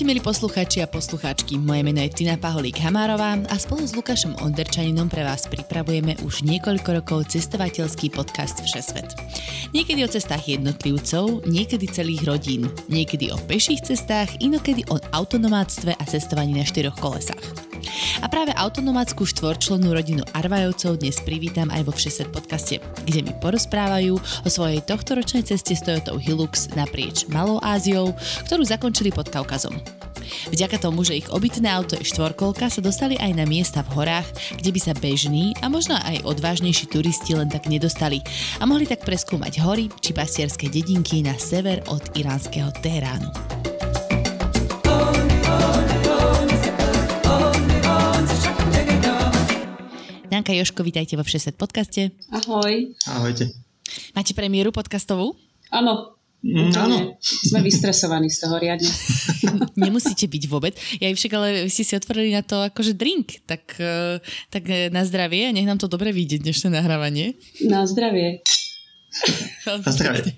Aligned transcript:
Ahojte 0.00 0.16
milí 0.16 0.24
poslucháči 0.24 0.80
a 0.80 0.88
poslucháčky, 0.88 1.60
moje 1.60 1.84
meno 1.84 2.00
je 2.00 2.08
Tina 2.08 2.40
Paholík 2.40 2.80
Hamárová 2.80 3.36
a 3.36 3.54
spolu 3.60 3.84
s 3.84 3.92
Lukášom 3.92 4.32
Onderčaninom 4.40 5.12
pre 5.12 5.28
vás 5.28 5.44
pripravujeme 5.44 6.16
už 6.24 6.40
niekoľko 6.40 7.04
rokov 7.04 7.28
cestovateľský 7.28 8.08
podcast 8.08 8.64
Všesvet. 8.64 9.12
Niekedy 9.76 10.00
o 10.00 10.08
cestách 10.08 10.56
jednotlivcov, 10.56 11.44
niekedy 11.44 11.84
celých 11.92 12.24
rodín, 12.24 12.72
niekedy 12.88 13.28
o 13.28 13.36
peších 13.44 13.84
cestách, 13.84 14.40
inokedy 14.40 14.88
o 14.88 14.96
autonomátstve 15.12 15.92
a 15.92 16.04
cestovaní 16.08 16.56
na 16.56 16.64
štyroch 16.64 16.96
kolesách. 16.96 17.69
A 18.20 18.26
práve 18.28 18.52
autonomáckú 18.56 19.26
štvorčlennú 19.26 19.90
rodinu 19.92 20.22
Arvajovcov 20.36 21.00
dnes 21.00 21.18
privítam 21.22 21.70
aj 21.72 21.86
vo 21.86 21.92
Všeset 21.94 22.28
podcaste, 22.30 22.82
kde 23.06 23.20
mi 23.26 23.32
porozprávajú 23.38 24.18
o 24.18 24.48
svojej 24.48 24.82
tohtoročnej 24.84 25.46
ceste 25.46 25.72
s 25.76 25.84
Toyotou 25.84 26.20
Hilux 26.20 26.72
naprieč 26.76 27.26
Malou 27.30 27.58
Áziou, 27.64 28.12
ktorú 28.46 28.62
zakončili 28.66 29.14
pod 29.14 29.28
Kaukazom. 29.28 29.74
Vďaka 30.50 30.78
tomu, 30.78 31.02
že 31.02 31.18
ich 31.18 31.28
obytné 31.32 31.66
auto 31.70 31.98
je 31.98 32.06
štvorkolka, 32.06 32.70
sa 32.70 32.80
dostali 32.84 33.18
aj 33.18 33.32
na 33.34 33.44
miesta 33.48 33.82
v 33.82 33.98
horách, 33.98 34.28
kde 34.60 34.70
by 34.70 34.80
sa 34.80 34.92
bežní 34.94 35.56
a 35.64 35.66
možno 35.66 35.98
aj 35.98 36.22
odvážnejší 36.22 36.86
turisti 36.90 37.34
len 37.34 37.50
tak 37.50 37.66
nedostali 37.66 38.22
a 38.60 38.64
mohli 38.68 38.86
tak 38.86 39.02
preskúmať 39.02 39.58
hory 39.64 39.90
či 39.98 40.14
pastierské 40.14 40.70
dedinky 40.70 41.24
na 41.24 41.34
sever 41.36 41.82
od 41.90 42.02
iránskeho 42.14 42.70
Teheránu. 42.78 43.69
Janka 50.50 50.66
Joško, 50.66 50.82
vítajte 50.82 51.14
vo 51.14 51.22
Všeset 51.22 51.54
podcaste. 51.54 52.10
Ahoj. 52.34 52.90
Ahojte. 53.06 53.54
Máte 54.18 54.34
premiéru 54.34 54.74
podcastovú? 54.74 55.38
Áno. 55.70 56.18
Mm, 56.42 56.74
áno. 56.74 57.14
Sme 57.22 57.62
vystresovaní 57.62 58.26
z 58.34 58.42
toho 58.42 58.58
riadne. 58.58 58.90
Nemusíte 59.86 60.26
byť 60.26 60.44
vôbec. 60.50 60.74
Ja 60.98 61.06
však 61.06 61.32
ale 61.38 61.48
vy 61.62 61.70
ste 61.70 61.86
si 61.86 61.94
otvorili 61.94 62.34
na 62.34 62.42
to 62.42 62.66
akože 62.66 62.98
drink. 62.98 63.46
Tak, 63.46 63.78
eh, 63.78 64.18
tak 64.50 64.66
eh, 64.66 64.90
na 64.90 65.06
zdravie, 65.06 65.54
nech 65.54 65.70
nám 65.70 65.78
to 65.78 65.86
dobre 65.86 66.10
vyjde 66.10 66.42
dnešné 66.42 66.74
nahrávanie. 66.74 67.38
Na 67.62 67.86
zdravie. 67.86 68.42
Na 69.70 69.86
zdravie. 69.86 70.34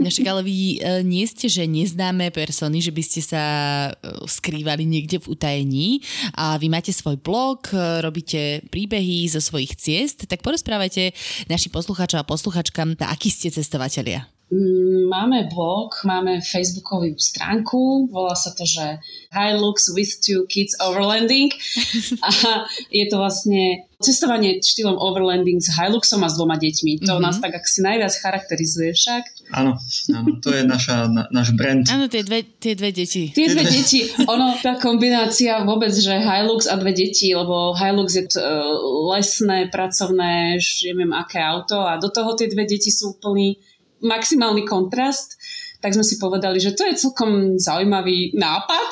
Však 0.00 0.26
ale 0.26 0.42
vy 0.42 0.56
e, 0.56 0.78
nie 1.06 1.24
ste, 1.28 1.46
že 1.46 1.68
neznáme 1.68 2.32
persony, 2.34 2.82
že 2.82 2.90
by 2.90 3.02
ste 3.04 3.20
sa 3.20 3.44
e, 3.90 3.90
skrývali 4.26 4.88
niekde 4.88 5.22
v 5.22 5.30
utajení 5.30 5.88
a 6.34 6.56
vy 6.56 6.72
máte 6.72 6.90
svoj 6.90 7.20
blog, 7.20 7.70
e, 7.70 8.02
robíte 8.02 8.64
príbehy 8.72 9.28
zo 9.28 9.38
svojich 9.38 9.76
ciest, 9.76 10.26
tak 10.26 10.42
porozprávajte 10.42 11.12
našim 11.46 11.70
poslucháčom 11.70 12.18
a 12.20 12.28
posluchačkám, 12.28 12.98
akí 12.98 13.28
ste 13.30 13.52
cestovatelia. 13.52 14.39
Mm, 14.50 15.06
máme 15.06 15.46
blog, 15.46 15.94
máme 16.02 16.42
facebookovú 16.42 17.14
stránku, 17.14 18.10
volá 18.10 18.34
sa 18.34 18.50
to, 18.50 18.66
že 18.66 18.98
Hilux 19.30 19.94
with 19.94 20.18
two 20.18 20.42
kids 20.50 20.74
overlanding 20.82 21.54
a 22.26 22.66
je 22.90 23.06
to 23.06 23.22
vlastne 23.22 23.86
cestovanie 24.02 24.58
štýlom 24.58 24.98
overlanding 24.98 25.62
s 25.62 25.70
Hiluxom 25.70 26.24
a 26.24 26.28
s 26.32 26.34
dvoma 26.34 26.58
deťmi. 26.58 27.04
To 27.06 27.14
mm-hmm. 27.14 27.22
nás 27.22 27.38
tak 27.38 27.54
ak 27.54 27.62
si 27.62 27.78
najviac 27.84 28.10
charakterizuje 28.10 28.90
však. 28.90 29.22
Áno, 29.54 29.78
áno 30.10 30.42
to 30.42 30.50
je 30.50 30.66
naša, 30.66 31.06
na, 31.06 31.30
náš 31.30 31.54
brand. 31.54 31.86
Áno, 31.86 32.10
tie 32.10 32.26
dve, 32.26 32.42
tie 32.42 32.74
dve 32.74 32.90
deti. 32.90 33.30
Tie 33.30 33.46
dve 33.54 33.62
deti. 33.62 34.10
Ono, 34.26 34.58
tá 34.58 34.80
kombinácia 34.82 35.62
vôbec, 35.62 35.94
že 35.94 36.16
Hilux 36.16 36.66
a 36.66 36.74
dve 36.74 36.90
deti, 36.90 37.30
lebo 37.30 37.76
Hilux 37.76 38.08
je 38.18 38.24
uh, 38.34 38.66
lesné, 39.14 39.70
pracovné, 39.70 40.58
neviem 40.90 41.14
aké 41.14 41.38
auto 41.38 41.86
a 41.86 42.02
do 42.02 42.10
toho 42.10 42.34
tie 42.34 42.50
dve 42.50 42.66
deti 42.66 42.90
sú 42.90 43.14
úplný 43.14 43.60
maximálny 44.00 44.64
kontrast, 44.64 45.36
tak 45.80 45.96
sme 45.96 46.04
si 46.04 46.20
povedali, 46.20 46.60
že 46.60 46.76
to 46.76 46.84
je 46.84 46.92
celkom 46.92 47.56
zaujímavý 47.56 48.36
nápad. 48.36 48.88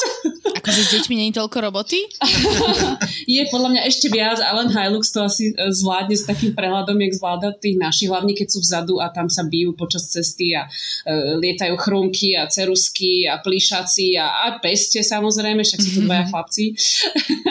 Akože 0.57 0.81
s 0.89 0.91
deťmi 0.97 1.29
je 1.29 1.37
toľko 1.37 1.69
roboty? 1.69 2.01
je 3.37 3.43
podľa 3.53 3.77
mňa 3.77 3.83
ešte 3.85 4.09
viac, 4.09 4.41
a 4.41 4.57
len 4.57 4.73
Hilux 4.73 5.13
to 5.13 5.21
asi 5.21 5.53
e, 5.53 5.69
zvládne 5.69 6.17
s 6.17 6.25
takým 6.25 6.57
prehľadom, 6.57 6.97
jak 6.97 7.13
zvláda 7.21 7.53
tých 7.61 7.77
našich, 7.77 8.09
hlavne 8.09 8.33
keď 8.33 8.49
sú 8.49 8.65
vzadu 8.65 9.05
a 9.05 9.13
tam 9.13 9.29
sa 9.29 9.45
bijú 9.45 9.77
počas 9.77 10.09
cesty 10.09 10.57
a 10.57 10.65
uh, 10.65 11.37
lietajú 11.37 11.77
chrumky 11.77 12.33
a 12.41 12.49
cerusky 12.49 13.29
a 13.29 13.37
plíšaci 13.45 14.17
a, 14.17 14.49
a 14.49 14.57
peste 14.57 15.05
samozrejme, 15.05 15.61
však 15.61 15.81
sú 15.85 15.91
to 15.93 16.01
dvaja 16.09 16.25
mhm. 16.25 16.31
chlapci. 16.33 16.65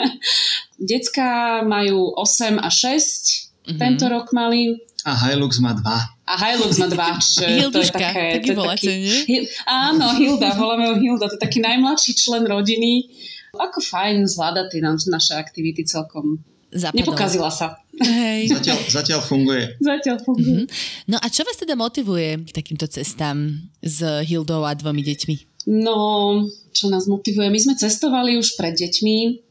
Decka 0.90 1.62
majú 1.62 2.10
8 2.18 2.58
a 2.58 2.70
6, 2.70 2.74
mm-hmm. 2.74 3.78
tento 3.78 4.10
rok 4.10 4.34
mali. 4.34 4.87
A 5.08 5.16
Hilux 5.16 5.56
má 5.64 5.72
2 5.72 6.18
a 6.28 6.34
Hilux 6.36 6.76
má 6.76 6.88
dva, 6.92 7.16
čiže 7.16 7.44
Hilduška, 7.48 7.96
to 7.96 8.04
je 8.04 8.12
také... 8.12 8.26
taký 8.36 8.44
to 8.44 8.52
je 8.52 8.58
voláte, 8.60 8.84
taký, 8.84 9.16
hi, 9.24 9.36
áno, 9.64 10.06
Hilda, 10.12 10.48
voláme 10.60 10.84
ho 10.92 10.94
Hilda, 11.00 11.24
to 11.32 11.40
je 11.40 11.42
taký 11.42 11.64
najmladší 11.64 12.12
člen 12.12 12.44
rodiny. 12.44 13.08
Ako 13.56 13.80
fajn 13.80 14.28
zvláda 14.28 14.68
tie 14.68 14.84
naše 14.84 15.32
aktivity 15.40 15.88
celkom. 15.88 16.44
Zapadol. 16.68 17.00
Nepokazila 17.00 17.48
sa. 17.48 17.80
Hej. 17.96 18.52
Zatiaľ, 18.52 18.78
zatiaľ 18.92 19.20
funguje. 19.24 19.72
Zatiaľ 19.80 20.16
funguje. 20.20 20.68
Mm-hmm. 20.68 21.08
No 21.08 21.16
a 21.16 21.26
čo 21.32 21.48
vás 21.48 21.56
teda 21.56 21.72
motivuje 21.80 22.44
k 22.44 22.50
takýmto 22.52 22.84
cestám 22.92 23.56
s 23.80 24.04
Hildou 24.28 24.68
a 24.68 24.76
dvomi 24.76 25.00
deťmi? 25.00 25.64
No, 25.72 26.44
čo 26.76 26.92
nás 26.92 27.08
motivuje? 27.08 27.48
My 27.48 27.56
sme 27.56 27.72
cestovali 27.72 28.36
už 28.36 28.60
pred 28.60 28.76
deťmi 28.76 29.47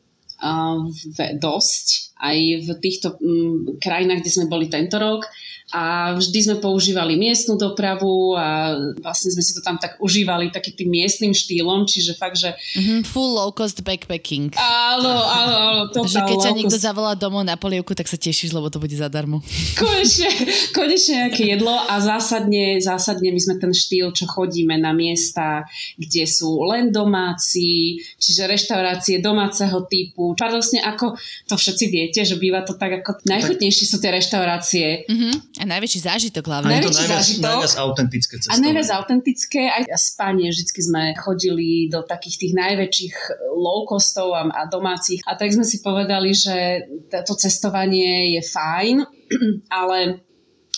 dosť, 1.38 1.88
aj 2.18 2.38
v 2.66 2.68
týchto 2.78 3.18
um, 3.22 3.78
krajinách, 3.78 4.22
kde 4.22 4.32
sme 4.34 4.46
boli 4.50 4.70
tento 4.70 4.98
rok 5.02 5.26
a 5.68 6.16
vždy 6.16 6.40
sme 6.48 6.56
používali 6.64 7.20
miestnu 7.20 7.60
dopravu 7.60 8.40
a 8.40 8.80
vlastne 9.04 9.36
sme 9.36 9.44
si 9.44 9.52
to 9.52 9.60
tam 9.60 9.76
tak 9.76 10.00
užívali 10.00 10.48
takým 10.48 10.80
tým 10.80 10.90
miestnym 10.96 11.36
štýlom, 11.36 11.84
čiže 11.84 12.16
fakt, 12.16 12.40
že... 12.40 12.56
Mm-hmm, 12.56 13.04
full 13.04 13.36
low 13.36 13.52
cost 13.52 13.84
backpacking. 13.84 14.56
Áno, 14.56 15.12
áno, 15.12 15.56
áno. 15.60 15.82
Že 15.92 16.24
keď 16.24 16.38
ťa 16.40 16.56
niekto 16.56 16.80
zavolá 16.80 17.20
domov 17.20 17.44
na 17.44 17.60
polievku, 17.60 17.92
tak 17.92 18.08
sa 18.08 18.16
tešíš, 18.16 18.56
lebo 18.56 18.72
to 18.72 18.80
bude 18.80 18.96
zadarmo. 18.96 19.44
Konečne, 19.76 20.32
konečne 20.72 21.28
nejaké 21.28 21.44
jedlo 21.60 21.76
a 21.76 22.00
zásadne, 22.00 22.80
zásadne 22.80 23.36
my 23.36 23.40
sme 23.44 23.60
ten 23.60 23.76
štýl, 23.76 24.16
čo 24.16 24.24
chodíme 24.24 24.80
na 24.80 24.96
miesta, 24.96 25.68
kde 26.00 26.24
sú 26.32 26.64
len 26.64 26.96
domáci, 26.96 28.00
čiže 28.16 28.48
reštaurácie 28.48 29.20
domáceho 29.20 29.84
typu. 29.92 30.32
Paradoxne, 30.40 30.80
ako 30.80 31.20
to 31.44 31.60
všetci 31.60 31.86
viete, 31.92 32.24
že 32.24 32.40
býva 32.40 32.64
to 32.64 32.80
tak 32.80 33.04
ako 33.04 33.20
najchutnejšie 33.28 33.84
sú 33.84 34.00
tie 34.00 34.16
reštaurácie. 34.16 35.04
Mm-hmm 35.12 35.57
a 35.58 35.64
najväčší 35.66 36.00
zážitok 36.06 36.46
hlavne. 36.46 36.70
A 36.70 36.78
je 36.78 36.86
to 36.86 36.94
najviac, 36.94 37.22
zážitok. 37.26 37.44
najviac 37.44 37.74
autentické 37.82 38.34
cestovanie. 38.38 38.62
A 38.62 38.66
najviac 38.66 38.90
autentické, 38.94 39.62
aj 39.66 39.84
spanie. 39.98 40.48
Vždycky 40.54 40.80
sme 40.86 41.04
chodili 41.18 41.90
do 41.90 42.06
takých 42.06 42.38
tých 42.46 42.54
najväčších 42.54 43.16
low 43.58 43.90
costov 43.90 44.38
a, 44.38 44.46
a 44.46 44.70
domácich. 44.70 45.26
A 45.26 45.34
tak 45.34 45.50
sme 45.50 45.66
si 45.66 45.82
povedali, 45.82 46.36
že 46.36 46.86
to 47.10 47.34
cestovanie 47.34 48.38
je 48.38 48.42
fajn, 48.46 48.96
ale 49.82 50.28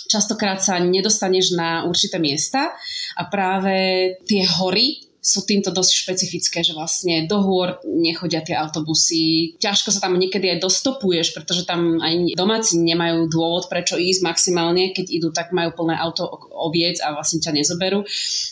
častokrát 0.09 0.63
sa 0.63 0.79
nedostaneš 0.79 1.53
na 1.53 1.83
určité 1.85 2.17
miesta 2.17 2.73
a 3.19 3.21
práve 3.27 3.75
tie 4.25 4.47
hory 4.47 5.08
sú 5.19 5.43
týmto 5.43 5.75
dosť 5.75 5.91
špecifické, 6.07 6.63
že 6.63 6.71
vlastne 6.71 7.27
do 7.27 7.43
hôr 7.43 7.75
nechodia 7.83 8.39
tie 8.39 8.55
autobusy. 8.55 9.55
Ťažko 9.59 9.91
sa 9.91 10.07
tam 10.07 10.15
niekedy 10.15 10.55
aj 10.55 10.63
dostopuješ, 10.63 11.35
pretože 11.35 11.67
tam 11.67 11.99
aj 11.99 12.39
domáci 12.39 12.79
nemajú 12.79 13.27
dôvod, 13.27 13.67
prečo 13.67 13.99
ísť 13.99 14.23
maximálne. 14.23 14.95
Keď 14.95 15.05
idú, 15.11 15.29
tak 15.35 15.51
majú 15.51 15.75
plné 15.75 15.99
auto 15.99 16.23
oviec 16.55 17.03
a 17.03 17.11
vlastne 17.11 17.43
ťa 17.43 17.51
nezoberú. 17.51 18.07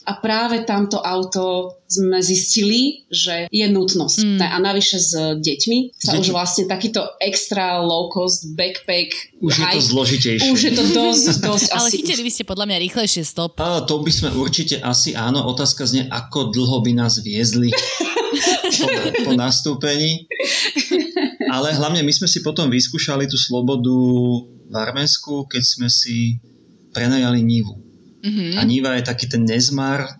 A 0.07 0.11
práve 0.19 0.67
tamto 0.67 0.99
auto 0.99 1.77
sme 1.87 2.19
zistili, 2.19 3.07
že 3.07 3.47
je 3.47 3.65
nutnosť. 3.71 4.19
Mm. 4.19 4.39
A 4.43 4.57
navyše 4.59 4.99
s 4.99 5.15
deťmi 5.39 5.95
sa 5.95 6.19
Deti. 6.19 6.21
už 6.27 6.27
vlastne 6.35 6.67
takýto 6.67 7.15
extra 7.23 7.79
low 7.79 8.11
cost 8.11 8.51
backpack 8.59 9.36
už 9.37 9.53
je 9.53 9.65
to 9.69 9.79
zložitejšie. 9.81 10.49
Už 10.49 10.61
je 10.61 10.73
to 10.73 10.83
dosť, 10.89 11.25
dosť 11.49 11.69
Ale 11.77 11.87
asi 11.93 12.01
chytili 12.01 12.21
by 12.25 12.31
ste 12.33 12.43
podľa 12.43 12.65
mňa 12.73 12.77
rýchlejšie 12.89 13.23
stop. 13.25 13.61
A 13.61 13.85
to 13.85 14.01
by 14.01 14.09
sme 14.09 14.29
určite 14.33 14.81
asi 14.81 15.13
áno. 15.13 15.45
Otázka 15.45 15.85
znie, 15.85 16.09
ako 16.09 16.49
dlho 16.49 16.81
by 16.81 16.91
nás 16.97 17.21
viezli 17.21 17.69
po, 17.69 18.87
po 19.29 19.31
nastúpení. 19.37 20.25
Ale 21.53 21.77
hlavne 21.77 22.01
my 22.01 22.13
sme 22.13 22.25
si 22.25 22.41
potom 22.41 22.67
vyskúšali 22.67 23.29
tú 23.29 23.37
slobodu 23.37 23.93
v 24.67 24.75
Arménsku, 24.75 25.45
keď 25.45 25.63
sme 25.63 25.87
si 25.87 26.41
prenajali 26.91 27.45
Nivu. 27.45 27.77
Mm-hmm. 28.25 28.51
A 28.57 28.61
Niva 28.65 28.97
je 28.97 29.05
taký 29.05 29.29
ten 29.29 29.45
nezmar 29.45 30.17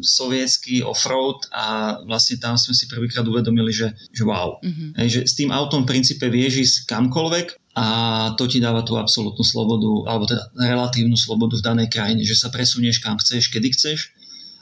sovietský 0.00 0.80
offroad 0.80 1.44
a 1.52 1.96
vlastne 2.08 2.40
tam 2.40 2.56
sme 2.56 2.72
si 2.72 2.88
prvýkrát 2.88 3.20
uvedomili, 3.20 3.68
že, 3.68 3.92
že 4.16 4.24
wow. 4.24 4.56
Mm-hmm. 4.64 4.96
Hej, 4.96 5.08
že 5.12 5.20
s 5.28 5.36
tým 5.36 5.52
autom 5.52 5.84
v 5.84 5.92
princípe 5.92 6.24
vieš 6.32 6.64
ísť 6.64 6.76
kamkoľvek 6.88 7.59
a 7.70 7.86
to 8.34 8.50
ti 8.50 8.58
dáva 8.58 8.82
tú 8.82 8.98
absolútnu 8.98 9.46
slobodu, 9.46 10.10
alebo 10.10 10.26
teda 10.26 10.42
relatívnu 10.58 11.14
slobodu 11.14 11.54
v 11.54 11.66
danej 11.66 11.88
krajine, 11.88 12.26
že 12.26 12.34
sa 12.34 12.50
presunieš 12.50 12.98
kam 12.98 13.14
chceš, 13.14 13.46
kedy 13.46 13.70
chceš. 13.70 14.10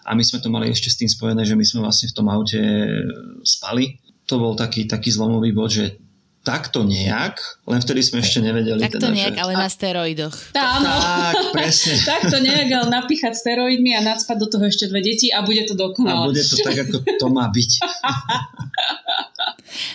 A 0.04 0.12
my 0.12 0.24
sme 0.24 0.40
to 0.40 0.48
mali 0.52 0.68
ešte 0.68 0.92
s 0.92 0.96
tým 1.00 1.08
spojené, 1.08 1.44
že 1.44 1.56
my 1.56 1.64
sme 1.64 1.84
vlastne 1.84 2.08
v 2.08 2.16
tom 2.16 2.28
aute 2.28 2.60
spali. 3.44 4.00
To 4.28 4.40
bol 4.40 4.52
taký, 4.56 4.84
taký 4.84 5.08
zlomový 5.08 5.56
bod, 5.56 5.72
že 5.72 6.00
takto 6.48 6.80
nejak, 6.80 7.36
len 7.68 7.80
vtedy 7.84 8.00
sme 8.00 8.24
ešte 8.24 8.40
nevedeli. 8.40 8.80
Takto 8.80 9.04
teda, 9.04 9.12
nejak, 9.12 9.36
že... 9.36 9.40
ale 9.44 9.52
na 9.52 9.68
steroidoch. 9.68 10.36
Tá, 10.56 10.80
áno. 10.80 10.88
Tak, 10.88 11.34
presne. 11.52 11.94
takto 12.16 12.36
nejak, 12.40 12.68
ale 12.72 12.88
napíchať 12.88 13.36
steroidmi 13.36 13.92
a 13.92 14.00
nadspať 14.00 14.36
do 14.40 14.48
toho 14.48 14.64
ešte 14.64 14.88
dve 14.88 15.04
deti 15.04 15.28
a 15.28 15.44
bude 15.44 15.68
to 15.68 15.76
dokonale. 15.76 16.24
A 16.24 16.32
bude 16.32 16.40
to 16.40 16.56
tak, 16.64 16.88
ako 16.88 17.04
to 17.04 17.26
má 17.28 17.52
byť. 17.52 17.70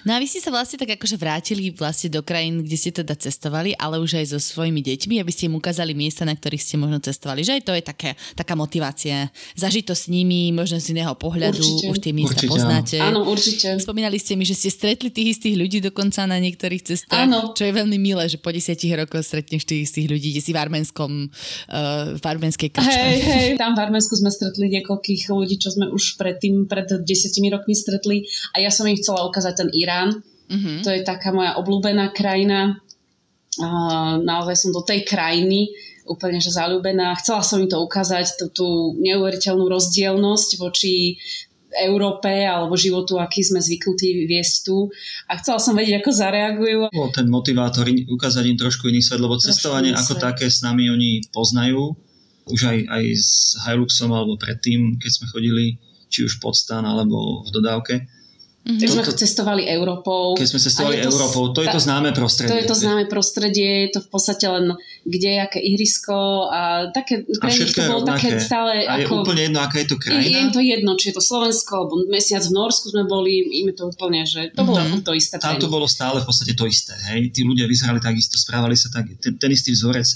No 0.03 0.15
a 0.15 0.17
vy 0.19 0.27
ste 0.27 0.39
sa 0.43 0.49
vlastne 0.51 0.79
tak 0.79 0.95
akože 0.99 1.15
vrátili 1.15 1.71
vlastne 1.73 2.09
do 2.11 2.21
krajín, 2.25 2.63
kde 2.63 2.77
ste 2.77 2.91
teda 2.91 3.15
cestovali, 3.17 3.75
ale 3.77 3.99
už 3.99 4.19
aj 4.19 4.35
so 4.35 4.39
svojimi 4.39 4.83
deťmi, 4.83 5.19
aby 5.19 5.31
ste 5.31 5.47
im 5.47 5.55
ukázali 5.57 5.95
miesta, 5.95 6.23
na 6.27 6.35
ktorých 6.35 6.63
ste 6.63 6.75
možno 6.79 6.99
cestovali. 6.99 7.45
Že 7.45 7.59
aj 7.59 7.63
to 7.63 7.73
je 7.73 7.83
také, 7.83 8.09
taká 8.35 8.53
motivácia. 8.53 9.29
Zažiť 9.55 9.83
to 9.91 9.95
s 9.95 10.07
nimi, 10.09 10.51
možno 10.51 10.79
z 10.79 10.95
iného 10.95 11.13
pohľadu, 11.15 11.61
Určite. 11.63 11.89
už 11.89 11.97
tie 11.99 12.13
miesta 12.13 12.41
Určite, 12.43 12.51
poznáte. 12.51 12.97
Áno, 12.99 13.27
určite. 13.27 13.67
Spomínali 13.79 14.17
ste 14.19 14.33
mi, 14.39 14.43
že 14.47 14.55
ste 14.57 14.69
stretli 14.71 15.09
tých 15.09 15.39
istých 15.39 15.55
ľudí 15.59 15.79
dokonca 15.83 16.25
na 16.27 16.37
niektorých 16.39 16.83
cestách, 16.83 17.27
Áno. 17.27 17.51
čo 17.53 17.63
je 17.67 17.73
veľmi 17.73 17.97
milé, 17.99 18.25
že 18.27 18.39
po 18.39 18.49
desiatich 18.51 18.93
rokoch 18.93 19.25
stretneš 19.25 19.67
tých 19.67 19.89
istých 19.89 20.07
ľudí, 20.09 20.27
kde 20.35 20.41
si 20.43 20.51
v 20.51 20.59
arménskom, 20.59 21.11
uh, 21.27 22.15
v 22.17 22.23
arménskej 22.23 22.69
krčme. 22.71 22.91
Hej, 22.93 23.17
hej, 23.23 23.49
tam 23.59 23.75
v 23.75 23.79
Arménsku 23.83 24.15
sme 24.15 24.29
stretli 24.29 24.69
niekoľkých 24.79 25.29
ľudí, 25.29 25.55
čo 25.59 25.73
sme 25.73 25.89
už 25.89 26.15
predtým, 26.17 26.65
pred 26.65 26.87
desiatimi 27.03 27.51
rokmi 27.51 27.75
stretli 27.75 28.25
a 28.55 28.61
ja 28.61 28.69
som 28.69 28.87
im 28.87 28.97
chcela 28.97 29.25
ukázať 29.27 29.53
ten 29.65 29.69
Irán. 29.73 30.21
Uh-huh. 30.47 30.79
To 30.85 30.89
je 30.93 31.01
taká 31.01 31.33
moja 31.33 31.57
obľúbená 31.57 32.13
krajina. 32.13 32.77
Uh, 33.57 34.17
naozaj 34.21 34.57
som 34.57 34.69
do 34.73 34.81
tej 34.81 35.05
krajiny 35.05 35.73
úplne 36.03 36.39
že 36.39 36.51
zalúbená. 36.51 37.15
Chcela 37.19 37.41
som 37.43 37.63
im 37.63 37.69
to 37.71 37.79
ukázať, 37.79 38.35
tú, 38.35 38.45
tú 38.51 38.67
neuveriteľnú 38.99 39.65
rozdielnosť 39.71 40.49
voči 40.59 41.15
Európe 41.73 42.29
alebo 42.29 42.77
životu, 42.77 43.17
aký 43.17 43.41
sme 43.41 43.57
zvyknutí 43.57 44.29
viesť 44.29 44.55
tu. 44.69 44.93
A 45.25 45.41
chcela 45.41 45.57
som 45.57 45.73
vedieť, 45.73 46.03
ako 46.03 46.11
zareagujú. 46.13 46.79
Bol 46.93 47.09
ten 47.09 47.25
motivátor 47.25 47.89
ukázať 47.89 48.43
im 48.45 48.57
trošku 48.59 48.93
iný 48.93 49.01
svet, 49.01 49.17
lebo 49.17 49.41
Trošku 49.41 49.49
cestovanie 49.49 49.91
ako 49.95 50.13
svet. 50.13 50.21
také 50.21 50.45
s 50.53 50.61
nami 50.61 50.93
oni 50.93 51.25
poznajú. 51.33 51.97
Už 52.43 52.61
aj, 52.67 52.79
aj 52.91 53.03
s 53.15 53.55
Hiluxom 53.65 54.11
alebo 54.11 54.35
predtým, 54.35 54.99
keď 54.99 55.11
sme 55.15 55.25
chodili 55.31 55.65
či 56.11 56.27
už 56.27 56.37
pod 56.37 56.53
stan 56.53 56.85
alebo 56.85 57.41
v 57.41 57.49
dodávke. 57.49 58.05
Tak 58.63 58.79
sme 58.87 59.03
Toto- 59.03 59.19
cestovali 59.19 59.67
Európou. 59.67 60.23
Keď 60.33 60.47
sme 60.47 60.59
cestovali 60.61 60.95
A 60.95 60.97
je 60.97 61.03
to 61.03 61.11
Európou, 61.11 61.43
to 61.51 61.59
je 61.59 61.67
to 61.67 61.79
známe 61.79 62.09
To 62.09 62.15
prostredie. 62.15 62.55
je 62.55 62.65
to 62.65 62.75
známe 62.75 63.03
prostredie, 63.05 63.69
je 63.83 63.91
to 63.91 63.99
v 63.99 64.09
podstate 64.09 64.45
len 64.45 64.65
kde, 65.03 65.31
aké 65.37 65.59
ihrisko 65.59 66.15
a 66.47 66.61
také, 66.89 67.21
A 67.21 67.43
pre 67.43 67.51
nich 67.51 67.59
všetko 67.59 67.75
to 67.75 67.83
je 67.83 67.91
bolo 67.91 68.03
také 68.07 68.29
stále 68.39 68.71
A 68.81 68.93
je 68.95 69.03
ako... 69.03 69.13
úplne 69.19 69.41
jedno, 69.43 69.59
aká 69.59 69.77
je 69.77 69.87
to 69.91 69.95
Je, 69.95 69.99
je 69.99 70.03
krajina. 70.05 70.39
im 70.39 70.49
to 70.49 70.61
jedno, 70.63 70.91
či 70.95 71.11
je 71.11 71.15
to 71.15 71.23
Slovensko, 71.23 71.71
alebo 71.75 71.93
mesiac 72.07 72.39
v 72.39 72.53
Norsku 72.53 72.85
sme 72.87 73.03
boli, 73.03 73.33
im 73.53 73.67
je 73.67 73.75
to 73.75 73.83
úplne, 73.85 74.23
že 74.23 74.41
to 74.49 74.63
bolo 74.63 74.79
Mhm. 74.79 75.03
to 75.03 75.11
isté 75.11 75.35
Tam 75.37 75.59
to 75.59 75.67
nich. 75.67 75.67
bolo 75.69 75.83
stále 75.85 76.17
v 76.17 76.25
podstate 76.25 76.55
to 76.55 76.63
isté. 76.63 76.95
Hej? 77.11 77.29
Tí 77.29 77.43
ľudia 77.43 77.67
vyzerali 77.67 77.99
takisto, 77.99 78.39
správali 78.39 78.73
sa 78.73 78.87
tak, 78.89 79.11
ten, 79.19 79.35
ten 79.35 79.51
istý 79.51 79.71
vzorec. 79.71 80.07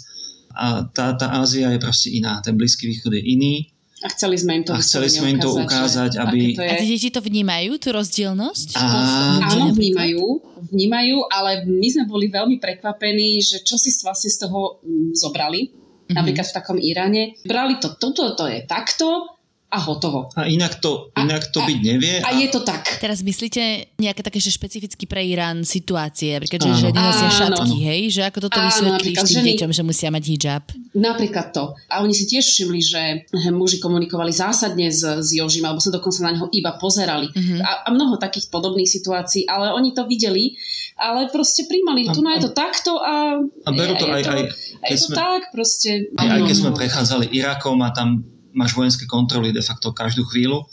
A 0.56 0.88
tá, 0.88 1.14
tá 1.14 1.36
Ázia 1.36 1.70
je 1.70 1.78
proste 1.78 2.10
iná, 2.10 2.40
ten 2.40 2.56
Blízky 2.56 2.88
východ 2.88 3.12
je 3.12 3.22
iný. 3.22 3.76
A 4.08 4.10
chceli 4.10 4.40
sme 4.40 4.52
im 4.54 4.64
to 4.64 4.72
A 4.72 4.80
chceli 4.80 5.08
sme 5.08 5.28
im 5.30 5.38
to 5.38 5.52
ukázať, 5.52 6.10
že 6.10 6.20
aby- 6.24 6.56
to 6.56 6.64
je. 6.64 6.70
A 6.70 6.80
tie 6.80 6.88
deti 6.88 7.10
to 7.10 7.20
vnímajú, 7.20 7.76
tú 7.76 7.92
rozdielnosť? 7.92 8.68
A- 8.74 9.44
Áno, 9.44 9.68
vnímajú, 9.70 10.24
vnímajú, 10.66 11.28
ale 11.28 11.68
my 11.68 11.88
sme 11.90 12.04
boli 12.06 12.28
veľmi 12.28 12.56
prekvapení, 12.58 13.38
že 13.38 13.60
čo 13.60 13.76
si 13.76 13.92
vlastne 14.00 14.28
z 14.28 14.48
toho 14.48 14.80
mm, 14.80 15.12
zobrali, 15.14 15.62
Mhm. 16.08 16.16
napríklad 16.16 16.46
v 16.46 16.56
takom 16.56 16.78
Iráne. 16.80 17.36
Brali 17.44 17.76
to, 17.78 17.92
toto 17.94 18.32
to 18.32 18.48
je 18.48 18.64
takto 18.64 19.37
a 19.68 19.78
hotovo. 19.78 20.32
A 20.34 20.48
inak 20.48 20.80
to, 20.80 21.12
A- 21.12 21.22
inak 21.22 21.52
to 21.52 21.60
a- 21.60 21.68
byť 21.68 21.78
nevie. 21.82 22.24
A 22.24 22.32
je 22.34 22.48
to 22.48 22.64
tak. 22.64 22.88
Teraz 22.98 23.20
myslíte 23.20 23.60
nejaké 23.96 24.24
také, 24.24 24.40
že 24.40 24.48
špecificky 24.48 25.04
pre 25.04 25.20
Irán 25.22 25.62
situácie, 25.62 26.34
napríklad, 26.34 26.62
že 26.62 26.70
Áno. 26.70 26.82
ženy 26.82 26.98
nosia 26.98 27.26
Áno. 27.26 27.36
šatky, 27.36 27.76
hej? 27.78 28.02
Že 28.10 28.22
ako 28.26 28.40
toto 28.42 28.58
Áno, 28.58 28.66
vysvetlíš 28.66 29.18
tým 29.18 29.36
ženy- 29.36 29.48
deťom, 29.54 29.70
že 29.70 29.84
musia 29.84 30.08
mať 30.08 30.24
hijab? 30.26 30.64
Napríklad 30.94 31.48
to. 31.52 31.64
A 31.86 32.00
oni 32.00 32.16
si 32.16 32.24
tiež 32.26 32.48
všimli, 32.48 32.80
že 32.80 33.02
muži 33.50 33.78
komunikovali 33.78 34.32
zásadne 34.32 34.88
s, 34.88 35.04
s 35.04 35.30
Jožim, 35.32 35.62
alebo 35.62 35.78
sa 35.78 35.92
dokonca 35.92 36.20
na 36.22 36.32
neho 36.32 36.48
iba 36.50 36.72
pozerali. 36.74 37.28
Mhm. 37.28 37.60
A, 37.60 37.72
a 37.84 37.90
mnoho 37.90 38.16
takých 38.16 38.48
podobných 38.48 38.88
situácií, 38.88 39.44
ale 39.46 39.76
oni 39.76 39.92
to 39.92 40.08
videli, 40.08 40.56
ale 40.96 41.28
proste 41.28 41.68
príjmali, 41.68 42.08
A- 42.08 42.16
tu 42.16 42.24
no 42.24 42.32
je 42.32 42.40
to 42.40 42.52
takto 42.52 42.98
a, 42.98 43.36
A 43.44 43.70
berú 43.70 43.94
to 43.94 44.08
je 44.08 44.14
aj, 44.14 44.24
to, 44.24 44.32
aj, 44.32 44.42
a 44.42 44.86
keď 44.86 44.90
je 44.90 44.98
to 44.98 45.04
sme, 45.04 45.16
tak 45.18 45.42
proste. 45.52 45.92
aj, 46.16 46.24
aj 46.26 46.40
keď 46.42 46.48
áno. 46.50 46.62
sme 46.64 46.72
prechádzali 46.72 47.26
Irakom 47.30 47.78
a 47.80 47.92
tam 47.92 48.24
máš 48.58 48.74
vojenské 48.74 49.06
kontroly 49.06 49.54
de 49.54 49.62
facto 49.62 49.94
každú 49.94 50.26
chvíľu, 50.26 50.66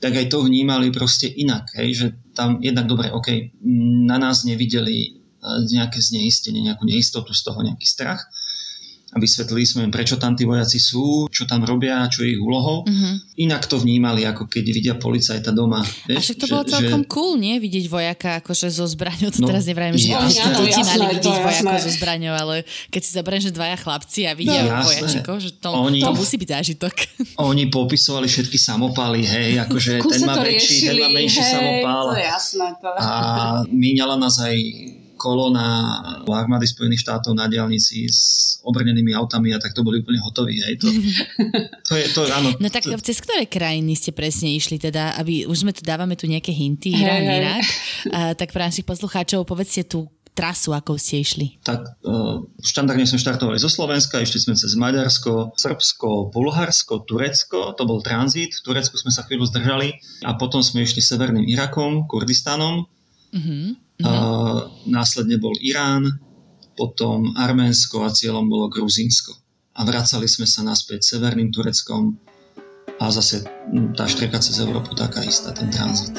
tak 0.00 0.16
aj 0.18 0.32
to 0.32 0.42
vnímali 0.42 0.90
proste 0.90 1.28
inak. 1.28 1.70
Hej? 1.78 1.88
Že 1.94 2.06
tam 2.32 2.50
jednak 2.58 2.88
dobre, 2.88 3.12
OK, 3.12 3.54
na 4.08 4.16
nás 4.18 4.42
nevideli 4.48 5.14
eh, 5.14 5.58
nejaké 5.68 6.00
zneistenie, 6.00 6.64
nejakú 6.64 6.88
neistotu 6.88 7.36
z 7.36 7.44
toho, 7.44 7.60
nejaký 7.60 7.84
strach. 7.86 8.24
A 9.12 9.20
vysvetlili 9.20 9.62
sme 9.62 9.80
im, 9.84 9.92
prečo 9.92 10.16
tam 10.16 10.32
tí 10.32 10.42
vojaci 10.42 10.76
sú, 10.76 11.28
čo 11.28 11.44
tam 11.44 11.60
robia, 11.62 12.08
čo 12.08 12.24
je 12.24 12.32
ich 12.32 12.40
úlohou. 12.40 12.88
Mhm. 12.88 13.36
Inak 13.38 13.64
to 13.64 13.76
vnímali, 13.76 14.24
ako 14.24 14.46
keď 14.46 14.64
vidia 14.66 14.94
policajta 14.96 15.52
doma. 15.52 15.80
A 15.80 16.08
Vieš, 16.08 16.32
však 16.32 16.38
to 16.38 16.46
bolo 16.48 16.64
celkom 16.64 17.02
cool, 17.04 17.36
nie? 17.36 17.56
Vidieť 17.56 17.86
vojaka 17.86 18.40
akože 18.40 18.68
so 18.68 18.84
zbraňou. 18.84 19.28
To 19.30 19.40
No, 19.40 19.48
teraz 19.48 19.66
nevrajme, 19.66 19.96
že 19.96 20.12
Áno, 20.12 20.28
deti 20.64 20.80
jasné, 20.80 20.96
mali 20.96 21.04
to 21.14 21.28
vidieť 21.28 21.44
jasné. 21.44 21.76
so 21.78 21.90
zbraňou, 21.92 22.34
ale 22.34 22.54
keď 22.88 23.00
si 23.02 23.10
zoberieš, 23.12 23.42
že 23.42 23.52
dvaja 23.52 23.76
chlapci 23.76 24.20
a 24.24 24.32
vidia 24.32 24.60
No, 24.62 24.80
vojačikov, 24.80 25.36
že 25.38 25.50
to, 25.54 25.68
Oni- 25.68 26.00
to 26.00 26.12
musí 26.12 26.40
byť 26.40 26.48
zážitok. 26.50 26.94
Oni 27.50 27.68
popisovali 27.68 28.24
všetky 28.24 28.56
samopaly, 28.56 29.20
hej, 29.22 29.60
akože 29.60 30.00
ten 30.00 30.20
má 30.22 30.34
to 30.34 30.42
väčší, 30.42 30.88
ten 30.88 30.96
má 30.96 31.08
menší 31.10 31.42
hej, 31.42 31.52
samopál. 31.52 32.04
To 32.08 32.16
je 32.16 32.24
jasné. 32.24 32.66
To... 32.80 32.86
A 32.94 33.10
míňala 33.66 34.16
nás 34.16 34.38
aj 34.38 34.56
kolona 35.22 35.66
armády 36.26 36.66
Spojených 36.66 37.06
štátov 37.06 37.38
na 37.38 37.46
diálnici 37.46 38.10
s 38.10 38.58
obrnenými 38.66 39.14
autami 39.14 39.54
a 39.54 39.62
tak 39.62 39.70
to 39.70 39.86
boli 39.86 40.02
úplne 40.02 40.18
hotoví. 40.18 40.58
Hej. 40.58 40.82
To, 40.82 40.90
to 41.88 41.94
je, 41.94 42.06
to, 42.10 42.26
áno, 42.26 42.50
No 42.58 42.66
tak 42.66 42.90
cez 42.90 43.22
ktoré 43.22 43.46
krajiny 43.46 43.94
ste 43.94 44.10
presne 44.10 44.50
išli 44.50 44.82
teda, 44.82 45.14
aby 45.22 45.46
už 45.46 45.62
sme 45.62 45.70
tu 45.70 45.86
dávame 45.86 46.18
tu 46.18 46.26
nejaké 46.26 46.50
hinty, 46.50 46.90
Irán. 46.98 47.22
Irak, 47.22 47.62
tak 48.34 48.50
pre 48.50 48.66
našich 48.66 48.82
poslucháčov 48.82 49.46
povedzte 49.46 49.86
tú 49.86 50.10
trasu, 50.32 50.72
akou 50.72 50.96
ste 50.96 51.20
išli. 51.20 51.60
tak 51.60 51.84
uh, 52.08 52.40
štandardne 52.64 53.04
sme 53.04 53.20
štartovali 53.20 53.60
zo 53.60 53.68
Slovenska, 53.68 54.16
išli 54.16 54.40
sme 54.40 54.56
cez 54.56 54.72
Maďarsko, 54.80 55.60
Srbsko, 55.60 56.32
Bulharsko, 56.32 57.04
Turecko, 57.04 57.76
to 57.76 57.84
bol 57.84 58.00
tranzit, 58.00 58.56
v 58.56 58.64
Turecku 58.64 58.96
sme 58.96 59.12
sa 59.12 59.28
chvíľu 59.28 59.44
zdržali 59.52 59.92
a 60.24 60.32
potom 60.40 60.64
sme 60.64 60.88
išli 60.88 61.04
severným 61.04 61.44
Irakom, 61.52 62.08
Kurdistanom, 62.08 62.88
Uh-huh. 63.32 63.72
A 64.00 64.12
následne 64.88 65.36
bol 65.36 65.52
Irán, 65.60 66.08
potom 66.72 67.36
Arménsko 67.36 68.02
a 68.02 68.10
cieľom 68.10 68.48
bolo 68.48 68.72
Gruzínsko. 68.72 69.36
A 69.76 69.84
vracali 69.84 70.28
sme 70.28 70.48
sa 70.48 70.64
naspäť 70.64 71.16
severným 71.16 71.52
Tureckom 71.52 72.16
a 73.00 73.04
zase 73.12 73.44
mm, 73.44 73.96
tá 73.96 74.04
štreka 74.08 74.40
cez 74.40 74.60
Európu 74.60 74.92
taká 74.96 75.24
istá, 75.24 75.52
ten 75.52 75.68
tranzit. 75.72 76.12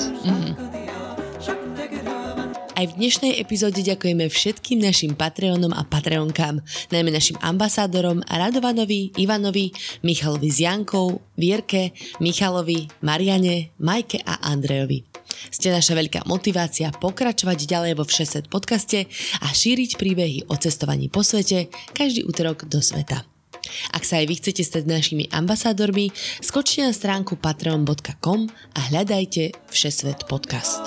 Aj 2.73 2.89
v 2.89 2.97
dnešnej 2.99 3.37
epizóde 3.37 3.85
ďakujeme 3.85 4.27
všetkým 4.27 4.81
našim 4.81 5.13
Patreonom 5.13 5.71
a 5.77 5.85
Patreonkám, 5.85 6.59
najmä 6.89 7.13
našim 7.13 7.37
ambasádorom 7.39 8.25
Radovanovi, 8.25 9.13
Ivanovi, 9.15 9.71
Michalovi 10.01 10.49
s 10.49 10.59
Jankou, 10.59 11.21
Vierke, 11.37 11.93
Michalovi, 12.17 12.89
Mariane, 13.05 13.71
Majke 13.77 14.25
a 14.25 14.41
Andrejovi. 14.49 15.12
Ste 15.51 15.73
naša 15.73 15.93
veľká 15.97 16.25
motivácia 16.25 16.93
pokračovať 16.95 17.59
ďalej 17.65 17.93
vo 17.97 18.05
Všeset 18.05 18.49
podcaste 18.49 19.05
a 19.41 19.47
šíriť 19.49 19.97
príbehy 19.97 20.49
o 20.49 20.55
cestovaní 20.57 21.07
po 21.07 21.25
svete 21.25 21.71
každý 21.93 22.25
útorok 22.27 22.65
do 22.69 22.83
sveta. 22.83 23.25
Ak 23.95 24.03
sa 24.03 24.19
aj 24.19 24.25
vy 24.27 24.35
chcete 24.43 24.63
stať 24.63 24.83
našimi 24.85 25.31
ambasádormi, 25.31 26.11
skočte 26.43 26.83
na 26.83 26.91
stránku 26.91 27.39
patreon.com 27.39 28.51
a 28.75 28.79
hľadajte 28.91 29.55
Všesvet 29.71 30.27
podcast. 30.27 30.83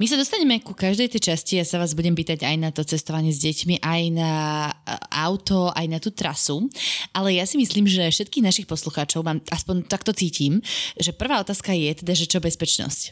My 0.00 0.08
sa 0.08 0.16
dostaneme 0.16 0.56
ku 0.64 0.72
každej 0.72 1.12
tej 1.12 1.32
časti, 1.32 1.60
ja 1.60 1.68
sa 1.68 1.76
vás 1.76 1.92
budem 1.92 2.16
pýtať 2.16 2.48
aj 2.48 2.56
na 2.56 2.72
to 2.72 2.80
cestovanie 2.80 3.28
s 3.28 3.44
deťmi, 3.44 3.84
aj 3.84 4.02
na 4.16 4.32
e, 4.72 4.96
auto, 5.12 5.68
aj 5.68 5.84
na 5.84 6.00
tú 6.00 6.08
trasu, 6.08 6.64
ale 7.12 7.36
ja 7.36 7.44
si 7.44 7.60
myslím, 7.60 7.84
že 7.84 8.08
všetkých 8.08 8.40
našich 8.40 8.66
poslucháčov, 8.66 9.20
mám, 9.20 9.44
aspoň 9.52 9.84
takto 9.84 10.16
cítim, 10.16 10.64
že 10.96 11.12
prvá 11.12 11.44
otázka 11.44 11.76
je 11.76 11.92
teda, 11.92 12.12
že 12.16 12.24
čo 12.24 12.40
bezpečnosť. 12.40 13.02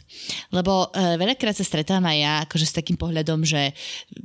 Lebo 0.49 0.89
e, 0.89 1.21
veľakrát 1.21 1.53
sa 1.53 1.61
stretávam 1.61 2.09
aj 2.09 2.17
ja 2.17 2.33
akože 2.49 2.65
s 2.65 2.73
takým 2.73 2.97
pohľadom, 2.97 3.45
že 3.45 3.77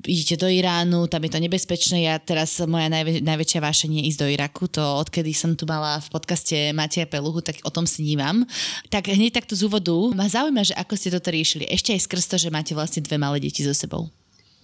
idete 0.09 0.41
do 0.41 0.49
Iránu, 0.49 1.13
tam 1.13 1.29
je 1.29 1.37
to 1.37 1.45
nebezpečné, 1.45 2.09
ja 2.09 2.17
teraz 2.17 2.57
moja 2.65 2.89
najvä, 2.89 3.21
najväčšia 3.21 3.61
vášenie 3.61 4.01
je 4.01 4.17
ísť 4.17 4.21
do 4.25 4.29
Iraku, 4.33 4.65
to 4.73 4.81
odkedy 4.81 5.37
som 5.37 5.53
tu 5.53 5.69
mala 5.69 6.01
v 6.01 6.09
podcaste 6.09 6.73
Mateja 6.73 7.05
Peluhu, 7.05 7.45
tak 7.45 7.61
o 7.63 7.71
tom 7.71 7.85
snívam. 7.85 8.49
Tak 8.89 9.13
hneď 9.13 9.45
takto 9.45 9.53
z 9.53 9.69
úvodu 9.69 9.93
ma 10.17 10.25
zaujíma, 10.25 10.65
že 10.65 10.75
ako 10.75 10.95
ste 10.97 11.13
toto 11.13 11.29
riešili. 11.29 11.69
Ešte 11.69 11.93
aj 11.93 12.01
skrz 12.09 12.25
to, 12.27 12.37
že 12.41 12.46
máte 12.51 12.73
vlastne 12.73 13.05
dve 13.05 13.17
malé 13.21 13.43
deti 13.43 13.63
so 13.63 13.75
sebou. 13.77 14.11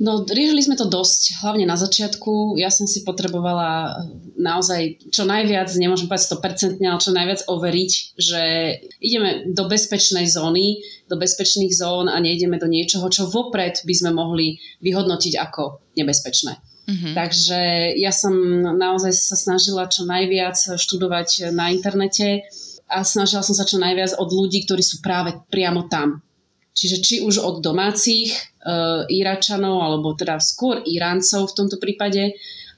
No, 0.03 0.27
riešili 0.27 0.67
sme 0.67 0.75
to 0.75 0.91
dosť, 0.91 1.45
hlavne 1.47 1.63
na 1.63 1.79
začiatku. 1.79 2.59
Ja 2.59 2.75
som 2.75 2.91
si 2.91 3.07
potrebovala 3.07 4.03
naozaj 4.35 5.13
čo 5.15 5.23
najviac, 5.23 5.71
nemôžem 5.79 6.11
povedať 6.11 6.33
100%, 6.33 6.83
ale 6.83 6.99
čo 6.99 7.13
najviac 7.15 7.41
overiť, 7.47 7.93
že 8.19 8.43
ideme 8.99 9.55
do 9.55 9.69
bezpečnej 9.71 10.27
zóny, 10.27 10.83
do 11.07 11.15
bezpečných 11.15 11.71
zón 11.71 12.11
a 12.11 12.19
nejdeme 12.19 12.59
do 12.59 12.67
niečoho, 12.67 13.07
čo 13.13 13.31
vopred 13.31 13.87
by 13.87 13.95
sme 13.95 14.11
mohli 14.11 14.59
vyhodnotiť 14.83 15.39
ako 15.39 15.95
nebezpečné. 15.95 16.59
Mm-hmm. 16.83 17.15
Takže 17.15 17.61
ja 17.95 18.11
som 18.11 18.35
naozaj 18.75 19.15
sa 19.15 19.39
snažila 19.39 19.87
čo 19.87 20.03
najviac 20.03 20.83
študovať 20.83 21.55
na 21.55 21.71
internete 21.71 22.43
a 22.91 23.07
snažila 23.07 23.47
som 23.47 23.55
sa 23.55 23.63
čo 23.63 23.79
najviac 23.79 24.19
od 24.19 24.29
ľudí, 24.35 24.67
ktorí 24.67 24.83
sú 24.83 24.99
práve 24.99 25.37
priamo 25.47 25.87
tam. 25.87 26.27
Čiže 26.73 26.97
či 27.05 27.15
už 27.21 27.45
od 27.45 27.61
domácich 27.61 28.33
e, 28.33 28.41
Iračanov, 29.13 29.85
alebo 29.85 30.17
teda 30.17 30.41
skôr 30.41 30.81
Iráncov 30.89 31.53
v 31.53 31.57
tomto 31.57 31.77
prípade, 31.77 32.33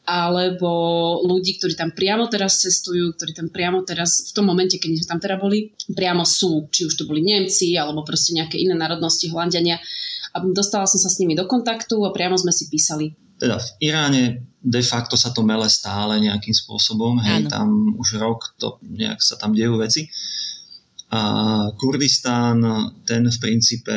alebo 0.04 0.70
ľudí, 1.24 1.56
ktorí 1.56 1.78
tam 1.78 1.96
priamo 1.96 2.28
teraz 2.28 2.60
cestujú, 2.60 3.16
ktorí 3.16 3.32
tam 3.32 3.48
priamo 3.48 3.80
teraz, 3.88 4.28
v 4.28 4.32
tom 4.36 4.50
momente, 4.50 4.76
keď 4.76 5.00
sme 5.00 5.10
tam 5.16 5.20
teda 5.22 5.36
boli, 5.40 5.72
priamo 5.96 6.28
sú, 6.28 6.68
či 6.68 6.84
už 6.84 6.92
to 7.00 7.08
boli 7.08 7.24
Nemci, 7.24 7.72
alebo 7.78 8.04
proste 8.04 8.36
nejaké 8.36 8.60
iné 8.60 8.76
národnosti, 8.76 9.32
Holandiania. 9.32 9.80
A 10.36 10.44
dostala 10.44 10.84
som 10.84 11.00
sa 11.00 11.08
s 11.08 11.22
nimi 11.22 11.32
do 11.32 11.48
kontaktu 11.48 11.96
a 12.04 12.12
priamo 12.12 12.36
sme 12.36 12.52
si 12.52 12.68
písali. 12.68 13.16
Teda 13.40 13.56
v 13.56 13.68
Iráne 13.80 14.22
de 14.60 14.82
facto 14.84 15.16
sa 15.16 15.32
to 15.32 15.40
mele 15.40 15.66
stále 15.72 16.20
nejakým 16.20 16.52
spôsobom, 16.52 17.20
hej, 17.24 17.44
Áno. 17.44 17.48
tam 17.48 17.68
už 17.96 18.20
rok 18.20 18.56
to 18.60 18.76
nejak 18.84 19.20
sa 19.24 19.40
tam 19.40 19.56
dejú 19.56 19.80
veci. 19.80 20.08
A 21.14 21.20
Kurdistán, 21.78 22.58
ten 23.06 23.22
v 23.30 23.38
princípe 23.38 23.94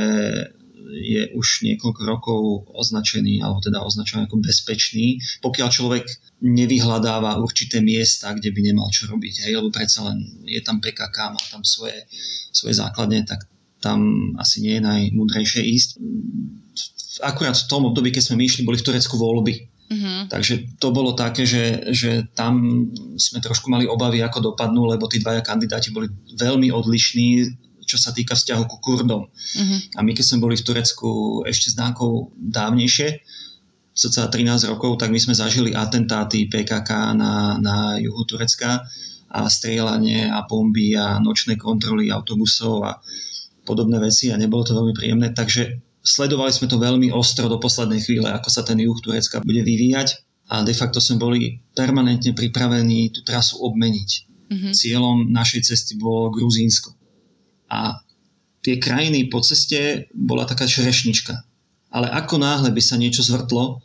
je 0.88 1.30
už 1.34 1.66
niekoľko 1.66 2.02
rokov 2.06 2.42
označený, 2.78 3.42
alebo 3.42 3.60
teda 3.60 3.82
označený 3.84 4.30
ako 4.30 4.38
bezpečný, 4.40 5.18
pokiaľ 5.42 5.70
človek 5.74 6.06
nevyhľadáva 6.46 7.42
určité 7.42 7.82
miesta, 7.82 8.32
kde 8.38 8.54
by 8.54 8.60
nemal 8.62 8.88
čo 8.94 9.10
robiť. 9.10 9.50
Hej, 9.50 9.54
lebo 9.58 9.74
predsa 9.74 10.06
len 10.08 10.46
je 10.46 10.62
tam 10.62 10.78
PKK, 10.78 11.18
má 11.34 11.42
tam 11.50 11.66
svoje, 11.66 12.06
svoje 12.54 12.78
základne, 12.78 13.26
tak 13.26 13.50
tam 13.82 14.32
asi 14.38 14.62
nie 14.62 14.78
je 14.78 14.86
najmúdrejšie 14.86 15.62
ísť. 15.66 15.90
Akurát 17.26 17.58
v 17.58 17.70
tom 17.70 17.90
období, 17.90 18.14
keď 18.14 18.30
sme 18.30 18.42
my 18.42 18.44
išli, 18.46 18.62
boli 18.62 18.78
v 18.78 18.86
Turecku 18.86 19.18
voľby. 19.18 19.77
Mm-hmm. 19.88 20.28
Takže 20.28 20.54
to 20.84 20.92
bolo 20.92 21.16
také, 21.16 21.48
že, 21.48 21.96
že 21.96 22.28
tam 22.36 22.86
sme 23.16 23.40
trošku 23.40 23.72
mali 23.72 23.88
obavy, 23.88 24.20
ako 24.20 24.52
dopadnú, 24.52 24.84
lebo 24.84 25.08
tí 25.08 25.24
dvaja 25.24 25.40
kandidáti 25.40 25.96
boli 25.96 26.12
veľmi 26.36 26.68
odlišní, 26.76 27.28
čo 27.88 27.96
sa 27.96 28.12
týka 28.12 28.36
vzťahu 28.36 28.64
ku 28.68 28.78
Kurdom. 28.84 29.32
Mm-hmm. 29.32 29.80
A 29.96 30.00
my 30.04 30.12
keď 30.12 30.26
sme 30.28 30.44
boli 30.44 30.60
v 30.60 30.66
Turecku 30.68 31.42
ešte 31.48 31.72
Dánkou 31.72 32.36
dávnejšie, 32.36 33.24
cca 33.98 34.30
13 34.30 34.70
rokov, 34.70 35.02
tak 35.02 35.10
my 35.10 35.18
sme 35.18 35.34
zažili 35.34 35.74
atentáty 35.74 36.46
PKK 36.52 37.18
na, 37.18 37.58
na 37.58 37.98
juhu 37.98 38.28
Turecka 38.28 38.86
a 39.32 39.40
strieľanie 39.50 40.30
a 40.30 40.46
bomby 40.46 40.94
a 40.94 41.18
nočné 41.18 41.58
kontroly 41.58 42.14
autobusov 42.14 42.86
a 42.86 43.00
podobné 43.66 44.00
veci 44.00 44.30
a 44.30 44.40
nebolo 44.40 44.64
to 44.64 44.78
veľmi 44.78 44.94
príjemné. 44.94 45.34
Takže 45.34 45.87
Sledovali 46.08 46.56
sme 46.56 46.72
to 46.72 46.80
veľmi 46.80 47.12
ostro 47.12 47.52
do 47.52 47.60
poslednej 47.60 48.00
chvíle, 48.00 48.32
ako 48.32 48.48
sa 48.48 48.64
ten 48.64 48.80
juh 48.80 48.96
Turecka 49.04 49.44
bude 49.44 49.60
vyvíjať 49.60 50.24
a 50.48 50.64
de 50.64 50.72
facto 50.72 51.04
sme 51.04 51.20
boli 51.20 51.60
permanentne 51.76 52.32
pripravení 52.32 53.12
tú 53.12 53.28
trasu 53.28 53.60
obmeniť. 53.60 54.10
Mm-hmm. 54.48 54.72
Cieľom 54.72 55.28
našej 55.28 55.68
cesty 55.68 56.00
bolo 56.00 56.32
Gruzínsko. 56.32 56.96
A 57.68 58.00
tie 58.64 58.80
krajiny 58.80 59.28
po 59.28 59.44
ceste 59.44 60.08
bola 60.16 60.48
taká 60.48 60.64
šrešnička. 60.64 61.44
Ale 61.92 62.08
ako 62.08 62.40
náhle 62.40 62.72
by 62.72 62.80
sa 62.80 62.96
niečo 62.96 63.20
zvrtlo, 63.28 63.84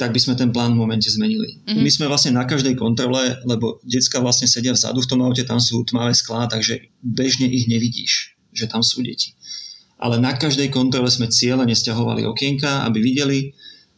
tak 0.00 0.16
by 0.16 0.20
sme 0.20 0.40
ten 0.40 0.48
plán 0.48 0.72
v 0.72 0.80
momente 0.80 1.12
zmenili. 1.12 1.60
Mm-hmm. 1.60 1.84
My 1.84 1.90
sme 1.92 2.08
vlastne 2.08 2.32
na 2.32 2.48
každej 2.48 2.72
kontrole, 2.72 3.36
lebo 3.44 3.84
decka 3.84 4.16
vlastne 4.24 4.48
sedia 4.48 4.72
vzadu 4.72 5.04
v 5.04 5.10
tom 5.12 5.20
aute, 5.20 5.44
tam 5.44 5.60
sú 5.60 5.84
tmavé 5.84 6.16
sklá, 6.16 6.48
takže 6.48 6.88
bežne 7.04 7.52
ich 7.52 7.68
nevidíš, 7.68 8.32
že 8.56 8.64
tam 8.64 8.80
sú 8.80 9.04
deti 9.04 9.36
ale 10.00 10.16
na 10.16 10.32
každej 10.32 10.72
kontrole 10.72 11.12
sme 11.12 11.28
cieľe 11.28 11.68
nesťahovali 11.68 12.24
okienka, 12.24 12.88
aby 12.88 12.98
videli, 13.04 13.38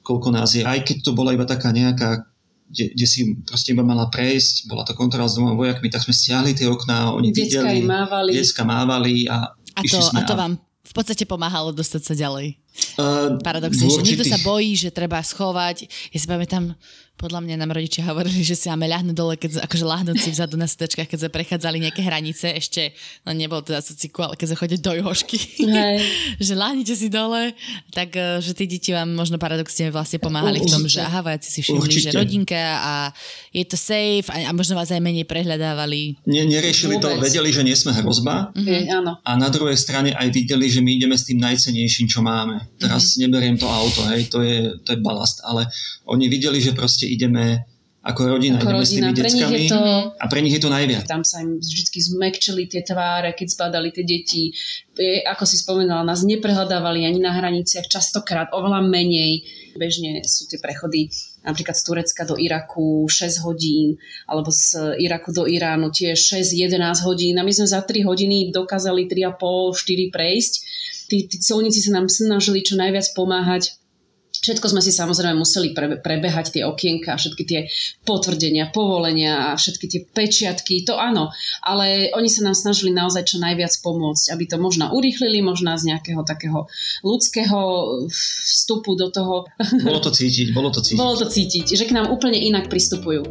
koľko 0.02 0.35
nás 0.35 0.59
je. 0.59 0.66
Aj 0.66 0.82
keď 0.82 1.06
to 1.06 1.14
bola 1.14 1.30
iba 1.30 1.47
taká 1.47 1.71
nejaká, 1.71 2.26
kde, 2.66 2.90
kde 2.99 3.06
si 3.06 3.38
proste 3.47 3.71
iba 3.71 3.87
mala 3.87 4.11
prejsť, 4.11 4.66
bola 4.66 4.82
to 4.82 4.99
kontrola 4.99 5.30
s 5.30 5.38
dvoma 5.38 5.54
vojakmi, 5.54 5.87
tak 5.87 6.02
sme 6.02 6.11
stiahli 6.11 6.59
tie 6.59 6.66
okná, 6.66 7.14
oni 7.14 7.30
Decka 7.30 7.62
videli, 7.62 7.87
mávali. 7.87 8.30
Decka 8.35 8.62
mávali 8.66 9.14
a, 9.30 9.54
a 9.54 9.80
to, 9.87 10.02
sme 10.02 10.21
a 10.21 10.26
to 10.26 10.35
vám 10.35 10.59
v 10.82 10.92
podstate 10.92 11.25
pomáhalo 11.25 11.71
dostať 11.71 12.02
sa 12.02 12.14
ďalej. 12.18 12.59
Uh, 12.99 13.38
Paradoxne, 13.40 13.87
že 13.87 14.02
niekto 14.02 14.26
sa 14.26 14.40
bojí, 14.42 14.75
že 14.75 14.90
treba 14.90 15.23
schovať. 15.23 15.87
Ja 16.11 16.18
si 16.18 16.26
pamätám, 16.26 16.75
podľa 17.23 17.38
mňa 17.47 17.57
nám 17.62 17.71
rodičia 17.71 18.02
hovorili, 18.11 18.43
že 18.43 18.59
si 18.59 18.67
máme 18.67 18.91
ľahnuť 18.91 19.14
dole, 19.14 19.38
keď, 19.38 19.62
akože 19.62 19.85
ľahnuť 19.87 20.17
si 20.19 20.35
vzadu 20.35 20.59
na 20.59 20.67
sedačkách, 20.67 21.07
keď 21.07 21.19
sme 21.23 21.31
prechádzali 21.31 21.79
nejaké 21.79 22.02
hranice, 22.02 22.50
ešte, 22.50 22.91
no 23.23 23.31
nebolo 23.31 23.62
teda 23.62 23.79
sociku, 23.79 24.26
ale 24.26 24.35
keď 24.35 24.50
sme 24.50 24.59
chodili 24.59 24.81
do 24.83 24.93
Jošky, 24.99 25.38
že 26.50 26.59
ľahnite 26.59 26.99
si 26.99 27.07
dole, 27.07 27.55
tak 27.95 28.19
e, 28.19 28.43
že 28.43 28.59
tí 28.59 28.67
deti 28.67 28.91
vám 28.91 29.14
možno 29.14 29.38
paradoxne 29.38 29.95
vlastne 29.95 30.19
pomáhali 30.19 30.59
v 30.59 30.67
tom, 30.67 30.83
že 30.91 30.99
aha, 30.99 31.23
vojaci 31.23 31.47
si 31.47 31.62
všimli, 31.62 31.87
Určite. 31.87 32.11
že 32.11 32.19
rodinka 32.19 32.59
a 32.59 33.14
je 33.55 33.62
to 33.71 33.79
safe 33.79 34.26
a, 34.26 34.50
a 34.50 34.50
možno 34.50 34.75
vás 34.75 34.91
aj 34.91 34.99
menej 34.99 35.23
prehľadávali. 35.23 36.26
Nie, 36.26 36.43
neriešili 36.43 36.99
Vôbec. 36.99 37.23
to, 37.23 37.23
vedeli, 37.23 37.55
že 37.55 37.62
nie 37.62 37.79
sme 37.79 37.95
hrozba 37.95 38.50
mm-hmm. 38.50 38.99
áno. 38.99 39.12
a 39.23 39.31
na 39.38 39.47
druhej 39.47 39.79
strane 39.79 40.11
aj 40.11 40.26
videli, 40.35 40.67
že 40.67 40.83
my 40.83 40.91
ideme 40.99 41.14
s 41.14 41.31
tým 41.31 41.38
najcenejším, 41.38 42.11
čo 42.11 42.19
máme. 42.26 42.67
Teraz 42.83 43.14
mm-hmm. 43.14 43.21
neberiem 43.23 43.57
to 43.61 43.71
auto, 43.71 44.02
hej, 44.11 44.26
to 44.26 44.43
je, 44.43 44.75
to 44.83 44.97
je 44.97 44.99
balast, 44.99 45.38
ale 45.47 45.71
oni 46.11 46.26
videli, 46.26 46.59
že 46.59 46.75
proste 46.75 47.12
ideme 47.12 47.69
ako 48.02 48.35
rodina, 48.35 48.59
ako 48.59 48.66
ideme 48.66 48.83
rodina. 48.83 48.90
s 48.90 48.99
tými 48.99 49.12
deckami 49.14 49.61
to, 49.71 49.83
a 50.19 50.25
pre 50.26 50.42
nich 50.42 50.59
je 50.59 50.62
to 50.66 50.75
najviac. 50.75 51.07
Tam 51.07 51.23
sa 51.23 51.38
im 51.38 51.62
vždy 51.62 51.99
zmekčili 52.02 52.66
tie 52.66 52.83
tváre, 52.83 53.31
keď 53.31 53.47
spadali 53.47 53.95
tie 53.95 54.02
deti. 54.02 54.50
Ako 55.23 55.47
si 55.47 55.54
spomenula, 55.54 56.02
nás 56.02 56.26
neprehľadávali 56.26 57.07
ani 57.07 57.23
na 57.23 57.31
hraniciach, 57.31 57.87
častokrát 57.87 58.50
oveľa 58.50 58.83
menej. 58.83 59.47
Bežne 59.78 60.19
sú 60.26 60.50
tie 60.50 60.59
prechody 60.59 61.14
napríklad 61.47 61.78
z 61.78 61.83
Turecka 61.87 62.23
do 62.26 62.35
Iraku 62.35 63.07
6 63.07 63.47
hodín, 63.47 63.95
alebo 64.26 64.50
z 64.50 64.99
Iraku 64.99 65.31
do 65.31 65.47
Iránu 65.47 65.95
tiež 65.95 66.42
6-11 66.42 67.07
hodín. 67.07 67.38
A 67.38 67.47
my 67.47 67.54
sme 67.54 67.71
za 67.71 67.87
3 67.87 68.02
hodiny 68.02 68.50
dokázali 68.50 69.07
3,5-4 69.07 70.11
prejsť. 70.11 70.54
Tí, 71.07 71.31
tí 71.31 71.37
colníci 71.38 71.78
sa 71.78 72.02
nám 72.02 72.11
snažili 72.11 72.66
čo 72.66 72.75
najviac 72.75 73.14
pomáhať 73.14 73.78
Všetko 74.42 74.75
sme 74.75 74.82
si 74.82 74.90
samozrejme 74.90 75.38
museli 75.38 75.70
pre, 75.70 76.02
prebehať 76.02 76.58
tie 76.58 76.62
okienka, 76.66 77.14
všetky 77.14 77.42
tie 77.46 77.61
potvrdenia, 78.02 78.75
povolenia 78.75 79.54
a 79.54 79.56
všetky 79.56 79.87
tie 79.87 80.00
pečiatky, 80.02 80.82
to 80.82 80.99
áno, 80.99 81.30
ale 81.62 82.11
oni 82.11 82.26
sa 82.26 82.42
nám 82.42 82.58
snažili 82.58 82.90
naozaj 82.90 83.22
čo 83.22 83.38
najviac 83.38 83.70
pomôcť, 83.87 84.34
aby 84.34 84.44
to 84.50 84.58
možno 84.58 84.90
urýchlili, 84.90 85.46
možno 85.46 85.70
z 85.78 85.94
nejakého 85.94 86.26
takého 86.26 86.66
ľudského 87.06 87.58
vstupu 88.11 88.99
do 88.99 89.14
toho. 89.14 89.46
Bolo 89.78 90.02
to 90.02 90.11
cítiť, 90.11 90.50
bolo 90.50 90.75
to 90.75 90.82
cítiť. 90.82 90.99
Bolo 90.99 91.14
to 91.14 91.30
cítiť, 91.30 91.66
že 91.78 91.87
k 91.87 91.94
nám 91.94 92.11
úplne 92.11 92.42
inak 92.42 92.66
pristupujú. 92.66 93.22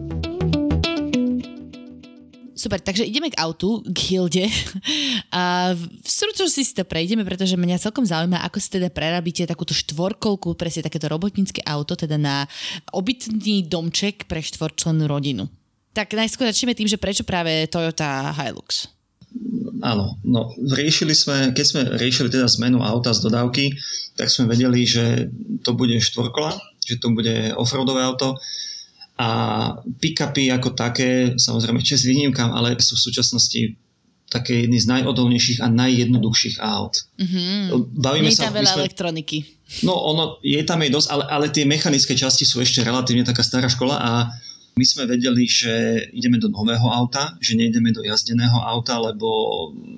Super, 2.61 2.77
takže 2.77 3.09
ideme 3.09 3.33
k 3.33 3.41
autu, 3.41 3.81
k 3.89 3.97
Hilde. 4.13 4.45
A 5.33 5.73
v 5.73 6.05
stručnosti 6.05 6.61
si 6.61 6.77
to 6.77 6.85
prejdeme, 6.85 7.25
pretože 7.25 7.57
mňa 7.57 7.81
celkom 7.81 8.05
zaujíma, 8.05 8.37
ako 8.45 8.61
si 8.61 8.77
teda 8.77 8.93
prerabíte 8.93 9.49
takúto 9.49 9.73
štvorkolku, 9.73 10.53
presne 10.53 10.85
takéto 10.85 11.09
robotnícke 11.09 11.65
auto, 11.65 11.97
teda 11.97 12.21
na 12.21 12.45
obytný 12.93 13.65
domček 13.65 14.29
pre 14.29 14.45
štvorčlennú 14.45 15.09
rodinu. 15.09 15.49
Tak 15.97 16.13
najskôr 16.13 16.53
začneme 16.53 16.77
tým, 16.77 16.85
že 16.85 17.01
prečo 17.01 17.25
práve 17.25 17.65
Toyota 17.65 18.29
Hilux? 18.29 18.85
Áno, 19.81 20.21
no 20.21 20.53
riešili 20.77 21.17
sme, 21.17 21.57
keď 21.57 21.65
sme 21.65 21.81
riešili 21.97 22.29
teda 22.29 22.45
zmenu 22.45 22.85
auta 22.85 23.09
z 23.09 23.25
dodávky, 23.25 23.73
tak 24.13 24.29
sme 24.29 24.53
vedeli, 24.53 24.85
že 24.85 25.33
to 25.65 25.73
bude 25.73 25.97
štvorkola, 25.97 26.61
že 26.85 27.01
to 27.01 27.09
bude 27.09 27.57
offroadové 27.57 28.05
auto 28.05 28.37
a 29.21 29.27
pick-upy 30.01 30.49
ako 30.49 30.73
také, 30.73 31.37
samozrejme 31.37 31.85
čest 31.85 32.09
výnimkám, 32.09 32.49
ale 32.49 32.73
sú 32.81 32.97
v 32.97 33.05
súčasnosti 33.05 33.61
také 34.31 34.65
jedny 34.65 34.81
z 34.81 34.87
najodolnejších 34.87 35.59
a 35.61 35.67
najjednoduchších 35.69 36.57
aut. 36.63 37.05
Mm-hmm. 37.19 37.53
Bavíme 38.01 38.31
Nie 38.31 38.33
sa, 38.33 38.49
tam 38.49 38.57
veľa 38.57 38.73
sme, 38.73 38.81
elektroniky. 38.87 39.37
No 39.85 39.93
ono, 39.93 40.41
je 40.41 40.63
tam 40.65 40.81
aj 40.81 40.89
dosť, 40.89 41.07
ale, 41.11 41.23
ale 41.29 41.45
tie 41.53 41.67
mechanické 41.67 42.17
časti 42.17 42.47
sú 42.47 42.63
ešte 42.63 42.81
relatívne 42.81 43.27
taká 43.27 43.43
stará 43.45 43.69
škola 43.69 43.99
a 43.99 44.11
my 44.71 44.85
sme 44.87 45.03
vedeli, 45.03 45.43
že 45.45 46.07
ideme 46.15 46.39
do 46.39 46.47
nového 46.47 46.87
auta, 46.87 47.35
že 47.43 47.59
nejdeme 47.59 47.91
do 47.91 48.01
jazdeného 48.07 48.55
auta, 48.55 49.03
lebo 49.03 49.27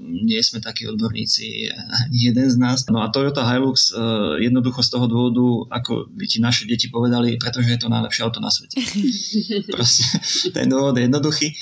nie 0.10 0.42
sme 0.42 0.64
takí 0.66 0.90
odborníci 0.90 1.70
ani 1.70 2.18
jeden 2.34 2.48
z 2.50 2.58
nás. 2.58 2.86
No 2.90 3.06
a 3.06 3.14
Toyota 3.14 3.46
Hilux 3.46 3.94
uh, 3.94 4.36
jednoducho 4.42 4.82
z 4.82 4.90
toho 4.90 5.06
dôvodu, 5.06 5.46
ako 5.78 6.10
by 6.10 6.26
ti 6.26 6.42
naše 6.42 6.66
deti 6.66 6.90
povedali, 6.90 7.38
pretože 7.38 7.70
je 7.70 7.80
to 7.80 7.94
najlepšie 7.94 8.26
auto 8.26 8.42
na 8.42 8.50
svete. 8.50 8.82
Proste 9.78 10.04
ten 10.50 10.66
dôvod 10.66 10.98
je 10.98 11.06
jednoduchý. 11.06 11.54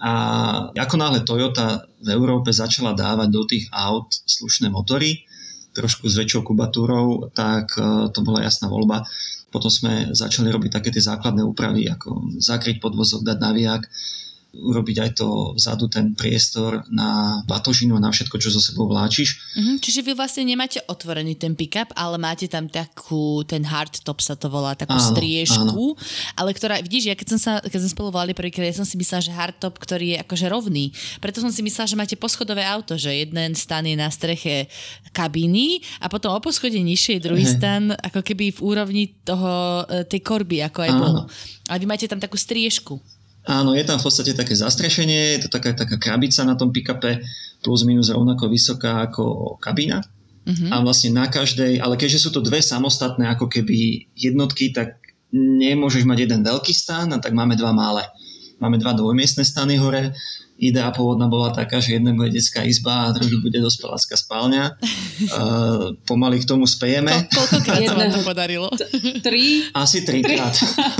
A 0.00 0.12
ako 0.76 0.94
náhle 1.00 1.24
Toyota 1.24 1.88
v 2.04 2.08
Európe 2.12 2.52
začala 2.52 2.92
dávať 2.92 3.28
do 3.32 3.42
tých 3.48 3.64
aut 3.72 4.12
slušné 4.12 4.68
motory, 4.68 5.24
trošku 5.72 6.08
s 6.08 6.16
väčšou 6.16 6.40
kubatúrou, 6.44 7.32
tak 7.36 7.76
e, 7.76 8.08
to 8.12 8.20
bola 8.24 8.44
jasná 8.44 8.68
voľba. 8.68 9.04
Potom 9.46 9.70
sme 9.70 10.10
začali 10.10 10.50
robiť 10.50 10.70
také 10.82 10.90
tie 10.90 11.02
základné 11.02 11.42
úpravy, 11.46 11.86
ako 11.86 12.38
zakryť 12.42 12.82
podvozok, 12.82 13.22
dať 13.22 13.38
naviak, 13.38 13.82
urobiť 14.56 14.96
aj 15.04 15.10
to 15.20 15.52
vzadu 15.54 15.86
ten 15.92 16.16
priestor 16.16 16.82
na 16.88 17.40
batožinu 17.44 17.96
a 17.96 18.02
na 18.02 18.10
všetko, 18.10 18.36
čo 18.40 18.48
so 18.48 18.60
sebou 18.60 18.88
vláčiš. 18.88 19.36
Mm-hmm, 19.54 19.76
čiže 19.80 20.00
vy 20.00 20.12
vlastne 20.16 20.48
nemáte 20.48 20.80
otvorený 20.88 21.36
ten 21.36 21.52
pick-up, 21.52 21.92
ale 21.92 22.16
máte 22.16 22.48
tam 22.48 22.66
takú, 22.66 23.44
ten 23.44 23.62
hardtop 23.62 24.18
sa 24.24 24.34
to 24.34 24.48
volá, 24.48 24.72
takú 24.72 24.96
áno, 24.96 25.08
striežku, 25.12 25.84
áno. 25.94 26.34
ale 26.34 26.56
ktorá, 26.56 26.80
vidíš, 26.80 27.12
ja 27.12 27.16
keď 27.16 27.28
som, 27.36 27.40
sa, 27.40 27.52
keď 27.60 27.80
som 27.86 27.90
spolu 27.92 28.08
volali 28.10 28.32
prvýkrát, 28.32 28.72
ja 28.72 28.80
som 28.80 28.88
si 28.88 28.96
myslela, 28.96 29.22
že 29.22 29.32
hardtop, 29.36 29.76
ktorý 29.76 30.16
je 30.16 30.18
akože 30.24 30.46
rovný. 30.48 30.90
Preto 31.20 31.44
som 31.44 31.52
si 31.52 31.60
myslela, 31.60 31.90
že 31.90 32.00
máte 32.00 32.16
poschodové 32.16 32.64
auto, 32.64 32.96
že 32.96 33.12
jeden 33.12 33.52
stan 33.54 33.84
je 33.84 33.96
na 33.96 34.08
streche 34.08 34.66
kabíny 35.12 35.84
a 36.00 36.08
potom 36.08 36.32
o 36.32 36.40
poschode 36.40 36.76
nižšie 36.76 37.20
druhý 37.20 37.44
hey. 37.44 37.54
stan 37.56 37.82
ako 38.04 38.20
keby 38.24 38.52
v 38.56 38.60
úrovni 38.60 39.04
toho, 39.24 39.84
e, 39.88 40.04
tej 40.04 40.20
korby, 40.20 40.60
ako 40.64 40.78
aj 40.84 40.92
bol. 40.96 41.16
Ale 41.66 41.78
vy 41.82 41.86
máte 41.88 42.06
tam 42.06 42.22
takú 42.22 42.38
striežku. 42.38 43.00
Áno, 43.46 43.78
je 43.78 43.86
tam 43.86 44.02
v 44.02 44.06
podstate 44.10 44.34
také 44.34 44.58
zastrešenie, 44.58 45.38
je 45.38 45.46
to 45.46 45.48
taká, 45.54 45.70
taká 45.70 46.02
krabica 46.02 46.42
na 46.42 46.58
tom 46.58 46.74
pick-upe, 46.74 47.22
plus 47.62 47.86
minus 47.86 48.10
rovnako 48.10 48.50
vysoká 48.50 49.06
ako 49.06 49.54
kabína. 49.62 50.02
Uh-huh. 50.46 50.70
A 50.70 50.82
vlastne 50.82 51.14
na 51.14 51.30
každej, 51.30 51.78
ale 51.78 51.94
keďže 51.94 52.26
sú 52.26 52.30
to 52.34 52.42
dve 52.42 52.58
samostatné 52.58 53.26
ako 53.30 53.46
keby 53.46 54.10
jednotky, 54.18 54.74
tak 54.74 54.98
nemôžeš 55.34 56.06
mať 56.06 56.26
jeden 56.26 56.42
veľký 56.42 56.74
stan 56.74 57.10
a 57.14 57.22
tak 57.22 57.34
máme 57.34 57.54
dva 57.54 57.70
malé. 57.70 58.06
Máme 58.58 58.82
dva 58.82 58.94
dvojmiestne 58.94 59.46
stany 59.46 59.78
hore 59.78 60.14
idea 60.56 60.88
pôvodná 60.92 61.28
bola 61.28 61.52
taká, 61.52 61.80
že 61.80 61.96
jedna 62.00 62.16
bude 62.16 62.32
detská 62.32 62.64
izba 62.64 63.08
a 63.08 63.12
druhý 63.12 63.36
bude 63.40 63.60
dospelácká 63.60 64.16
spálňa. 64.16 64.64
Uh, 65.16 65.96
pomaly 66.04 66.44
k 66.44 66.44
tomu 66.44 66.68
spejeme. 66.68 67.08
Ko, 67.32 67.40
koľkokrát 67.48 67.80
sa 67.88 67.96
vám 67.96 68.12
to 68.12 68.20
podarilo? 68.20 68.68
Tri? 69.24 69.64
Asi 69.72 70.04
trikrát. 70.04 70.52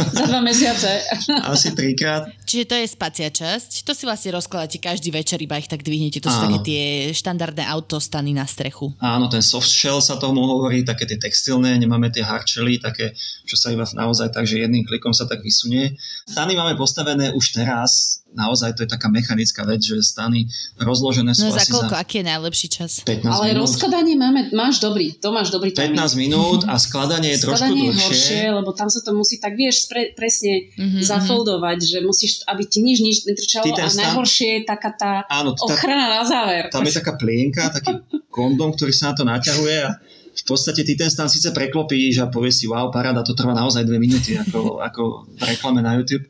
Za 0.08 0.25
dva 0.25 0.40
mesiace. 0.40 1.04
Asi 1.52 1.76
trikrát. 1.76 2.25
Čiže 2.48 2.64
to 2.64 2.75
je 2.80 2.86
spacia 2.88 3.28
časť. 3.28 3.84
To 3.84 3.92
si 3.92 4.08
vlastne 4.08 4.32
rozkladáte 4.32 4.80
každý 4.80 5.12
večer, 5.12 5.36
iba 5.44 5.60
ich 5.60 5.68
tak 5.68 5.84
dvihnete. 5.84 6.25
To 6.25 6.32
sú 6.32 6.40
Áno. 6.40 6.44
také 6.48 6.58
tie 6.64 6.84
štandardné 7.12 7.68
autostany 7.68 8.32
na 8.32 8.48
strechu. 8.48 8.96
Áno, 9.04 9.28
ten 9.28 9.44
soft 9.44 9.68
shell 9.68 10.00
sa 10.00 10.16
tomu 10.16 10.40
hovorí, 10.48 10.80
také 10.80 11.04
tie 11.04 11.20
textilné, 11.20 11.76
nemáme 11.76 12.08
tie 12.08 12.25
hardshely, 12.25 12.80
také, 12.80 13.12
čo 13.44 13.60
sa 13.60 13.68
iba 13.68 13.84
naozaj 13.84 14.32
tak, 14.32 14.48
že 14.48 14.64
jedným 14.64 14.88
klikom 14.88 15.12
sa 15.12 15.28
tak 15.28 15.44
vysunie. 15.44 15.92
Stany 16.25 16.56
máme 16.56 16.72
postavené 16.72 17.36
už 17.36 17.52
teraz 17.52 18.25
naozaj 18.35 18.76
to 18.76 18.85
je 18.85 18.90
taká 18.90 19.09
mechanická 19.09 19.64
vec, 19.64 19.80
že 19.80 19.97
stany 20.04 20.45
rozložené 20.76 21.33
sú 21.33 21.49
no, 21.49 21.56
za 21.56 21.64
koľko, 21.64 21.95
za... 21.97 22.02
aký 22.02 22.14
je 22.21 22.26
najlepší 22.26 22.68
čas? 22.68 22.90
15 23.06 23.25
Ale 23.26 23.47
minút. 23.52 23.61
rozkladanie 23.64 24.14
máme, 24.18 24.40
máš 24.52 24.83
dobrý, 24.83 25.16
to 25.16 25.33
máš 25.33 25.49
dobrý 25.54 25.73
15 25.73 25.97
15 25.97 26.21
minút 26.21 26.61
a 26.68 26.76
skladanie 26.76 27.33
je 27.35 27.38
trošku 27.49 27.64
skladanie 27.64 27.88
dlhšie. 27.88 27.97
je 27.97 28.04
horšie, 28.04 28.42
lebo 28.52 28.71
tam 28.76 28.88
sa 28.92 29.00
to 29.00 29.11
musí 29.16 29.40
tak, 29.40 29.56
vieš, 29.56 29.88
pre, 29.88 30.12
presne 30.12 30.68
mm-hmm. 30.76 31.02
zafoldovať, 31.02 31.78
že 31.80 31.99
musíš, 32.04 32.45
aby 32.45 32.62
ti 32.68 32.85
nič, 32.85 32.99
nič 33.00 33.25
netrčalo 33.25 33.73
a 33.73 33.88
stan... 33.88 34.12
najhoršie 34.12 34.49
je 34.61 34.62
taká 34.68 34.90
tá 34.92 35.12
Áno, 35.33 35.56
ochrana 35.56 36.21
na 36.21 36.23
záver. 36.26 36.68
Tam 36.68 36.85
je 36.85 36.92
taká 36.92 37.16
plienka, 37.16 37.73
taký 37.73 38.04
kondom, 38.28 38.76
ktorý 38.76 38.92
sa 38.92 39.12
na 39.12 39.14
to 39.16 39.23
naťahuje 39.25 39.76
a 39.80 39.90
v 40.37 40.45
podstate 40.45 40.85
ty 40.85 40.92
ten 40.92 41.09
stan 41.09 41.33
síce 41.33 41.49
preklopíš 41.49 42.21
a 42.21 42.28
povieš 42.28 42.54
si, 42.61 42.66
wow, 42.68 42.92
paráda, 42.92 43.25
to 43.25 43.33
trvá 43.33 43.56
naozaj 43.56 43.88
dve 43.88 43.97
minúty, 43.97 44.37
ako, 44.37 44.85
ako 44.85 45.25
v 45.33 45.42
reklame 45.49 45.80
na 45.80 45.97
YouTube 45.97 46.28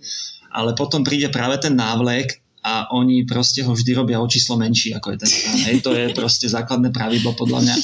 ale 0.57 0.73
potom 0.73 1.05
príde 1.05 1.29
práve 1.29 1.61
ten 1.61 1.77
návlek 1.77 2.41
a 2.67 2.91
oni 2.97 3.29
proste 3.29 3.63
ho 3.63 3.77
vždy 3.77 3.93
robia 3.95 4.19
o 4.19 4.27
číslo 4.27 4.57
menší, 4.59 4.97
ako 4.97 5.15
je 5.15 5.19
ten 5.23 5.31
stan. 5.31 5.57
Hej, 5.71 5.77
to 5.85 5.95
je 5.95 6.11
proste 6.17 6.49
základné 6.49 6.91
pravidlo 6.91 7.37
podľa 7.37 7.63
mňa. 7.63 7.77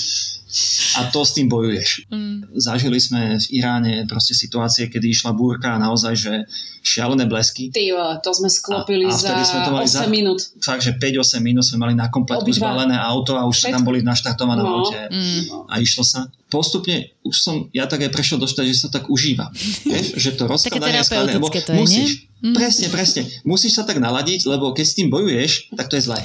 A 1.01 1.09
to 1.09 1.25
s 1.25 1.33
tým 1.33 1.49
bojuješ. 1.49 2.13
Mm. 2.13 2.45
Zažili 2.61 3.01
sme 3.01 3.41
v 3.41 3.47
Iráne 3.57 4.05
proste 4.05 4.37
situácie, 4.37 4.93
kedy 4.93 5.09
išla 5.09 5.33
búrka 5.33 5.73
a 5.73 5.81
naozaj, 5.81 6.13
že 6.13 6.33
šialené 6.85 7.25
blesky. 7.25 7.73
Ty, 7.73 8.21
to 8.21 8.37
sme 8.37 8.53
sklopili 8.53 9.09
a, 9.09 9.15
a 9.15 9.17
za 9.17 9.33
sme 9.33 9.65
to 9.65 9.73
mali 9.73 9.89
8 9.89 9.97
za, 9.97 10.05
minút. 10.13 10.41
Fakt, 10.61 10.85
že 10.85 10.93
5-8 10.93 11.41
minút 11.41 11.65
sme 11.65 11.89
mali 11.89 11.95
na 11.97 12.13
kompletku 12.13 12.53
Obidva. 12.53 12.69
zbalené 12.69 13.01
auto 13.01 13.39
a 13.41 13.49
už 13.49 13.65
Všetko. 13.65 13.73
tam 13.73 13.83
boli 13.87 14.05
naštartované 14.05 14.61
no. 14.61 14.83
aute 14.83 15.01
mm. 15.09 15.73
a 15.73 15.75
išlo 15.81 16.05
sa. 16.05 16.29
Postupne 16.53 17.17
už 17.25 17.33
som, 17.33 17.55
ja 17.73 17.89
tak 17.89 18.05
aj 18.05 18.13
prešiel 18.13 18.37
do 18.37 18.45
že 18.45 18.77
sa 18.77 18.93
tak 18.93 19.09
užívam. 19.09 19.49
Vieš, 19.89 20.21
že 20.21 20.37
to 20.37 20.45
rozkladanie 20.45 21.01
skladanie, 21.01 21.41
musíš, 21.81 22.29
nie? 22.29 22.32
Mm. 22.43 22.59
Presne, 22.59 22.91
presne. 22.91 23.23
Musíš 23.47 23.79
sa 23.79 23.87
tak 23.87 24.03
naladiť, 24.03 24.51
lebo 24.51 24.75
keď 24.75 24.87
s 24.87 24.95
tým 24.99 25.15
bojuješ, 25.15 25.71
tak 25.79 25.87
to 25.87 25.95
je 25.95 26.11
zlé. 26.11 26.19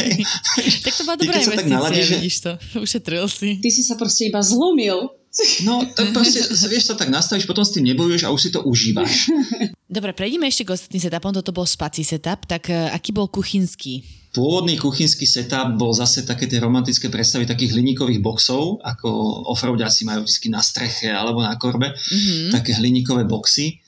tak 0.88 0.92
to 0.96 1.02
bola 1.04 1.20
dobrá 1.20 1.36
investícia, 1.36 1.60
tak 1.60 1.68
naladíš, 1.68 2.06
že... 2.08 2.14
vidíš 2.16 2.36
to. 2.40 2.52
Ušetril 2.80 3.24
si. 3.28 3.60
Ty 3.60 3.68
si 3.68 3.82
sa 3.84 3.94
proste 4.00 4.32
iba 4.32 4.40
zlomil. 4.40 5.12
No, 5.66 5.82
tak 5.82 6.14
proste, 6.14 6.46
vieš, 6.70 6.88
sa 6.88 6.94
tak 6.94 7.10
nastavíš, 7.10 7.44
potom 7.44 7.66
s 7.66 7.74
tým 7.74 7.84
nebojuješ 7.90 8.22
a 8.24 8.32
už 8.32 8.40
si 8.40 8.50
to 8.54 8.62
užívaš. 8.62 9.28
Dobre, 9.90 10.14
prejdeme 10.14 10.46
ešte 10.46 10.64
k 10.64 10.78
ostatným 10.78 11.02
setupom. 11.02 11.34
Toto 11.34 11.50
bol 11.50 11.66
spací 11.66 12.06
setup, 12.06 12.46
tak 12.46 12.70
uh, 12.70 12.94
aký 12.94 13.10
bol 13.10 13.26
kuchynský? 13.26 14.00
Pôvodný 14.30 14.78
kuchynský 14.78 15.26
setup 15.26 15.74
bol 15.74 15.90
zase 15.90 16.22
také 16.22 16.46
tie 16.46 16.62
romantické 16.62 17.10
predstavy 17.10 17.46
takých 17.46 17.74
hliníkových 17.74 18.22
boxov, 18.22 18.82
ako 18.82 19.06
offroadiaci 19.50 20.06
majú 20.06 20.26
vždy 20.26 20.48
na 20.50 20.62
streche 20.62 21.10
alebo 21.10 21.42
na 21.42 21.54
korbe, 21.54 21.94
mm-hmm. 21.94 22.50
také 22.50 22.74
hliníkové 22.74 23.26
boxy 23.26 23.83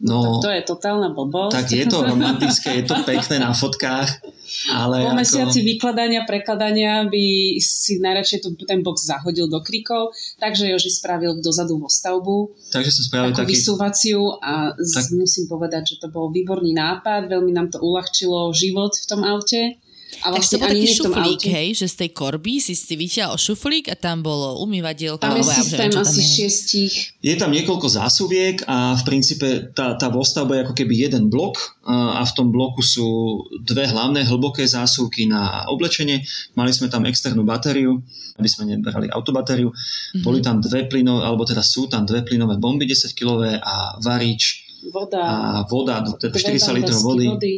No, 0.00 0.24
tak 0.24 0.32
to 0.40 0.48
je 0.48 0.62
totálna 0.64 1.12
blbosť. 1.12 1.52
Tak 1.52 1.66
je 1.76 1.84
to 1.84 1.98
romantické, 2.00 2.80
je 2.80 2.84
to 2.88 2.96
pekné 3.04 3.36
na 3.36 3.52
fotkách, 3.52 4.24
ale 4.72 5.04
Po 5.04 5.12
ako... 5.12 5.20
mesiaci 5.20 5.60
vykladania, 5.60 6.24
prekladania 6.24 7.04
by 7.04 7.24
si 7.60 8.00
najradšej 8.00 8.64
ten 8.64 8.80
box 8.80 9.04
zahodil 9.04 9.44
do 9.52 9.60
krikov, 9.60 10.16
takže 10.40 10.72
Joži 10.72 10.88
spravil 10.88 11.44
dozadu 11.44 11.76
vo 11.76 11.92
stavbu. 11.92 12.56
Takže 12.72 12.90
som 12.96 13.04
spravil 13.12 13.36
taký... 13.36 13.52
vysúvaciu 13.52 14.40
a 14.40 14.72
tak... 14.72 15.12
musím 15.12 15.44
povedať, 15.44 15.92
že 15.92 15.96
to 16.00 16.08
bol 16.08 16.32
výborný 16.32 16.72
nápad, 16.72 17.28
veľmi 17.28 17.52
nám 17.52 17.68
to 17.68 17.84
uľahčilo 17.84 18.56
život 18.56 18.96
v 18.96 19.04
tom 19.04 19.20
aute. 19.20 19.76
A 20.20 20.34
vlastne 20.34 20.58
Takže 20.58 20.58
to 20.58 20.58
bol 20.58 20.68
taký 20.68 20.88
šuflík, 20.90 21.42
hej, 21.48 21.68
že 21.78 21.86
z 21.88 21.94
tej 22.04 22.10
korby 22.12 22.60
si 22.60 22.74
si 22.76 22.94
vyťahol 22.98 23.40
šuflík 23.40 23.88
a 23.88 23.96
tam 23.96 24.20
bolo 24.20 24.60
umývadielko. 24.66 25.22
Tam 25.22 25.38
je 25.38 25.46
systém 25.46 25.88
ja 25.88 26.02
asi 26.02 26.20
šiestich. 26.20 26.94
Je 27.24 27.34
tam 27.40 27.54
niekoľko 27.54 27.88
zásuviek 27.88 28.66
a 28.68 28.98
v 28.98 29.02
princípe 29.06 29.72
tá, 29.72 29.96
tá 29.96 30.12
vostavba 30.12 30.60
je 30.60 30.64
ako 30.68 30.74
keby 30.76 31.08
jeden 31.08 31.32
blok 31.32 31.80
a 31.86 32.20
v 32.20 32.32
tom 32.36 32.52
bloku 32.52 32.84
sú 32.84 33.40
dve 33.64 33.88
hlavné 33.88 34.26
hlboké 34.28 34.66
zásuvky 34.68 35.30
na 35.30 35.64
oblečenie. 35.72 36.20
Mali 36.58 36.70
sme 36.74 36.92
tam 36.92 37.08
externú 37.08 37.46
batériu, 37.46 38.02
aby 38.36 38.48
sme 38.48 38.76
nebrali 38.76 39.08
autobatériu. 39.08 39.72
Mm-hmm. 39.72 40.22
Boli 40.26 40.44
tam 40.44 40.60
dve 40.60 40.84
plynové, 40.90 41.24
alebo 41.24 41.48
teda 41.48 41.64
sú 41.64 41.88
tam 41.88 42.04
dve 42.04 42.26
plynové 42.26 42.60
bomby 42.60 42.84
10 42.84 43.16
kg 43.16 43.56
a 43.56 43.96
varič 44.02 44.68
voda, 44.92 45.20
a 45.20 45.38
voda, 45.68 46.04
teda 46.16 46.32
40 46.32 46.76
litrov 46.76 47.00
vody. 47.04 47.28
vody 47.28 47.54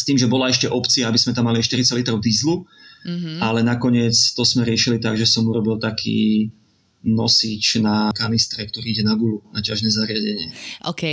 s 0.00 0.08
tým, 0.08 0.16
že 0.16 0.30
bola 0.30 0.48
ešte 0.48 0.64
opcia, 0.64 1.04
aby 1.04 1.20
sme 1.20 1.36
tam 1.36 1.52
mali 1.52 1.60
40 1.60 1.92
litrov 2.00 2.24
dízlu, 2.24 2.64
mm-hmm. 3.04 3.44
ale 3.44 3.60
nakoniec 3.60 4.16
to 4.32 4.42
sme 4.48 4.64
riešili 4.64 4.96
tak, 4.96 5.20
že 5.20 5.28
som 5.28 5.44
urobil 5.44 5.76
taký 5.76 6.48
nosič 7.04 7.80
na 7.80 8.12
kanistre, 8.12 8.64
ktorý 8.64 8.92
ide 8.92 9.04
na 9.04 9.16
gulu, 9.16 9.44
na 9.52 9.60
ťažné 9.60 9.88
zariadenie. 9.88 10.52
OK. 10.84 11.04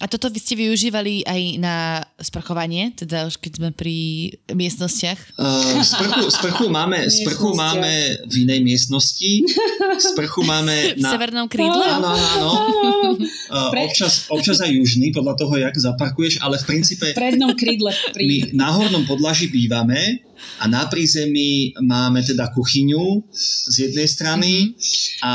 A 0.00 0.08
toto 0.08 0.32
vy 0.32 0.40
ste 0.40 0.56
využívali 0.56 1.20
aj 1.28 1.42
na 1.60 2.00
sprchovanie, 2.16 2.96
teda 2.96 3.28
už 3.28 3.36
keď 3.36 3.52
sme 3.60 3.68
pri 3.76 3.96
miestnostiach? 4.48 5.36
Uh, 5.36 5.84
sprchu, 5.84 6.32
sprchu, 6.32 6.64
máme, 6.72 7.04
sprchu 7.20 7.52
máme 7.52 8.24
v 8.24 8.34
inej 8.48 8.64
miestnosti. 8.64 9.44
Sprchu 10.00 10.48
máme 10.48 10.74
na... 11.02 11.12
V 11.12 11.12
severnom 11.12 11.46
krídle? 11.46 11.84
Áno, 11.84 12.08
áno, 12.08 12.20
áno. 12.32 12.52
Uh, 13.52 13.68
občas, 13.84 14.32
občas 14.32 14.64
aj 14.64 14.72
južný, 14.72 15.12
podľa 15.12 15.36
toho, 15.36 15.60
jak 15.60 15.76
zaparkuješ, 15.76 16.40
ale 16.40 16.56
v 16.56 16.64
princípe... 16.72 17.12
V 17.12 17.20
prednom 17.20 17.52
krídle. 17.52 17.92
Pri... 18.16 18.24
My 18.24 18.36
na 18.56 18.72
hornom 18.72 19.04
podlaží 19.04 19.52
bývame 19.52 20.24
a 20.62 20.64
na 20.70 20.86
prízemí 20.86 21.74
máme 21.82 22.22
teda 22.22 22.54
kuchyňu 22.54 23.26
z 23.70 23.74
jednej 23.88 24.06
strany 24.06 24.52
mm-hmm. 24.70 25.26
a 25.26 25.32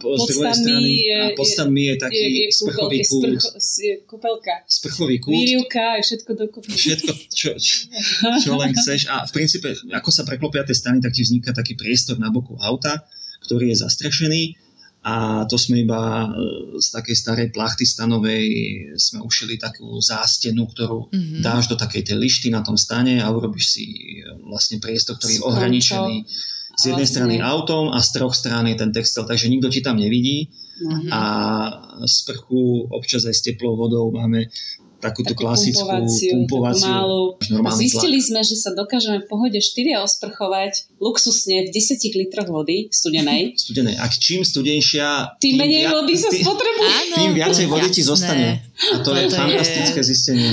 z 0.00 0.22
druhej 0.32 0.54
strany 0.56 0.90
je, 1.04 1.18
a 1.20 1.26
pod 1.36 1.46
stanmi 1.46 1.82
je 1.92 1.94
taký 2.00 2.24
je, 2.24 2.28
je 2.28 2.44
sprchový 2.52 2.98
kút. 3.04 3.40
Je 3.80 3.92
kúpelka. 4.08 4.54
Sprchový 4.64 5.16
kút. 5.20 5.32
Výrivka, 5.36 6.00
je 6.00 6.02
všetko 6.08 6.30
dokopy. 6.36 6.68
Všetko, 6.72 7.12
čo, 7.28 7.50
čo, 7.60 7.78
čo 8.40 8.50
len 8.56 8.72
chceš. 8.72 9.12
A 9.12 9.28
v 9.28 9.32
princípe, 9.36 9.76
ako 9.92 10.08
sa 10.08 10.24
preklopia 10.24 10.64
tie 10.64 10.76
stany, 10.76 11.04
tak 11.04 11.12
ti 11.12 11.20
vzniká 11.20 11.52
taký 11.52 11.76
priestor 11.76 12.16
na 12.16 12.32
boku 12.32 12.56
auta, 12.60 13.04
ktorý 13.44 13.72
je 13.74 13.82
zastrešený 13.84 14.69
a 15.00 15.48
to 15.48 15.56
sme 15.56 15.80
iba 15.80 16.28
e, 16.28 16.28
z 16.76 16.88
takej 16.92 17.16
starej 17.16 17.48
plachty 17.56 17.88
stanovej 17.88 18.44
sme 19.00 19.24
ušili 19.24 19.56
takú 19.56 19.96
zástenu, 19.96 20.68
ktorú 20.68 21.08
mm-hmm. 21.08 21.40
dáš 21.40 21.72
do 21.72 21.76
takej 21.80 22.12
tej 22.12 22.16
lišty 22.20 22.52
na 22.52 22.60
tom 22.60 22.76
stane 22.76 23.16
a 23.16 23.32
urobíš 23.32 23.80
si 23.80 23.84
e, 24.20 24.28
vlastne 24.44 24.76
priestor, 24.76 25.16
ktorý 25.16 25.40
je 25.40 25.46
ohraničený 25.48 26.16
z 26.76 26.82
jednej 26.84 27.08
vlastne. 27.08 27.16
strany 27.16 27.34
autom 27.40 27.88
a 27.96 27.98
z 28.04 28.08
troch 28.12 28.36
strán 28.36 28.68
je 28.68 28.76
ten 28.76 28.92
textil, 28.92 29.24
takže 29.24 29.48
nikto 29.48 29.72
ti 29.72 29.80
tam 29.80 29.96
nevidí 29.96 30.52
mm-hmm. 30.52 31.08
a 31.08 31.22
sprchu 32.04 32.92
občas 32.92 33.24
aj 33.24 33.40
s 33.40 33.44
teplou 33.44 33.80
vodou 33.80 34.12
máme 34.12 34.52
takúto 35.00 35.32
klasickú 35.32 35.88
pumpovaciu. 36.44 36.92
Malú. 36.92 37.22
Zistili 37.74 38.20
tlak. 38.20 38.28
sme, 38.28 38.40
že 38.44 38.56
sa 38.60 38.70
dokážeme 38.76 39.24
v 39.24 39.26
pohode 39.26 39.56
4 39.56 40.04
osprchovať 40.04 41.00
luxusne 41.00 41.66
v 41.66 41.68
10 41.72 42.20
litroch 42.20 42.48
vody 42.52 42.92
studenej. 42.92 43.52
studenej. 43.64 43.96
A 43.96 44.04
čím 44.12 44.44
studenšia... 44.44 45.40
Tým, 45.40 45.56
tým 45.56 45.64
menej 45.64 45.88
via- 45.88 45.92
vody 45.96 46.14
sa 46.14 46.28
spotrebuje. 46.28 46.88
Tým 47.16 47.32
viacej 47.32 47.66
vody 47.66 47.88
ti 47.88 48.02
zostane. 48.04 48.60
A 48.92 49.00
to, 49.00 49.12
to 49.12 49.18
je 49.18 49.26
fantastické 49.32 50.00
je... 50.04 50.08
zistenie. 50.12 50.50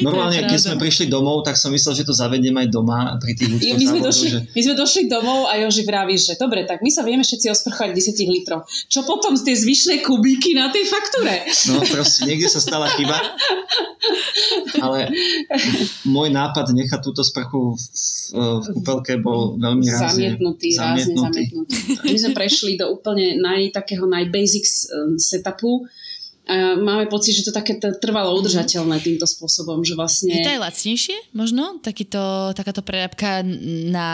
Normálne, 0.00 0.40
keď 0.48 0.58
sme 0.58 0.74
prišli 0.80 1.12
domov, 1.12 1.44
tak 1.44 1.60
som 1.60 1.68
myslel, 1.68 1.92
že 1.92 2.04
to 2.08 2.16
zavediem 2.16 2.56
aj 2.56 2.68
doma 2.72 3.20
pri 3.20 3.36
tých 3.36 3.52
my, 3.76 3.84
sme 3.84 4.00
došli, 4.00 4.28
že... 4.32 4.38
my 4.52 4.60
sme 4.64 4.74
došli 4.76 5.02
domov 5.08 5.48
a 5.52 5.60
Joži 5.60 5.84
vraví, 5.84 6.16
že 6.16 6.40
dobre, 6.40 6.64
tak 6.64 6.80
my 6.80 6.88
sa 6.88 7.04
vieme 7.04 7.24
všetci 7.24 7.52
osprchovať 7.52 7.92
10 7.92 8.34
litrov. 8.34 8.64
Čo 8.88 9.04
potom 9.04 9.36
tie 9.36 9.52
zvyšné 9.52 10.00
kubíky 10.04 10.56
na 10.56 10.72
tej 10.72 10.88
faktúre? 10.88 11.44
No 11.72 11.84
proste, 11.84 12.24
niekde 12.24 12.48
sa 12.48 12.60
stala 12.60 12.88
chyba. 12.96 13.16
Ale 14.84 15.10
môj 16.06 16.28
nápad 16.30 16.70
nechať 16.72 17.00
túto 17.02 17.22
sprchu 17.26 17.74
v, 17.74 17.82
v 18.36 18.66
kúpelke 18.78 19.18
bol 19.18 19.56
veľmi 19.58 19.86
rázne 19.86 20.36
zamietnutý. 20.36 20.68
zamietnutý. 20.74 21.22
zamietnutý. 21.22 21.76
My 22.06 22.16
sme 22.18 22.32
prešli 22.34 22.72
do 22.78 22.90
úplne 22.92 23.38
naj, 23.38 23.74
takého 23.74 24.04
najbasics 24.06 24.72
eh, 24.86 25.14
setupu, 25.18 25.86
a 26.46 26.78
máme 26.78 27.10
pocit, 27.10 27.34
že 27.34 27.42
to 27.42 27.50
také 27.50 27.74
trvalo 27.98 28.30
udržateľné 28.38 29.02
týmto 29.02 29.26
spôsobom, 29.26 29.82
že 29.82 29.98
vlastne... 29.98 30.30
Je 30.30 30.46
to 30.46 30.54
aj 30.54 30.62
lacnejšie 30.62 31.16
možno? 31.34 31.82
Takýto, 31.82 32.54
takáto 32.54 32.86
prerábka 32.86 33.42
na 33.90 34.10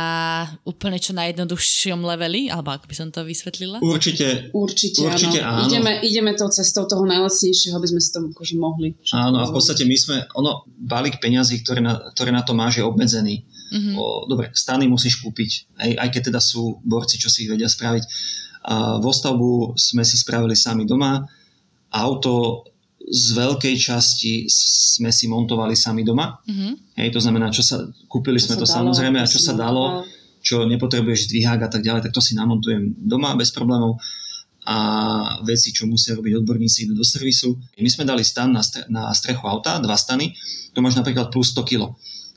úplne 0.65 0.97
čo 0.97 1.13
najjednoduchšom 1.13 2.01
leveli? 2.01 2.49
Alebo 2.49 2.73
ako 2.73 2.89
by 2.89 2.95
som 2.97 3.13
to 3.13 3.21
vysvetlila? 3.29 3.85
Určite. 3.85 4.49
Určite, 4.57 5.05
určite 5.05 5.45
áno. 5.45 5.61
áno. 5.61 5.69
Ideme, 5.69 5.93
ideme 6.01 6.33
tou 6.33 6.49
cestou 6.49 6.89
toho 6.89 7.05
najlacnejšieho, 7.05 7.77
aby 7.77 7.89
sme 7.93 8.01
si 8.01 8.09
to 8.09 8.25
akože 8.25 8.57
mohli. 8.57 8.97
Áno, 9.13 9.37
a 9.37 9.45
v 9.45 9.53
podstate 9.53 9.85
my 9.85 9.97
sme... 10.01 10.17
Ono, 10.33 10.65
balík 10.73 11.21
peňazí, 11.21 11.61
ktoré 11.61 11.85
na, 11.85 12.01
ktoré 12.17 12.33
na 12.33 12.41
to 12.41 12.57
máš, 12.57 12.81
je 12.81 12.89
obmedzený. 12.89 13.45
Mm-hmm. 13.45 13.95
O, 14.01 14.25
dobre, 14.25 14.49
stany 14.57 14.89
musíš 14.89 15.21
kúpiť, 15.21 15.77
aj, 15.77 15.91
aj 16.01 16.09
keď 16.09 16.23
teda 16.33 16.41
sú 16.41 16.81
borci, 16.81 17.21
čo 17.21 17.29
si 17.29 17.45
ich 17.45 17.53
vedia 17.53 17.69
spraviť. 17.69 18.05
A 18.73 18.97
vo 19.05 19.13
stavbu 19.13 19.77
sme 19.77 20.01
si 20.01 20.17
spravili 20.17 20.57
sami 20.57 20.89
doma 20.89 21.21
auto 21.93 22.65
z 23.03 23.27
veľkej 23.35 23.75
časti 23.77 24.47
sme 24.49 25.11
si 25.11 25.27
montovali 25.27 25.75
sami 25.75 26.07
doma. 26.07 26.39
Mm-hmm. 26.47 26.73
Hej, 27.03 27.09
to 27.13 27.21
znamená, 27.21 27.51
čo 27.51 27.61
sa, 27.61 27.83
kúpili 28.07 28.39
čo 28.39 28.53
sme 28.53 28.57
to 28.63 28.67
dalo, 28.67 28.77
samozrejme 28.79 29.19
a 29.19 29.27
čo 29.27 29.43
sa 29.43 29.53
dalo, 29.53 30.07
čo 30.41 30.65
nepotrebuješ 30.65 31.29
zdvihák 31.29 31.61
a 31.67 31.69
tak 31.71 31.83
ďalej, 31.83 32.09
tak 32.09 32.15
to 32.15 32.23
si 32.23 32.39
namontujem 32.39 32.95
doma 32.97 33.35
bez 33.37 33.51
problémov 33.51 33.99
a 34.63 34.79
veci, 35.43 35.75
čo 35.75 35.91
musia 35.91 36.15
robiť 36.15 36.39
odborníci, 36.39 36.87
idú 36.87 36.95
do 36.95 37.03
servisu. 37.03 37.59
My 37.83 37.91
sme 37.91 38.07
dali 38.07 38.23
stan 38.23 38.55
na, 38.55 38.63
stre- 38.63 38.87
na 38.87 39.11
strechu 39.11 39.43
auta, 39.43 39.83
dva 39.83 39.99
stany, 39.99 40.31
to 40.71 40.79
máš 40.79 40.95
napríklad 40.95 41.35
plus 41.35 41.51
100 41.51 41.67
kg. 41.67 41.83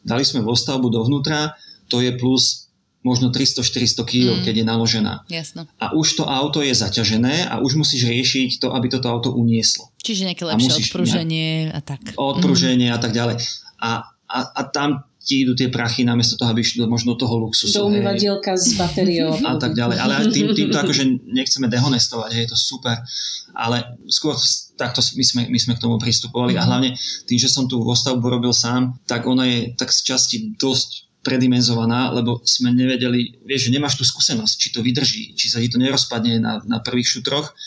Dali 0.01 0.25
sme 0.25 0.41
vo 0.41 0.57
stavbu 0.57 0.89
dovnútra, 0.89 1.53
to 1.85 2.01
je 2.01 2.09
plus 2.17 2.64
možno 3.05 3.29
300-400 3.29 4.01
kg, 4.01 4.27
mm. 4.33 4.43
keď 4.43 4.53
je 4.57 4.65
naložená. 4.65 5.13
Jasno. 5.29 5.69
A 5.77 5.93
už 5.93 6.17
to 6.17 6.23
auto 6.25 6.65
je 6.65 6.73
zaťažené 6.73 7.45
a 7.45 7.61
už 7.61 7.77
musíš 7.77 8.09
riešiť 8.09 8.57
to, 8.57 8.73
aby 8.73 8.89
toto 8.89 9.13
auto 9.13 9.29
unieslo. 9.29 9.93
Čiže 10.01 10.33
nejaké 10.33 10.43
lepšie 10.49 10.73
musíš, 10.73 10.89
odpruženie 10.89 11.69
a 11.69 11.79
tak. 11.85 12.01
Odpruženie 12.17 12.89
mm. 12.89 12.95
a 12.95 12.99
tak 12.99 13.13
ďalej. 13.13 13.37
A, 13.77 13.89
a, 14.25 14.39
a 14.41 14.61
tam 14.73 15.05
ti 15.25 15.41
idú 15.41 15.57
tie 15.57 15.73
prachy 15.73 16.05
namiesto 16.05 16.37
toho, 16.37 16.53
aby 16.53 16.61
išli 16.61 16.85
do 16.85 16.89
možno 16.89 17.17
toho 17.17 17.33
luxusu. 17.41 17.73
Do 17.73 17.89
umývadielka 17.89 18.53
s 18.53 18.77
batériou. 18.77 19.33
a 19.33 19.57
tak 19.57 19.73
ďalej. 19.73 19.97
Ale 19.97 20.13
aj 20.21 20.25
tým, 20.29 20.53
týmto 20.53 20.77
akože 20.77 21.03
nechceme 21.25 21.65
dehonestovať, 21.65 22.29
je 22.29 22.47
to 22.53 22.57
super. 22.57 23.01
Ale 23.57 23.97
skôr 24.05 24.37
takto 24.77 25.01
my 25.01 25.25
sme, 25.25 25.41
my 25.49 25.57
sme 25.57 25.73
k 25.73 25.81
tomu 25.81 25.97
pristupovali 25.97 26.53
mm. 26.53 26.59
a 26.61 26.63
hlavne 26.69 26.89
tým, 27.25 27.39
že 27.41 27.49
som 27.49 27.65
tú 27.65 27.81
stavbu 27.81 28.21
robil 28.21 28.53
sám, 28.53 29.01
tak 29.09 29.25
ona 29.25 29.49
je 29.49 29.73
tak 29.73 29.89
z 29.89 30.13
časti 30.13 30.37
dosť 30.61 31.05
predimenzovaná, 31.25 32.13
lebo 32.13 32.45
sme 32.45 32.69
nevedeli, 32.69 33.41
vieš, 33.41 33.67
že 33.67 33.73
nemáš 33.73 33.97
tú 33.97 34.05
skúsenosť, 34.05 34.53
či 34.61 34.67
to 34.69 34.85
vydrží, 34.85 35.33
či 35.33 35.49
sa 35.49 35.57
ti 35.57 35.73
to 35.73 35.81
nerozpadne 35.81 36.37
na, 36.37 36.61
na 36.61 36.77
prvých 36.85 37.17
šutroch. 37.17 37.57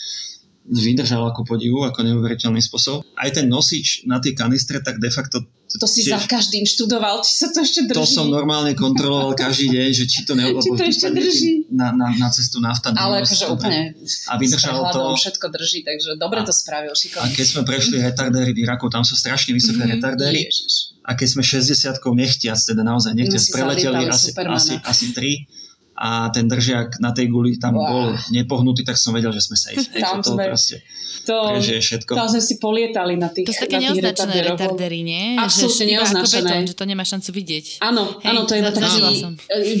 Vydržal 0.69 1.33
ako 1.33 1.41
podivu, 1.49 1.81
ako 1.81 2.05
neuveriteľný 2.05 2.61
spôsob. 2.61 3.01
Aj 3.17 3.29
ten 3.33 3.49
nosič 3.49 4.05
na 4.05 4.21
tie 4.21 4.37
kanistre, 4.37 4.79
tak 4.85 5.01
de 5.01 5.09
facto 5.09 5.41
to 5.69 5.85
si 5.85 6.01
tiež, 6.01 6.17
za 6.17 6.25
každým 6.25 6.65
študoval, 6.65 7.21
či 7.21 7.37
sa 7.37 7.53
to 7.53 7.61
ešte 7.61 7.85
drží. 7.85 8.01
To 8.01 8.09
som 8.09 8.25
normálne 8.25 8.73
kontroloval 8.73 9.37
každý 9.37 9.69
deň, 9.69 9.89
že 9.93 10.09
či 10.09 10.25
to, 10.25 10.33
ne, 10.33 10.49
či 10.49 10.69
to 10.73 10.81
ešte 10.81 11.13
drží. 11.13 11.69
Na, 11.69 11.93
na, 11.93 12.09
na 12.09 12.33
cestu 12.33 12.57
nafta. 12.57 12.89
Ale 12.97 13.21
akože 13.21 13.45
úplne 13.53 13.93
a 14.01 14.33
vydržalo 14.41 14.89
to. 14.89 15.13
všetko 15.13 15.45
drží, 15.53 15.85
takže 15.85 16.17
dobre 16.17 16.41
a, 16.41 16.45
to 16.49 16.49
spravil. 16.49 16.97
Šikovný. 16.97 17.21
A 17.21 17.25
keď 17.29 17.45
sme 17.45 17.61
prešli 17.69 18.01
retardéry 18.01 18.49
v 18.57 18.65
Iraku, 18.65 18.89
tam 18.89 19.05
sú 19.05 19.13
strašne 19.13 19.53
vysoké 19.53 19.85
mm-hmm. 19.85 19.93
retardéry. 20.01 20.49
Ježiš 20.49 20.97
a 21.09 21.17
keď 21.17 21.27
sme 21.33 21.41
60 21.41 22.05
nechtiac, 22.13 22.59
teda 22.61 22.85
naozaj 22.85 23.17
nechtiac, 23.17 23.41
preleteli 23.49 24.05
asi, 24.05 24.29
asi, 24.29 24.73
asi 24.77 25.05
3 25.09 25.68
a 25.99 26.31
ten 26.31 26.47
držiak 26.47 27.03
na 27.03 27.11
tej 27.11 27.27
guli 27.27 27.59
tam 27.59 27.75
wow. 27.75 27.83
bol 27.91 28.07
nepohnutý, 28.31 28.87
tak 28.87 28.95
som 28.95 29.11
vedel, 29.11 29.35
že 29.35 29.43
sme 29.43 29.59
safe. 29.59 29.83
Hej, 29.99 29.99
tam 29.99 30.23
to 30.23 30.31
sme, 30.31 30.47
proste 30.47 30.79
to, 31.27 31.35
všetko. 31.59 32.15
Tam 32.15 32.31
sme 32.31 32.39
si 32.39 32.55
polietali 32.55 33.19
na 33.19 33.27
tých 33.27 33.43
To 33.43 33.51
sú 33.51 33.67
také 33.67 33.83
neoznačené 33.83 34.55
retardery, 34.55 35.03
nie? 35.03 35.35
Absolutne 35.35 35.99
neoznačené. 35.99 36.47
Betón, 36.47 36.63
že 36.71 36.75
to 36.79 36.85
nemá 36.87 37.03
šancu 37.03 37.29
vidieť. 37.35 37.65
Áno, 37.83 38.15
Hej, 38.23 38.31
áno, 38.31 38.41
to 38.47 38.55
je 38.55 38.59
iba 38.63 38.71
taký 38.71 39.13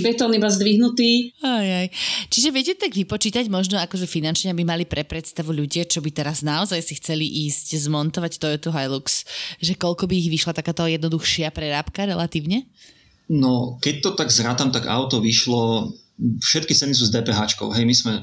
betón 0.03 0.35
iba 0.35 0.51
zdvihnutý. 0.51 1.39
Aj, 1.39 1.67
aj. 1.85 1.87
Čiže 2.27 2.51
viete 2.51 2.73
tak 2.75 2.91
vypočítať 2.91 3.47
možno 3.47 3.79
akože 3.79 4.03
finančne 4.03 4.51
by 4.51 4.63
mali 4.67 4.83
pre 4.83 5.07
predstavu 5.07 5.55
ľudia, 5.55 5.87
čo 5.87 6.03
by 6.03 6.11
teraz 6.11 6.43
naozaj 6.43 6.83
si 6.83 6.99
chceli 6.99 7.47
ísť 7.47 7.79
zmontovať 7.79 8.43
Toyota 8.43 8.75
Hilux, 8.75 9.23
že 9.63 9.73
koľko 9.79 10.03
by 10.03 10.15
ich 10.19 10.27
vyšla 10.27 10.51
takáto 10.51 10.83
jednoduchšia 10.83 11.47
prerábka 11.55 12.03
relatívne? 12.03 12.67
No, 13.29 13.77
keď 13.77 13.95
to 14.01 14.09
tak 14.17 14.33
zrátam, 14.33 14.73
tak 14.73 14.89
auto 14.89 15.21
vyšlo 15.21 15.93
všetky 16.19 16.75
ceny 16.75 16.93
sú 16.93 17.07
s 17.07 17.13
DPH. 17.13 17.55
Hej, 17.73 17.85
my 17.87 17.95
sme 17.95 18.13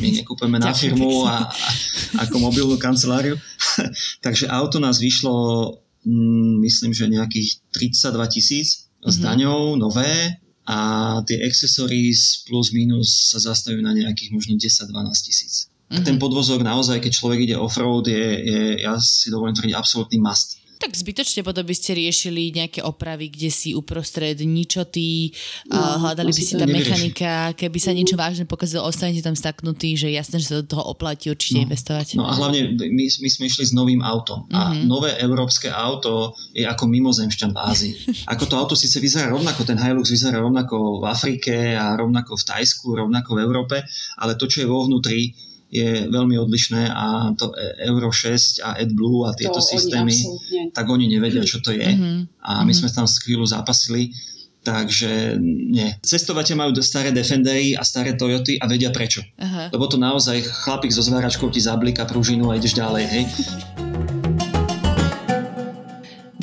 my 0.00 0.08
nekúpeme 0.22 0.58
na 0.58 0.74
firmu 0.74 1.24
a, 1.26 1.46
a 1.46 2.26
ako 2.26 2.36
mobilnú 2.42 2.76
kanceláriu. 2.76 3.38
Takže 4.24 4.50
auto 4.50 4.82
nás 4.82 4.98
vyšlo, 4.98 5.78
mm, 6.02 6.62
myslím, 6.66 6.90
že 6.90 7.06
nejakých 7.06 7.62
32 7.70 8.34
tisíc 8.34 8.66
s 8.66 9.16
mm-hmm. 9.16 9.22
daňou, 9.22 9.78
nové 9.78 10.42
a 10.66 10.78
tie 11.22 11.38
accessories 11.46 12.42
plus 12.42 12.74
minus 12.74 13.30
sa 13.30 13.38
zastavujú 13.38 13.78
na 13.86 13.94
nejakých 13.94 14.34
možno 14.34 14.58
10-12 14.58 14.90
tisíc. 15.22 15.70
Mm-hmm. 15.86 16.02
Ten 16.02 16.18
mhm. 16.18 16.22
podvozok 16.22 16.66
naozaj, 16.66 16.98
keď 16.98 17.12
človek 17.14 17.38
ide 17.46 17.54
offroad, 17.54 18.10
je, 18.10 18.26
je 18.42 18.60
ja 18.82 18.98
si 18.98 19.30
dovolím 19.30 19.54
tvrdiť, 19.54 19.78
absolútny 19.78 20.18
must. 20.18 20.58
Tak 20.76 20.92
zbytočne 20.92 21.40
potom 21.40 21.64
by 21.64 21.74
ste 21.74 21.96
riešili 21.96 22.52
nejaké 22.52 22.84
opravy, 22.84 23.32
kde 23.32 23.48
si 23.48 23.72
uprostred 23.72 24.36
ničoty, 24.44 25.32
no, 25.72 25.76
uh, 25.76 25.96
hľadali 26.04 26.32
by 26.32 26.42
si 26.42 26.54
tam 26.54 26.68
mechanika, 26.68 27.56
keby 27.56 27.78
sa 27.80 27.96
niečo 27.96 28.14
vážne 28.14 28.44
pokazilo, 28.44 28.84
ostanete 28.84 29.24
tam 29.24 29.32
staknutí, 29.32 29.96
že 29.96 30.12
jasné, 30.12 30.36
že 30.36 30.52
sa 30.52 30.56
do 30.60 30.68
toho 30.68 30.84
oplatí 30.92 31.32
určite 31.32 31.64
no, 31.64 31.72
investovať. 31.72 32.20
No 32.20 32.28
a 32.28 32.36
hlavne 32.36 32.76
my, 32.76 33.04
my 33.08 33.28
sme 33.32 33.44
išli 33.48 33.64
s 33.64 33.72
novým 33.72 34.04
autom 34.04 34.44
a 34.52 34.76
mm-hmm. 34.76 34.84
nové 34.84 35.16
európske 35.16 35.72
auto 35.72 36.36
je 36.52 36.68
ako 36.68 36.84
mimozemšťan 36.86 37.50
v 37.56 37.58
Ázii. 37.58 37.94
Ako 38.32 38.44
to 38.50 38.58
auto 38.58 38.74
síce 38.76 38.98
vyzerá 39.00 39.32
rovnako, 39.32 39.64
ten 39.64 39.78
Hilux 39.78 40.10
vyzerá 40.10 40.42
rovnako 40.42 41.00
v 41.00 41.04
Afrike 41.08 41.54
a 41.78 41.94
rovnako 41.96 42.36
v 42.36 42.42
Tajsku, 42.42 42.86
rovnako 42.92 43.38
v 43.38 43.42
Európe, 43.42 43.76
ale 44.18 44.36
to, 44.36 44.44
čo 44.50 44.64
je 44.64 44.68
vo 44.68 44.84
vnútri, 44.84 45.32
je 45.66 46.06
veľmi 46.06 46.38
odlišné 46.38 46.94
a 46.94 47.34
to 47.34 47.50
Euro 47.82 48.14
6 48.14 48.62
a 48.62 48.78
AdBlue 48.78 49.26
a 49.26 49.34
tieto 49.34 49.58
to 49.58 49.66
systémy, 49.66 50.14
oni 50.14 50.70
tak 50.70 50.86
oni 50.86 51.10
nevedia, 51.10 51.42
čo 51.42 51.58
to 51.58 51.74
je. 51.74 51.82
Mm-hmm. 51.82 52.16
A 52.46 52.62
my 52.62 52.70
mm-hmm. 52.70 52.86
sme 52.86 52.88
tam 52.94 53.06
chvíľu 53.06 53.44
zápasili, 53.50 54.14
takže 54.62 55.38
nie. 55.42 55.90
Cestovate 56.06 56.54
majú 56.54 56.74
staré 56.82 57.10
Defendery 57.10 57.74
a 57.74 57.82
staré 57.82 58.14
Toyoty 58.14 58.62
a 58.62 58.66
vedia 58.70 58.94
prečo. 58.94 59.26
Aha. 59.38 59.70
Lebo 59.74 59.90
to 59.90 59.98
naozaj 59.98 60.42
chlapík 60.66 60.94
so 60.94 61.02
zváračkou 61.02 61.50
ti 61.50 61.58
zablika 61.58 62.06
pružinu 62.06 62.50
a 62.50 62.58
ideš 62.58 62.78
ďalej, 62.78 63.04
hej. 63.10 63.24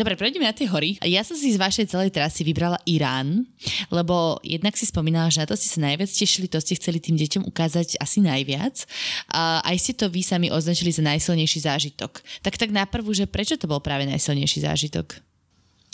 Dobre, 0.03 0.19
prejdeme 0.19 0.43
na 0.43 0.51
tie 0.51 0.67
hory. 0.67 0.99
Ja 1.07 1.23
som 1.23 1.39
si 1.39 1.47
z 1.47 1.55
vašej 1.55 1.95
celej 1.95 2.11
trasy 2.11 2.43
vybrala 2.43 2.75
Irán, 2.83 3.47
lebo 3.87 4.35
jednak 4.43 4.75
si 4.75 4.83
spomínala, 4.83 5.31
že 5.31 5.39
na 5.39 5.47
to 5.47 5.55
ste 5.55 5.71
sa 5.71 5.79
najviac 5.79 6.11
tešili, 6.11 6.51
to 6.51 6.59
ste 6.59 6.75
chceli 6.75 6.99
tým 6.99 7.15
deťom 7.15 7.47
ukázať 7.47 7.95
asi 8.03 8.19
najviac. 8.19 8.83
A 9.31 9.63
aj 9.63 9.79
ste 9.79 9.95
to 9.95 10.11
vy 10.11 10.19
sami 10.19 10.51
označili 10.51 10.91
za 10.91 10.99
najsilnejší 11.07 11.63
zážitok. 11.63 12.19
Tak 12.43 12.59
tak 12.59 12.75
naprvu, 12.75 13.15
že 13.15 13.31
prečo 13.31 13.55
to 13.55 13.63
bol 13.63 13.79
práve 13.79 14.03
najsilnejší 14.03 14.67
zážitok? 14.67 15.23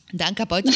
Danka, 0.09 0.49
poď. 0.49 0.73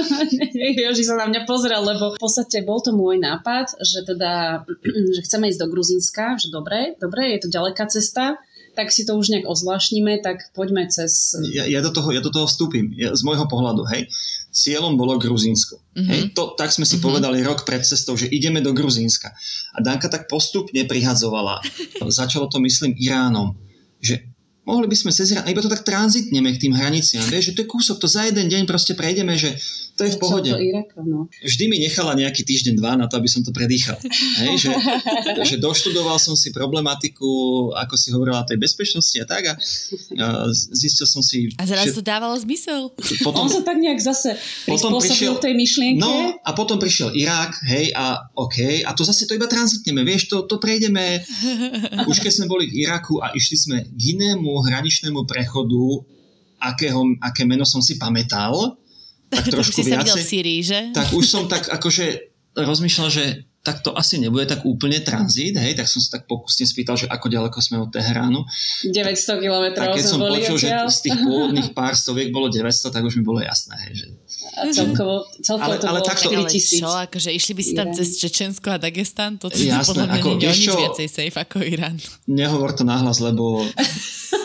Joži 0.88 1.04
sa 1.04 1.20
na 1.20 1.28
mňa 1.28 1.44
pozrel, 1.44 1.84
lebo 1.84 2.16
v 2.16 2.20
podstate 2.24 2.64
bol 2.64 2.80
to 2.80 2.96
môj 2.96 3.20
nápad, 3.20 3.76
že 3.76 4.08
teda, 4.08 4.64
že 5.14 5.20
chceme 5.20 5.52
ísť 5.52 5.60
do 5.60 5.68
Gruzínska, 5.68 6.40
že 6.40 6.48
dobre, 6.48 6.96
dobre, 6.96 7.36
je 7.36 7.44
to 7.44 7.52
ďaleká 7.52 7.92
cesta, 7.92 8.40
tak 8.74 8.90
si 8.90 9.06
to 9.06 9.14
už 9.14 9.30
nejak 9.30 9.46
ozvlášnime, 9.46 10.18
tak 10.20 10.50
poďme 10.50 10.90
cez... 10.90 11.38
Ja, 11.54 11.64
ja, 11.64 11.80
do, 11.80 11.94
toho, 11.94 12.10
ja 12.10 12.18
do 12.18 12.34
toho 12.34 12.50
vstúpim. 12.50 12.90
Ja, 12.98 13.14
z 13.14 13.22
môjho 13.22 13.46
pohľadu, 13.46 13.86
hej. 13.94 14.10
Cieľom 14.50 14.98
bolo 14.98 15.14
Gruzínsko. 15.18 15.78
Mm-hmm. 15.78 16.10
Hej, 16.10 16.20
to, 16.34 16.58
tak 16.58 16.74
sme 16.74 16.82
si 16.82 16.98
mm-hmm. 16.98 17.06
povedali 17.06 17.38
rok 17.46 17.62
pred 17.62 17.86
cestou, 17.86 18.18
že 18.18 18.26
ideme 18.26 18.58
do 18.58 18.74
Gruzínska. 18.74 19.30
A 19.74 19.78
Danka 19.78 20.10
tak 20.10 20.26
postupne 20.26 20.82
prihadzovala. 20.84 21.62
Začalo 22.20 22.50
to, 22.50 22.58
myslím, 22.58 22.98
Iránom. 22.98 23.54
Že 24.02 24.33
mohli 24.64 24.88
by 24.88 24.96
sme 24.96 25.10
cez 25.12 25.32
Irán, 25.32 25.48
iba 25.48 25.60
to 25.60 25.68
tak 25.68 25.84
tranzitneme 25.84 26.50
k 26.56 26.68
tým 26.68 26.72
hraniciam, 26.72 27.24
vieš, 27.28 27.52
že 27.52 27.54
to 27.56 27.60
je 27.64 27.68
kúsok, 27.68 27.96
to 28.00 28.08
za 28.08 28.24
jeden 28.28 28.48
deň 28.48 28.64
proste 28.64 28.96
prejdeme, 28.96 29.36
že 29.36 29.56
to 29.94 30.02
je 30.02 30.10
v 30.10 30.18
pohode. 30.18 30.50
No. 31.06 31.30
Vždy 31.30 31.70
mi 31.70 31.78
nechala 31.78 32.18
nejaký 32.18 32.42
týždeň, 32.42 32.74
dva 32.82 32.98
na 32.98 33.06
to, 33.06 33.14
aby 33.14 33.30
som 33.30 33.46
to 33.46 33.54
predýchal. 33.54 33.94
Hej, 34.42 34.66
že, 34.66 34.72
že 35.54 35.56
doštudoval 35.62 36.18
som 36.18 36.34
si 36.34 36.50
problematiku, 36.50 37.70
ako 37.78 37.94
si 37.94 38.10
hovorila, 38.10 38.42
tej 38.42 38.58
bezpečnosti 38.58 39.14
a 39.22 39.26
tak 39.26 39.42
a, 39.46 39.54
a 39.54 40.26
zistil 40.50 41.06
som 41.06 41.22
si... 41.22 41.54
A 41.54 41.62
zrazu 41.62 41.94
to 41.94 42.02
dávalo 42.02 42.34
zmysel. 42.42 42.90
Potom, 43.22 43.46
On 43.46 43.50
sa 43.50 43.62
tak 43.62 43.78
nejak 43.78 44.02
zase 44.02 44.34
potom 44.66 44.98
prišiel, 44.98 45.38
tej 45.38 45.54
myšlienke. 45.54 46.02
No 46.02 46.34
a 46.42 46.50
potom 46.58 46.82
prišiel 46.82 47.14
Irak, 47.14 47.54
hej, 47.70 47.94
a 47.94 48.18
OK, 48.34 48.82
a 48.82 48.90
to 48.98 49.06
zase 49.06 49.30
to 49.30 49.38
iba 49.38 49.46
tranzitneme, 49.46 50.02
vieš, 50.02 50.26
to, 50.26 50.42
to 50.50 50.58
prejdeme. 50.58 51.22
Už 52.10 52.18
keď 52.18 52.32
sme 52.34 52.46
boli 52.50 52.66
v 52.66 52.82
Iraku 52.82 53.22
a 53.22 53.30
išli 53.30 53.54
sme 53.54 53.76
k 53.86 54.00
inému 54.18 54.53
hraničnému 54.60 55.24
prechodu, 55.24 56.04
akého, 56.60 57.02
aké 57.22 57.42
meno 57.48 57.66
som 57.66 57.80
si 57.80 57.98
pamätal, 57.98 58.76
tak 59.32 59.48
trošku 59.54 59.82
si 59.82 59.90
viacej. 59.90 60.14
Sa 60.14 60.20
v 60.20 60.30
Syrii, 60.30 60.60
že? 60.62 60.80
Tak 60.92 61.14
už 61.14 61.24
som 61.24 61.44
tak 61.50 61.66
akože 61.70 62.34
rozmýšľal, 62.54 63.08
že 63.10 63.24
tak 63.64 63.80
to 63.80 63.96
asi 63.96 64.20
nebude 64.20 64.44
tak 64.44 64.60
úplne 64.68 65.00
tranzit, 65.00 65.56
hej, 65.56 65.72
tak 65.72 65.88
som 65.88 65.96
sa 65.96 66.20
tak 66.20 66.28
pokusne 66.28 66.68
spýtal, 66.68 67.00
že 67.00 67.08
ako 67.08 67.32
ďaleko 67.32 67.58
sme 67.64 67.80
od 67.80 67.88
Teheránu. 67.88 68.44
900 68.84 69.40
km 69.40 69.66
A 69.80 69.96
keď 69.96 70.04
som 70.04 70.20
boli 70.20 70.44
počul, 70.44 70.60
že 70.60 70.68
z 70.68 71.00
tých 71.08 71.16
pôvodných 71.24 71.72
pár 71.72 71.96
stoviek 71.96 72.28
bolo 72.28 72.52
900, 72.52 72.92
tak 72.92 73.00
už 73.00 73.16
mi 73.16 73.24
bolo 73.24 73.40
jasné, 73.40 73.72
hej, 73.88 74.04
že... 74.04 74.06
A 74.60 74.68
celkovo, 74.68 75.24
celkovo 75.40 75.64
ale, 75.64 75.80
to 75.80 75.86
ale 75.88 76.04
bolo 76.04 76.10
takto, 76.12 76.28
4000. 76.28 76.36
Ale 76.36 76.52
čo, 76.52 76.90
akože 77.08 77.30
išli 77.32 77.52
by 77.56 77.62
si 77.64 77.72
tam 77.72 77.88
cez 77.96 78.08
Čečensko 78.20 78.68
a 78.68 78.76
Dagestan, 78.76 79.40
to 79.40 79.48
Jasné, 79.48 79.80
podľa 79.80 80.04
mňa 80.12 80.20
ako, 80.20 80.28
nie 80.28 80.44
je 80.44 80.60
nič 80.60 80.76
viacej 80.76 81.08
safe 81.08 81.38
ako 81.40 81.56
Irán. 81.64 81.96
Nehovor 82.28 82.76
to 82.76 82.84
nahlas, 82.84 83.16
lebo... 83.24 83.64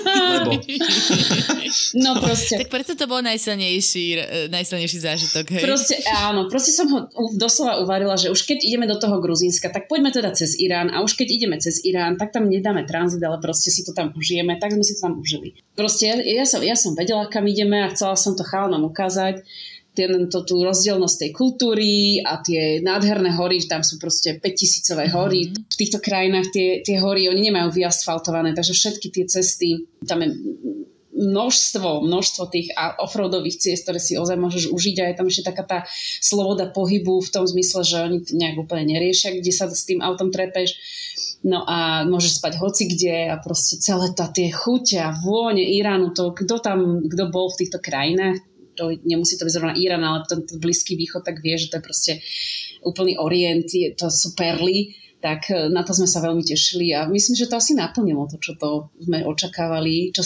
lebo 0.07 0.51
No 2.03 2.21
proste. 2.21 2.61
Tak 2.61 2.69
preto 2.69 2.93
to 2.93 3.05
bol 3.09 3.21
najsilnejší, 3.25 4.05
e, 4.13 4.23
najsilnejší 4.53 4.97
zážitok, 5.01 5.45
hej? 5.57 5.63
Proste 5.65 5.95
áno, 6.13 6.45
proste 6.49 6.71
som 6.73 6.85
ho 6.89 6.99
doslova 7.37 7.81
uvarila, 7.81 8.13
že 8.17 8.29
už 8.29 8.45
keď 8.45 8.61
ideme 8.61 8.85
do 8.85 8.97
toho 8.97 9.08
Gruzínska, 9.17 9.73
tak 9.73 9.89
poďme 9.89 10.13
teda 10.13 10.29
cez 10.37 10.53
Irán 10.61 10.93
a 10.93 11.01
už 11.01 11.17
keď 11.17 11.27
ideme 11.33 11.57
cez 11.57 11.81
Irán, 11.81 12.21
tak 12.21 12.29
tam 12.29 12.45
nedáme 12.45 12.85
tranzit, 12.85 13.25
ale 13.25 13.41
proste 13.41 13.73
si 13.73 13.81
to 13.81 13.97
tam 13.97 14.13
užijeme, 14.13 14.61
tak 14.61 14.77
sme 14.77 14.85
si 14.85 14.93
to 14.93 15.09
tam 15.09 15.17
užili. 15.17 15.57
Proste 15.73 16.13
ja, 16.13 16.15
ja, 16.21 16.45
som, 16.45 16.61
ja 16.61 16.77
som 16.77 16.93
vedela, 16.93 17.25
kam 17.25 17.49
ideme 17.49 17.81
a 17.81 17.89
chcela 17.89 18.13
som 18.13 18.37
to 18.37 18.45
chálnom 18.45 18.85
ukázať 18.85 19.41
ten, 19.97 20.29
to, 20.29 20.45
tú 20.45 20.61
rozdielnosť 20.63 21.17
tej 21.17 21.31
kultúry 21.35 22.21
a 22.23 22.39
tie 22.39 22.79
nádherné 22.79 23.35
hory, 23.35 23.59
tam 23.65 23.81
sú 23.81 23.99
proste 23.99 24.37
5000 24.37 25.11
hory. 25.11 25.49
Mm-hmm. 25.49 25.65
V 25.67 25.75
týchto 25.75 25.99
krajinách 25.99 26.47
tie, 26.53 26.69
tie 26.85 27.01
hory, 27.01 27.27
oni 27.27 27.51
nemajú 27.51 27.73
vyasfaltované, 27.73 28.53
takže 28.53 28.77
všetky 28.77 29.07
tie 29.11 29.25
cesty, 29.27 29.89
tam 30.05 30.23
je 30.23 30.29
množstvo, 31.19 32.07
množstvo 32.07 32.43
tých 32.47 32.71
offroadových 33.03 33.59
ciest, 33.59 33.83
ktoré 33.83 33.99
si 33.99 34.15
ozaj 34.15 34.39
môžeš 34.39 34.71
užiť 34.71 34.95
a 35.03 35.05
je 35.11 35.17
tam 35.19 35.27
ešte 35.27 35.43
taká 35.51 35.63
tá 35.67 35.79
sloboda 36.23 36.71
pohybu 36.71 37.19
v 37.19 37.33
tom 37.33 37.43
zmysle, 37.43 37.83
že 37.83 37.97
oni 37.99 38.19
to 38.23 38.31
nejak 38.39 38.55
úplne 38.55 38.87
neriešia, 38.87 39.35
kde 39.35 39.51
sa 39.51 39.67
s 39.67 39.83
tým 39.83 39.99
autom 39.99 40.31
trepeš. 40.31 40.79
No 41.43 41.63
a 41.63 42.03
môžeš 42.03 42.43
spať 42.43 42.59
hoci 42.59 42.83
kde 42.87 43.31
a 43.31 43.39
proste 43.39 43.79
celé 43.79 44.11
tá 44.11 44.27
tie 44.27 44.51
chute 44.51 44.99
a 44.99 45.15
vône 45.15 45.63
Iránu, 45.63 46.11
to 46.11 46.35
kto 46.35 46.59
tam, 46.59 47.03
kto 47.03 47.31
bol 47.31 47.47
v 47.51 47.63
týchto 47.63 47.79
krajinách, 47.79 48.43
to 48.75 48.95
nemusí 49.03 49.35
to 49.35 49.43
byť 49.43 49.53
zrovna 49.55 49.75
Irán, 49.75 50.03
ale 50.03 50.23
ten, 50.27 50.43
ten 50.47 50.59
Blízky 50.59 50.95
východ, 50.95 51.27
tak 51.27 51.43
vie, 51.43 51.59
že 51.59 51.67
to 51.67 51.79
je 51.79 51.83
proste 51.83 52.13
úplný 52.83 53.19
orient, 53.19 53.67
je, 53.67 53.91
to 53.91 54.07
sú 54.07 54.35
perly, 54.39 54.95
tak 55.19 55.47
e, 55.47 55.67
na 55.67 55.81
to 55.81 55.91
sme 55.91 56.05
sa 56.05 56.19
veľmi 56.19 56.39
tešili 56.41 56.91
a 56.91 57.03
myslím, 57.05 57.35
že 57.35 57.45
to 57.45 57.55
asi 57.55 57.73
naplnilo 57.73 58.23
to, 58.25 58.37
čo 58.37 58.55
to 58.55 58.69
sme 58.97 59.19
očakávali. 59.21 60.11
Čo 60.11 60.23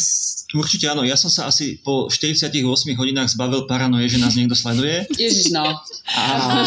určite 0.53 0.85
áno, 0.85 1.01
ja 1.01 1.13
som 1.13 1.27
sa 1.27 1.47
asi 1.47 1.77
po 1.77 2.05
48 2.07 2.53
hodinách 2.93 3.29
zbavil 3.29 3.65
paranoje, 3.65 4.05
že 4.07 4.17
nás 4.17 4.33
niekto 4.33 4.53
sleduje. 4.53 5.09
Ježiš, 5.17 5.49
no. 5.49 5.65
A, 6.07 6.21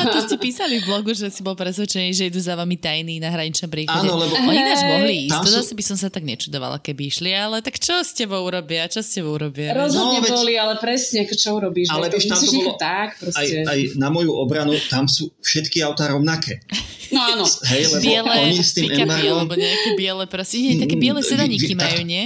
to 0.05 0.19
ste 0.23 0.37
písali 0.37 0.79
v 0.79 0.87
blogu, 0.87 1.13
že 1.13 1.29
si 1.29 1.41
bol 1.41 1.55
presvedčený, 1.55 2.11
že 2.11 2.27
idú 2.27 2.39
za 2.39 2.53
vami 2.53 2.75
tajní 2.75 3.19
na 3.19 3.31
hraničnom 3.31 3.69
príchode. 3.69 3.95
áno, 4.03 4.19
lebo 4.19 4.35
Oni 4.37 4.59
Hej. 4.59 4.83
mohli 4.85 5.15
ísť, 5.27 5.33
Tam 5.33 5.43
to 5.43 5.51
sú- 5.51 5.57
zase 5.57 5.73
by 5.73 5.85
som 5.85 5.97
sa 5.97 6.09
tak 6.09 6.23
nečudovala, 6.23 6.77
keby 6.79 7.03
išli, 7.07 7.31
ale 7.31 7.63
tak 7.63 7.79
čo 7.79 8.03
s 8.03 8.11
tebou 8.11 8.43
urobia, 8.43 8.87
čo 8.87 9.01
s 9.01 9.11
tebou 9.13 9.35
urobia? 9.35 9.71
Rozhodne 9.71 10.19
No, 10.19 10.23
veď- 10.23 10.35
boli, 10.35 10.55
ale 10.55 10.75
presne, 10.77 11.23
čo 11.27 11.55
urobíš. 11.55 11.89
Ale 11.89 12.09
vieš, 12.09 12.27
tam 12.27 12.39
to 12.39 12.51
bolo 12.53 12.75
tak, 12.75 13.09
aj, 13.15 13.21
proste. 13.23 13.59
aj 13.63 13.79
na 13.95 14.09
moju 14.09 14.33
obranu, 14.33 14.75
tam 14.89 15.07
sú 15.07 15.31
všetky 15.39 15.79
autá 15.81 16.11
rovnaké. 16.11 16.59
No 17.07 17.23
áno. 17.23 17.45
Hej, 17.71 17.83
lebo 17.93 18.03
biele 18.25 18.41
oni 18.47 18.63
s 18.63 18.73
tým 18.73 18.89
embargom... 18.89 19.37
alebo 19.45 19.55
nejaké 19.59 19.91
biele, 19.99 20.25
proste, 20.25 20.57
nie, 20.57 20.81
také 20.81 20.97
biele 20.97 21.21
Mm, 21.21 21.29
sedaníky 21.29 21.73
vy- 21.73 21.77
vy- 21.77 21.81
majú, 21.83 22.01
nie? 22.07 22.25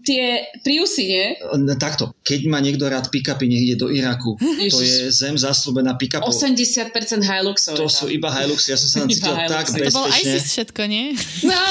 Tie 0.00 0.22
Priusy, 0.60 1.02
nie? 1.04 1.26
No, 1.56 1.74
Takto, 1.74 2.14
keď 2.20 2.40
má 2.46 2.58
niekto 2.58 2.84
rád 2.84 3.08
pick-upy, 3.08 3.44
nech 3.44 3.62
ide 3.64 3.76
do 3.76 3.88
Iraku. 3.88 4.38
To 4.38 4.46
Ježiš. 4.56 4.78
je 4.78 4.94
zem 5.10 5.34
zaslúbená 5.34 5.94
pick-upov. 5.94 6.30
80% 6.30 6.94
Hiluxov. 7.20 7.74
To 7.74 7.86
sú 7.86 8.06
iba 8.06 8.28
Hiluxy, 8.28 8.70
ja 8.70 8.78
som 8.78 8.86
sa 8.86 8.96
tam 9.00 9.08
Iba 9.08 9.16
cítil 9.16 9.34
Hilux. 9.36 9.50
tak 9.50 9.64
To 9.66 9.72
To 9.72 9.90
bol 9.92 10.06
bezpečne. 10.06 10.22
ISIS 10.22 10.44
všetko, 10.48 10.82
nie? 10.84 11.04
No, 11.42 11.58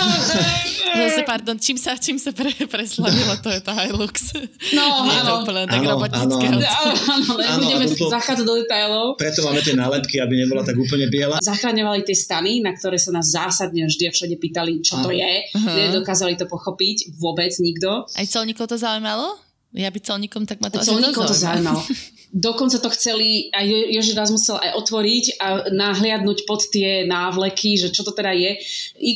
Zase, 0.89 1.21
pardon, 1.21 1.55
čím 1.55 1.77
sa, 1.77 1.93
čím 1.95 2.17
sa 2.17 2.33
pre, 2.33 2.49
preslavilo 2.65 3.37
to 3.37 3.47
je 3.47 3.61
to 3.61 3.71
Hilux? 3.71 4.33
no 4.73 4.83
Nie 5.05 5.15
je 5.15 5.21
to 5.21 5.31
áno. 5.31 5.39
úplne 5.39 5.61
tak 5.63 5.79
Áno, 5.79 5.89
robotické. 5.93 6.45
áno, 6.49 6.57
áno. 6.57 6.59
Áno, 6.59 6.93
áno, 7.07 7.31
Áno, 7.39 7.61
nebudeme 7.61 7.85
a 7.85 7.93
toto- 7.93 8.09
zachádzať 8.11 8.43
do 8.43 8.55
detailov. 8.57 9.05
Preto 9.15 9.39
máme 9.41 9.61
tie 9.61 9.73
nálepky, 9.73 10.17
aby 10.17 10.33
nebola 10.35 10.61
tak 10.61 10.75
úplne 10.75 11.05
biela. 11.07 11.37
Zachraňovali 11.39 12.01
tie 12.01 12.17
stany, 12.17 12.59
na 12.59 12.73
ktoré 12.73 12.97
sa 12.97 13.13
nás 13.13 13.29
zásadne 13.29 13.85
vždy 13.85 14.03
a 14.03 14.11
všade 14.11 14.35
pýtali, 14.35 14.81
čo 14.81 14.97
to 14.97 15.07
Áno. 15.07 15.15
je. 15.15 15.31
Nedokázali 15.55 16.33
to 16.35 16.45
pochopiť 16.45 17.13
vôbec 17.15 17.53
nikto. 17.55 18.08
Aj 18.15 18.25
colníkov 18.25 18.65
to 18.69 18.77
zaujímalo? 18.77 19.37
Ja 19.77 19.93
byť 19.93 20.01
colníkom, 20.01 20.49
tak 20.49 20.65
ma 20.65 20.73
to 20.73 20.81
Colníkov 20.81 21.29
to 21.29 21.35
zaujímalo. 21.37 21.81
Dokonca 22.29 22.77
to 22.77 22.93
chceli, 22.93 23.49
a 23.49 23.65
Jo- 23.65 23.89
Joži 23.89 24.13
nás 24.13 24.29
musel 24.29 24.61
aj 24.61 24.77
otvoriť 24.77 25.25
a 25.41 25.47
nahliadnúť 25.73 26.45
pod 26.45 26.61
tie 26.69 27.01
návleky, 27.09 27.73
že 27.73 27.89
čo 27.89 28.05
to 28.05 28.13
teda 28.13 28.37
je. 28.37 28.53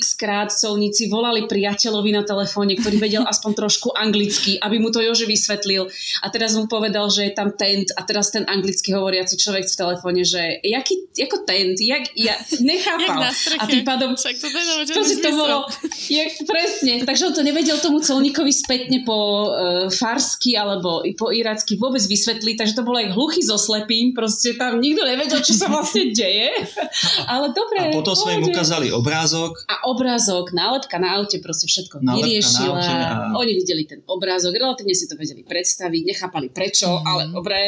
X 0.02 0.18
krát 0.18 0.50
colníci 0.50 1.06
volali 1.14 1.46
priateľovi 1.46 2.10
na 2.10 2.26
telefóne, 2.26 2.74
ktorý 2.74 2.98
vedel 2.98 3.22
aspoň 3.34 3.52
trošku 3.54 3.94
anglicky, 3.94 4.58
aby 4.58 4.82
mu 4.82 4.90
to 4.90 4.98
Joži 4.98 5.30
vysvetlil. 5.30 5.86
A 6.26 6.34
teraz 6.34 6.58
mu 6.58 6.66
povedal, 6.66 7.06
že 7.14 7.30
je 7.30 7.34
tam 7.38 7.54
tent 7.54 7.94
a 7.94 8.02
teraz 8.02 8.34
ten 8.34 8.50
anglicky 8.50 8.90
hovoriaci 8.90 9.38
človek 9.38 9.70
v 9.70 9.78
telefóne, 9.78 10.26
že 10.26 10.42
jaký, 10.66 11.06
ako 11.14 11.46
tent, 11.46 11.78
jak, 11.78 12.10
ja 12.18 12.34
Jak 12.34 12.66
nechápal. 12.66 13.30
streche. 13.30 13.62
A 13.62 13.70
tým 13.70 13.86
pádom 13.86 14.18
Však 14.18 14.36
to 14.42 14.48
teda 14.50 14.72
má 14.74 14.84
Proste 14.90 15.16
to 15.22 15.30
bolo, 15.38 15.58
je, 16.10 16.24
presne, 16.50 16.94
takže 17.06 17.30
on 17.30 17.34
to 17.38 17.46
nevedel 17.46 17.78
tomu 17.78 18.02
colníkovi 18.02 18.50
spätne 18.50 19.06
po 19.06 19.14
uh, 19.14 19.88
farsky 19.94 20.58
alebo 20.58 21.06
i 21.06 21.14
po 21.14 21.30
iracky 21.30 21.78
vôbec 21.78 22.02
vysvetliť, 22.02 22.56
takže 22.58 22.74
to 22.74 22.82
bolo 22.82 23.03
aj 23.04 23.12
hluchý 23.12 23.42
so 23.42 23.56
slepým, 23.56 24.12
proste 24.12 24.54
tam 24.54 24.78
nikto 24.78 25.02
nevedel, 25.02 25.40
čo 25.40 25.54
sa 25.54 25.68
vlastne 25.68 26.10
deje, 26.16 26.50
ale 27.26 27.52
dobre. 27.52 27.80
A 27.82 27.92
potom 27.92 28.14
sme 28.14 28.38
im 28.38 28.46
ukázali 28.46 28.90
obrázok. 28.90 29.64
A 29.66 29.84
obrázok, 29.86 30.52
nálepka 30.52 30.96
na 30.96 31.16
aute 31.16 31.38
proste 31.38 31.66
všetko 31.66 32.00
Nálepka 32.00 32.08
na 32.08 32.16
vyriešila. 32.18 32.74
aute 32.74 32.92
a- 32.92 33.36
Oni 33.36 33.54
videli 33.54 33.84
ten 33.84 34.00
obrázok, 34.04 34.54
relatívne 34.54 34.92
si 34.92 35.06
to 35.06 35.14
vedeli 35.14 35.42
predstaviť, 35.42 36.02
nechápali 36.06 36.48
prečo, 36.48 36.88
Mhm. 36.90 37.04
ale 37.04 37.22
dobre. 37.28 37.60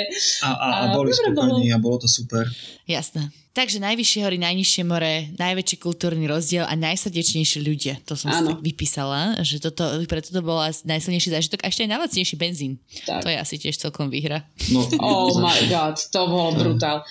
A, 0.42 0.50
a, 0.50 0.66
a 0.66 0.78
A 0.82 0.94
boli 0.94 1.12
spokojní 1.12 1.70
a 1.70 1.78
bolo 1.78 1.98
to 1.98 2.08
super. 2.08 2.48
Jasné. 2.86 3.30
Takže 3.56 3.80
najvyššie 3.80 4.20
hory, 4.28 4.36
najnižšie 4.36 4.84
more, 4.84 5.32
najväčší 5.40 5.80
kultúrny 5.80 6.28
rozdiel 6.28 6.68
a 6.68 6.76
najsrdečnejší 6.76 7.64
ľudia. 7.64 8.04
To 8.04 8.20
som 8.20 8.28
si 8.28 8.44
Áno. 8.44 8.52
tak 8.52 8.60
vypísala, 8.60 9.40
že 9.48 9.64
toto, 9.64 9.88
preto 10.12 10.36
to 10.36 10.44
bol 10.44 10.60
najsilnejší 10.60 11.32
zážitok 11.32 11.64
a 11.64 11.72
ešte 11.72 11.88
aj 11.88 11.96
najlacnejší 11.96 12.36
benzín. 12.36 12.84
Tak. 13.08 13.24
To 13.24 13.32
je 13.32 13.38
asi 13.40 13.56
tiež 13.56 13.80
celkom 13.80 14.12
výhra. 14.12 14.44
No, 14.76 14.84
Oh 15.00 15.40
my 15.40 15.72
god, 15.72 15.96
to 16.12 16.22
bolo 16.28 16.52
brutál. 16.52 17.08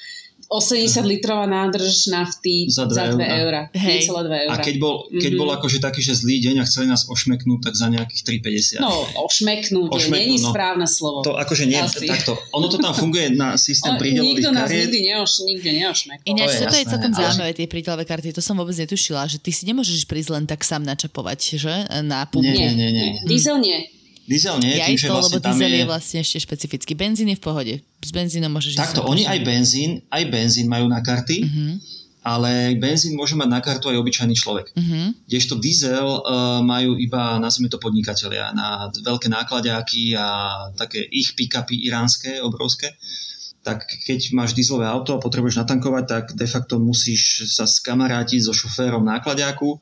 80 0.47 1.03
litrová 1.05 1.45
nádrž 1.45 2.09
nafty 2.09 2.67
Za 2.67 2.85
za 2.85 3.09
dve 3.09 3.21
2 3.21 3.29
eurá. 3.37 3.37
eurá. 3.37 3.63
Hej. 3.75 4.05
Necelé 4.05 4.21
2 4.25 4.51
A 4.51 4.57
keď 4.59 4.75
bol, 4.79 4.95
keď 5.11 5.31
Mhm. 5.31 5.39
bol 5.39 5.49
akože 5.53 5.79
taký, 5.79 6.01
že 6.01 6.15
zlý 6.15 6.37
deň 6.41 6.57
a 6.59 6.65
chceli 6.65 6.87
nás 6.87 7.05
ošmeknúť, 7.05 7.61
tak 7.63 7.75
za 7.75 7.87
nejakých 7.87 8.23
3,50. 8.23 8.79
No, 8.79 8.93
ošmeknúť, 9.21 9.89
je, 9.89 9.97
Ošmeknúť, 10.03 10.19
není 10.19 10.37
no. 10.39 10.49
správne 10.49 10.87
slovo. 10.87 11.21
To 11.23 11.35
akože 11.35 11.65
nie, 11.65 11.77
Asi. 11.77 12.05
takto. 12.05 12.37
Ono 12.51 12.67
to 12.67 12.77
tam 12.77 12.93
funguje 12.93 13.31
na 13.31 13.57
systém 13.57 13.95
prídelových 13.95 14.31
nikto 14.37 14.51
nás 14.51 14.67
kariet. 14.67 14.81
nikdy, 14.87 14.99
neoš, 15.05 15.33
nikde 15.45 15.71
neošmekol. 15.75 16.25
Ináč, 16.25 16.49
je 16.51 16.59
toto 16.61 16.77
je 16.77 16.87
celkom 16.87 17.11
ale- 17.11 17.21
zaujímavé, 17.21 17.51
tie 17.53 17.67
prídelové 17.67 18.05
karty, 18.05 18.29
to 18.31 18.41
som 18.41 18.55
vôbec 18.55 18.75
netušila, 18.75 19.25
že 19.25 19.39
ty 19.39 19.51
si 19.51 19.65
nemôžeš 19.65 20.05
prísť 20.05 20.31
len 20.31 20.45
tak 20.45 20.61
sám 20.61 20.83
načapovať, 20.83 21.41
že? 21.57 21.75
Na 22.03 22.25
pumpu. 22.25 22.47
Nie, 22.47 22.71
nie, 22.71 22.91
nie, 22.91 23.05
nie. 23.11 23.23
Diesel 23.25 23.59
nie. 23.59 23.89
Diesel 24.25 24.57
nie, 24.65 24.81
Ja 24.81 24.89
tým, 24.89 24.97
že 24.97 25.09
to, 25.09 25.21
vlastne 25.21 25.37
lebo 25.37 25.45
tam 25.45 25.53
diesel 25.53 25.73
je... 25.73 25.79
je 25.79 25.85
vlastne 25.85 26.19
ešte 26.25 26.39
špecifický. 26.41 26.93
Benzín 26.97 27.29
je 27.29 27.37
v 27.37 27.45
pohode. 27.45 27.75
S 28.01 28.11
benzínom 28.13 28.49
môžeš 28.49 28.77
Takto, 28.77 29.05
oni 29.05 29.29
aj 29.29 29.39
benzín, 29.45 30.01
aj 30.09 30.25
benzín 30.33 30.67
majú 30.69 30.89
na 30.89 31.05
karty, 31.05 31.45
Mhm, 31.45 31.73
ale 32.25 32.73
benzín 32.81 33.21
môže 33.21 33.37
mať 33.37 33.49
na 33.53 33.61
kartu 33.61 33.93
aj 33.93 34.01
obyčajný 34.01 34.33
človek. 34.33 34.73
mhm. 34.73 35.29
Kdežto 35.29 35.61
diesel 35.61 36.09
uh, 36.09 36.65
majú 36.65 36.97
iba, 36.97 37.37
nazvime 37.37 37.69
to 37.69 37.77
podnikatelia, 37.77 38.49
na 38.57 38.89
veľké 38.89 39.29
nákladiaky 39.29 40.17
a 40.17 40.27
také 40.73 41.05
ich 41.05 41.37
pick-upy 41.37 41.85
iránske, 41.85 42.41
obrovské. 42.41 42.97
Tak 43.65 43.85
keď 44.09 44.33
máš 44.33 44.53
dieselové 44.53 44.85
auto 44.89 45.17
a 45.17 45.21
potrebuješ 45.21 45.61
natankovať, 45.61 46.05
tak 46.05 46.25
de 46.37 46.49
facto 46.49 46.77
musíš 46.81 47.49
sa 47.49 47.65
skamarátiť 47.65 48.41
so 48.45 48.53
šoférom 48.53 49.05
nákladiaku, 49.05 49.81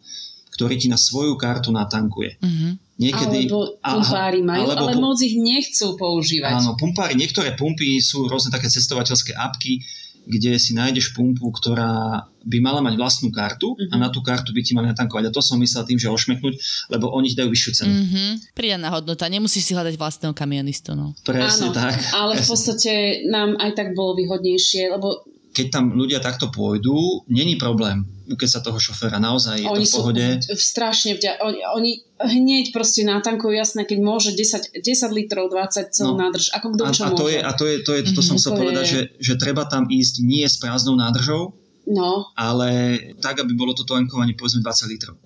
ktorý 0.55 0.78
ti 0.78 0.87
na 0.87 0.98
svoju 0.98 1.38
kartu 1.38 1.70
natankuje. 1.70 2.42
Mhm. 2.42 2.68
Niekedy, 3.02 3.50
alebo 3.50 3.82
pumpári 3.82 4.40
majú, 4.46 4.70
alebo, 4.70 4.86
ale 4.86 4.92
moc 5.02 5.18
ich 5.18 5.34
nechcú 5.34 5.98
používať. 5.98 6.62
Áno, 6.62 6.78
pumpári, 6.78 7.18
niektoré 7.18 7.58
pumpy 7.58 7.98
sú 7.98 8.30
rôzne 8.30 8.54
také 8.54 8.70
cestovateľské 8.70 9.34
apky, 9.34 9.82
kde 10.22 10.54
si 10.54 10.70
nájdeš 10.70 11.18
pumpu, 11.18 11.50
ktorá 11.50 12.24
by 12.46 12.58
mala 12.62 12.78
mať 12.82 12.94
vlastnú 12.94 13.34
kartu 13.34 13.74
uh-huh. 13.74 13.90
a 13.90 13.94
mhm. 13.98 14.02
na 14.02 14.08
tú 14.10 14.22
kartu 14.22 14.54
by 14.54 14.62
ti 14.62 14.74
mali 14.74 14.90
natankovať. 14.90 15.30
A 15.30 15.34
to 15.34 15.42
som 15.42 15.58
myslel 15.58 15.82
tým, 15.86 15.98
že 15.98 16.10
ošmeknúť, 16.10 16.54
lebo 16.94 17.10
oni 17.10 17.34
ti 17.34 17.36
dajú 17.38 17.50
vyššiu 17.50 17.72
cenu. 17.74 17.90
Uh-huh. 17.90 18.30
Pridaná 18.54 18.94
hodnota, 18.94 19.26
nemusíš 19.26 19.66
si 19.66 19.72
hľadať 19.74 19.94
vlastného 19.98 20.34
kamionistu. 20.34 20.94
No. 20.94 21.14
Presne 21.26 21.70
Áno, 21.70 21.74
tak. 21.74 21.98
Ale 22.14 22.38
presne. 22.38 22.42
v 22.42 22.46
podstate 22.46 22.92
nám 23.30 23.58
aj 23.58 23.70
tak 23.74 23.88
bolo 23.98 24.14
výhodnejšie, 24.18 24.94
lebo 24.94 25.26
keď 25.52 25.66
tam 25.68 25.84
ľudia 25.92 26.18
takto 26.18 26.48
pôjdu, 26.48 27.24
není 27.28 27.60
problém 27.60 28.08
keď 28.36 28.48
sa 28.48 28.60
toho 28.64 28.78
šoféra 28.78 29.18
naozaj 29.20 29.60
je 29.60 29.68
oni 29.68 29.84
to 29.84 29.90
v 29.90 29.94
pohode. 29.98 30.24
sú 30.46 30.54
v, 30.54 30.62
strašne 30.62 31.10
vďa- 31.18 31.42
oni, 31.42 31.60
oni 31.74 31.92
hneď 32.22 32.72
proste 32.72 33.02
nátankujú 33.04 33.52
jasné, 33.52 33.82
keď 33.84 33.98
môže 34.00 34.30
10, 34.32 34.78
10 34.78 34.84
litrov, 35.12 35.50
20 35.50 35.92
celú 35.92 36.14
no. 36.16 36.22
nádrž, 36.28 36.54
ako 36.54 36.66
kto 36.76 36.82
a, 36.86 36.90
čo 36.92 37.02
a 37.04 37.10
to 37.12 37.26
môže. 37.26 37.34
je, 37.34 37.40
a 37.42 37.52
to 37.52 37.64
je, 37.66 37.76
to 37.82 37.90
je, 37.92 38.00
to 38.02 38.08
mm-hmm, 38.08 38.22
som 38.24 38.36
chcel 38.38 38.52
to 38.54 38.60
povedať, 38.62 38.84
je... 38.86 38.92
že, 38.92 39.00
že 39.18 39.34
treba 39.36 39.66
tam 39.66 39.90
ísť 39.90 40.14
nie 40.22 40.46
s 40.46 40.56
prázdnou 40.56 40.94
nádržou, 40.96 41.52
no. 41.90 42.30
ale 42.38 42.70
tak, 43.18 43.42
aby 43.42 43.52
bolo 43.52 43.74
to 43.74 43.82
tankovanie 43.82 44.38
povedzme 44.38 44.62
20 44.62 44.92
litrov 44.92 45.16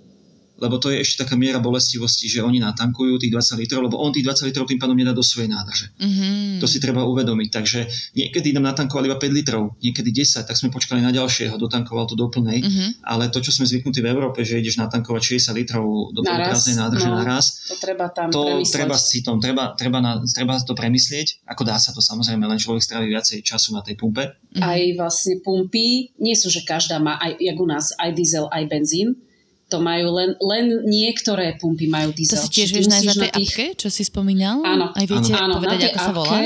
lebo 0.56 0.80
to 0.80 0.88
je 0.88 1.04
ešte 1.04 1.24
taká 1.24 1.36
miera 1.36 1.60
bolestivosti, 1.60 2.32
že 2.32 2.40
oni 2.40 2.64
natankujú 2.64 3.20
tých 3.20 3.32
20 3.32 3.60
litrov, 3.60 3.80
lebo 3.84 4.00
on 4.00 4.08
tých 4.08 4.24
20 4.24 4.48
litrov 4.48 4.64
tým 4.64 4.80
pádom 4.80 4.96
nedá 4.96 5.12
do 5.12 5.20
svojej 5.20 5.52
nádrže. 5.52 5.92
Mm-hmm. 6.00 6.64
To 6.64 6.66
si 6.66 6.80
treba 6.80 7.04
uvedomiť. 7.04 7.48
Takže 7.52 7.80
niekedy 8.16 8.56
nám 8.56 8.72
natankovali 8.72 9.12
iba 9.12 9.20
5 9.20 9.36
litrov, 9.36 9.76
niekedy 9.84 10.08
10, 10.08 10.48
tak 10.48 10.56
sme 10.56 10.72
počkali 10.72 11.04
na 11.04 11.12
ďalšieho, 11.12 11.60
dotankoval 11.60 12.08
to 12.08 12.16
do 12.16 12.32
plnej. 12.32 12.64
Mm-hmm. 12.64 12.88
Ale 13.04 13.28
to, 13.28 13.44
čo 13.44 13.52
sme 13.52 13.68
zvyknutí 13.68 14.00
v 14.00 14.08
Európe, 14.08 14.40
že 14.48 14.56
ideš 14.56 14.80
natankovať 14.80 15.36
60 15.36 15.60
litrov 15.60 15.84
do 16.16 16.24
prázdnej 16.24 16.80
nádrže 16.80 17.08
no, 17.12 17.20
naraz, 17.20 17.44
to 17.68 17.76
treba 17.76 18.08
tam 18.08 18.32
to 18.32 18.40
premyslieť. 18.40 18.72
treba 18.72 18.96
si 18.96 19.18
tom, 19.20 19.36
treba, 19.36 19.76
treba, 19.76 19.98
na, 20.00 20.24
treba 20.24 20.56
to 20.56 20.72
premyslieť. 20.72 21.44
Ako 21.44 21.68
dá 21.68 21.76
sa 21.76 21.92
to 21.92 22.00
samozrejme, 22.00 22.48
len 22.48 22.56
človek 22.56 22.80
strávi 22.80 23.12
viacej 23.12 23.44
času 23.44 23.76
na 23.76 23.84
tej 23.84 24.00
pumpe. 24.00 24.24
Mm-hmm. 24.24 24.64
Aj 24.64 24.80
vlastne 24.96 25.36
pumpy, 25.44 26.16
nie 26.16 26.32
sú, 26.32 26.48
že 26.48 26.64
každá 26.64 26.96
má, 26.96 27.20
aj, 27.20 27.36
jak 27.36 27.56
u 27.60 27.66
nás, 27.68 27.92
aj 28.00 28.10
diesel, 28.16 28.48
aj 28.48 28.64
benzín 28.72 29.25
to 29.66 29.82
majú 29.82 30.14
len, 30.14 30.30
len 30.38 30.86
niektoré 30.86 31.58
pumpy 31.58 31.90
majú 31.90 32.14
diesel. 32.14 32.38
To 32.38 32.46
si 32.46 32.62
tiež 32.62 32.70
vieš 32.70 32.86
nájsť 32.86 33.06
na 33.10 33.14
tej 33.18 33.30
apke, 33.34 33.66
čo 33.74 33.88
si 33.90 34.06
spomínal? 34.06 34.62
Áno. 34.62 34.94
Aj 34.94 35.04
viete 35.06 35.34
áno, 35.34 35.58
povedať, 35.58 35.90
ako 35.90 35.98
sa 35.98 36.12
volá? 36.14 36.38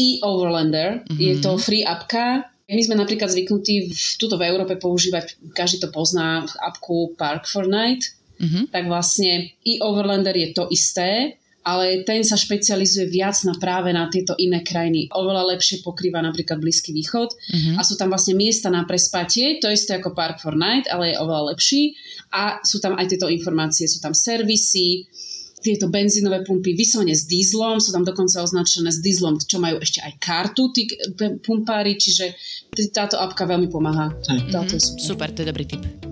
E-Overlander. 0.00 1.04
Uh-huh. 1.04 1.20
Je 1.20 1.32
to 1.44 1.60
free 1.60 1.84
apka. 1.84 2.48
My 2.70 2.82
sme 2.86 2.96
napríklad 2.96 3.28
zvyknutí 3.28 3.92
v, 3.92 4.00
tuto 4.16 4.40
v 4.40 4.46
Európe 4.48 4.78
používať, 4.80 5.52
každý 5.52 5.82
to 5.84 5.88
pozná, 5.92 6.46
apku 6.62 7.12
Park 7.20 7.44
for 7.44 7.68
Night. 7.68 8.16
Uh-huh. 8.40 8.64
Tak 8.72 8.88
vlastne 8.88 9.52
e-Overlander 9.60 10.32
je 10.32 10.56
to 10.56 10.72
isté, 10.72 11.36
ale 11.60 12.02
ten 12.08 12.24
sa 12.24 12.40
špecializuje 12.40 13.12
viac 13.12 13.36
na 13.44 13.52
práve 13.52 13.92
na 13.92 14.08
tieto 14.08 14.32
iné 14.40 14.64
krajiny. 14.64 15.12
Oveľa 15.12 15.56
lepšie 15.56 15.84
pokrýva 15.84 16.24
napríklad 16.24 16.56
Blízky 16.56 16.96
východ 16.96 17.28
uh-huh. 17.28 17.76
a 17.76 17.84
sú 17.84 18.00
tam 18.00 18.08
vlastne 18.08 18.32
miesta 18.32 18.72
na 18.72 18.88
prespatie, 18.88 19.60
to 19.60 19.68
isté 19.68 20.00
ako 20.00 20.16
Park 20.16 20.40
for 20.40 20.56
Night, 20.56 20.88
ale 20.88 21.12
je 21.12 21.20
oveľa 21.20 21.52
lepší 21.52 21.92
a 22.32 22.64
sú 22.64 22.80
tam 22.80 22.96
aj 22.96 23.12
tieto 23.12 23.28
informácie, 23.28 23.84
sú 23.84 24.00
tam 24.00 24.16
servisy, 24.16 25.04
tieto 25.60 25.92
benzínové 25.92 26.40
pumpy 26.40 26.72
vyslovene 26.72 27.12
s 27.12 27.28
dízlom, 27.28 27.78
sú 27.84 27.92
tam 27.92 28.00
dokonca 28.00 28.40
označené 28.40 28.88
s 28.88 29.04
dízlom, 29.04 29.36
čo 29.44 29.60
majú 29.60 29.76
ešte 29.76 30.00
aj 30.00 30.12
kartu 30.16 30.72
tí 30.72 30.88
pumpári, 31.44 32.00
čiže 32.00 32.32
táto 32.96 33.20
apka 33.20 33.44
veľmi 33.44 33.68
pomáha. 33.68 34.08
Mm-hmm. 34.08 34.80
super. 34.80 34.80
super, 34.80 35.28
to 35.36 35.44
je 35.44 35.48
dobrý 35.52 35.64
tip. 35.68 36.09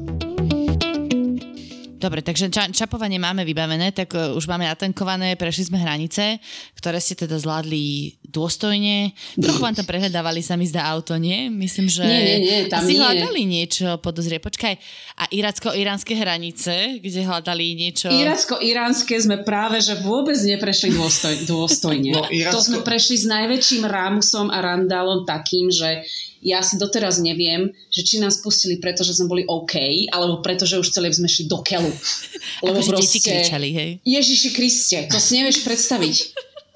Dobre, 1.98 2.22
takže 2.22 2.46
ča- 2.46 2.70
čapovanie 2.70 3.18
máme 3.18 3.42
vybavené, 3.42 3.90
tak 3.90 4.14
uh, 4.14 4.30
už 4.38 4.46
máme 4.46 4.70
natankované, 4.70 5.34
prešli 5.34 5.66
sme 5.66 5.82
hranice, 5.82 6.38
ktoré 6.78 7.02
ste 7.02 7.18
teda 7.18 7.34
zvládli 7.42 8.14
dôstojne. 8.22 9.10
Trochu 9.34 9.58
vám 9.58 9.74
tam 9.74 9.82
prehľadávali 9.82 10.38
sa 10.38 10.54
mi 10.54 10.70
zdá 10.70 10.86
auto, 10.94 11.18
nie? 11.18 11.50
Myslím, 11.50 11.90
že 11.90 12.06
nie, 12.06 12.22
nie, 12.22 12.38
nie, 12.38 12.58
tam 12.70 12.86
si 12.86 12.94
nie. 12.94 13.02
hľadali 13.02 13.42
niečo 13.42 13.98
podozrie. 13.98 14.38
Počkaj, 14.38 14.74
a 15.18 15.24
iracko-iránske 15.34 16.14
hranice, 16.14 17.02
kde 17.02 17.20
hľadali 17.26 17.74
niečo... 17.74 18.14
Iracko-iránske 18.14 19.18
sme 19.18 19.42
práve, 19.42 19.82
že 19.82 19.98
vôbec 19.98 20.38
neprešli 20.38 20.94
dôstoj, 20.94 21.34
dôstojne. 21.50 22.14
No, 22.14 22.30
Iracko... 22.30 22.54
To 22.54 22.60
sme 22.62 22.78
prešli 22.86 23.18
s 23.18 23.26
najväčším 23.26 23.82
rámusom 23.82 24.54
a 24.54 24.62
randálom 24.62 25.26
takým, 25.26 25.66
že 25.74 26.06
ja 26.42 26.62
si 26.62 26.78
doteraz 26.78 27.18
neviem, 27.18 27.74
že 27.90 28.06
či 28.06 28.22
nás 28.22 28.38
pustili 28.38 28.78
preto, 28.78 29.02
že 29.02 29.14
sme 29.14 29.26
boli 29.26 29.42
OK, 29.46 29.74
alebo 30.14 30.38
preto, 30.38 30.64
že 30.64 30.78
už 30.78 30.94
celé 30.94 31.10
sme 31.10 31.26
šli 31.26 31.50
do 31.50 31.58
keľu. 31.62 31.90
Lebo 32.66 32.78
Ako 32.78 32.94
proste... 32.94 33.18
kričali, 33.18 33.68
hej? 33.74 33.90
Ježiši 34.06 34.50
Kriste, 34.54 34.98
to 35.10 35.18
si 35.18 35.38
nevieš 35.38 35.66
predstaviť. 35.66 36.16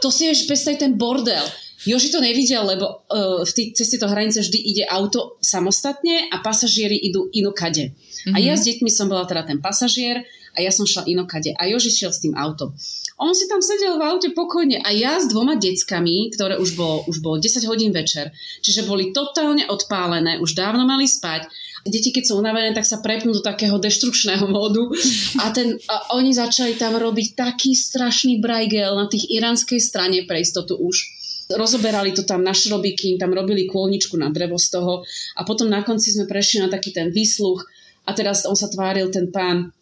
To 0.03 0.11
si 0.11 0.27
nevieš 0.27 0.51
predstaviť 0.51 0.79
ten 0.83 0.93
bordel. 0.99 1.47
Joži 1.83 2.15
to 2.15 2.23
nevidel, 2.23 2.63
lebo 2.63 3.03
uh, 3.11 3.43
v 3.43 3.51
tý, 3.51 3.63
cez 3.75 3.91
tieto 3.91 4.07
hranice 4.07 4.39
vždy 4.39 4.55
ide 4.55 4.85
auto 4.87 5.35
samostatne 5.43 6.31
a 6.31 6.39
pasažieri 6.39 6.95
idú 6.95 7.27
inokade. 7.35 7.91
Mm-hmm. 7.91 8.35
A 8.35 8.39
ja 8.39 8.55
s 8.55 8.63
deťmi 8.71 8.87
som 8.87 9.11
bola 9.11 9.27
teda 9.27 9.43
ten 9.51 9.59
pasažier 9.59 10.23
a 10.55 10.59
ja 10.63 10.71
som 10.71 10.87
šla 10.87 11.11
inokade. 11.11 11.51
A 11.59 11.67
Joži 11.67 11.91
šiel 11.91 12.15
s 12.15 12.23
tým 12.23 12.39
autom. 12.39 12.71
On 13.23 13.31
si 13.31 13.47
tam 13.47 13.63
sedel 13.63 14.03
v 14.03 14.07
aute 14.11 14.35
pokojne 14.35 14.83
a 14.83 14.91
ja 14.91 15.15
s 15.15 15.31
dvoma 15.31 15.55
deckami, 15.55 16.35
ktoré 16.35 16.59
už 16.59 16.75
bolo, 16.75 17.07
už 17.07 17.23
bolo 17.23 17.39
10 17.39 17.63
hodín 17.71 17.95
večer, 17.95 18.35
čiže 18.59 18.83
boli 18.83 19.15
totálne 19.15 19.63
odpálené, 19.71 20.43
už 20.43 20.59
dávno 20.59 20.83
mali 20.83 21.07
spať. 21.07 21.47
Deti, 21.87 22.11
keď 22.11 22.25
sú 22.31 22.35
unavené, 22.43 22.75
tak 22.75 22.83
sa 22.83 22.99
prepnú 22.99 23.31
do 23.31 23.43
takého 23.43 23.79
deštrukčného 23.79 24.47
módu. 24.51 24.91
A, 25.39 25.55
ten, 25.55 25.79
a 25.87 26.15
oni 26.19 26.35
začali 26.35 26.75
tam 26.75 26.99
robiť 26.99 27.39
taký 27.39 27.75
strašný 27.79 28.43
brajgel 28.43 28.95
na 28.95 29.07
tých 29.07 29.31
iránskej 29.31 29.79
strane 29.79 30.27
pre 30.27 30.43
istotu 30.43 30.79
už. 30.79 31.23
Rozoberali 31.51 32.15
to 32.15 32.23
tam 32.23 32.47
na 32.47 32.55
šrobiky, 32.55 33.19
tam 33.19 33.35
robili 33.35 33.67
kôlničku 33.67 34.15
na 34.15 34.31
drevo 34.31 34.59
z 34.63 34.79
toho. 34.79 35.03
A 35.39 35.43
potom 35.43 35.67
na 35.67 35.83
konci 35.83 36.15
sme 36.15 36.31
prešli 36.31 36.63
na 36.63 36.71
taký 36.71 36.95
ten 36.95 37.11
výsluch 37.11 37.67
a 38.07 38.15
teraz 38.15 38.47
on 38.47 38.55
sa 38.55 38.71
tváril, 38.71 39.11
ten 39.11 39.31
pán, 39.35 39.75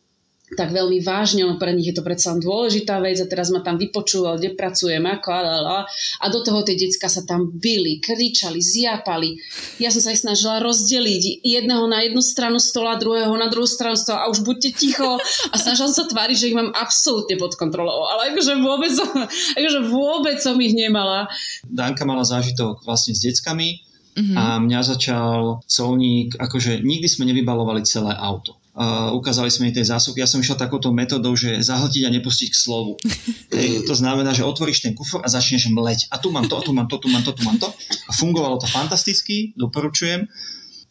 tak 0.58 0.74
veľmi 0.74 0.98
vážne, 1.02 1.46
no 1.46 1.62
pre 1.62 1.70
nich 1.70 1.86
je 1.90 1.96
to 1.96 2.02
predsa 2.02 2.34
dôležitá 2.34 2.98
vec 2.98 3.22
a 3.22 3.26
teraz 3.30 3.54
ma 3.54 3.62
tam 3.62 3.78
vypočúval, 3.78 4.38
kde 4.38 4.58
pracujem, 4.58 5.02
ako 5.06 5.28
a, 5.30 5.40
a, 5.40 5.78
a 6.22 6.26
do 6.26 6.42
toho 6.42 6.66
tie 6.66 6.74
decka 6.74 7.06
sa 7.06 7.22
tam 7.22 7.54
byli, 7.54 8.02
kričali, 8.02 8.58
zjapali. 8.58 9.38
Ja 9.78 9.94
som 9.94 10.02
sa 10.02 10.10
ich 10.10 10.22
snažila 10.22 10.58
rozdeliť 10.58 11.46
jedného 11.46 11.86
na 11.86 12.02
jednu 12.02 12.18
stranu 12.18 12.58
stola, 12.58 12.98
druhého 12.98 13.30
na 13.38 13.46
druhú 13.46 13.66
stranu 13.66 13.94
stola 13.94 14.26
a 14.26 14.30
už 14.30 14.42
buďte 14.42 14.74
ticho 14.74 15.22
a 15.50 15.54
snažila 15.54 15.90
sa 15.90 16.06
tváriť, 16.10 16.36
že 16.36 16.48
ich 16.50 16.58
mám 16.58 16.74
absolútne 16.74 17.38
pod 17.38 17.54
kontrolou, 17.54 18.10
ale 18.10 18.34
akože 18.34 18.52
vôbec 18.58 18.90
som, 18.90 19.06
akože 19.54 19.80
vôbec 19.86 20.36
som 20.42 20.58
ich 20.58 20.74
nemala. 20.74 21.30
Danka 21.62 22.02
mala 22.02 22.26
zážitok 22.26 22.82
vlastne 22.82 23.14
s 23.14 23.22
deckami, 23.22 23.86
Mm-hmm. 24.10 24.36
A 24.36 24.58
mňa 24.58 24.80
začal 24.82 25.62
colník, 25.70 26.34
akože 26.34 26.82
nikdy 26.82 27.06
sme 27.06 27.30
nevybalovali 27.30 27.86
celé 27.86 28.10
auto 28.18 28.59
uh, 28.80 29.12
ukázali 29.12 29.52
sme 29.52 29.68
jej 29.68 29.80
tie 29.80 29.92
zásuvky. 29.92 30.24
Ja 30.24 30.28
som 30.30 30.40
išiel 30.40 30.56
takouto 30.56 30.88
metodou, 30.88 31.36
že 31.36 31.60
zahltiť 31.60 32.08
a 32.08 32.14
nepustiť 32.16 32.48
k 32.48 32.56
slovu. 32.56 32.96
Hej, 33.56 33.84
to 33.84 33.92
znamená, 33.92 34.32
že 34.32 34.48
otvoríš 34.48 34.80
ten 34.80 34.96
kufor 34.96 35.20
a 35.20 35.28
začneš 35.28 35.68
mleť. 35.68 36.08
A 36.08 36.16
tu 36.16 36.32
mám 36.32 36.48
to, 36.48 36.56
a 36.56 36.64
tu 36.64 36.72
mám 36.72 36.88
to, 36.88 36.96
tu 36.96 37.12
mám 37.12 37.20
to, 37.20 37.36
tu 37.36 37.44
mám 37.44 37.60
to. 37.60 37.68
A 38.08 38.10
fungovalo 38.16 38.56
to 38.56 38.64
fantasticky, 38.64 39.52
doporučujem. 39.60 40.24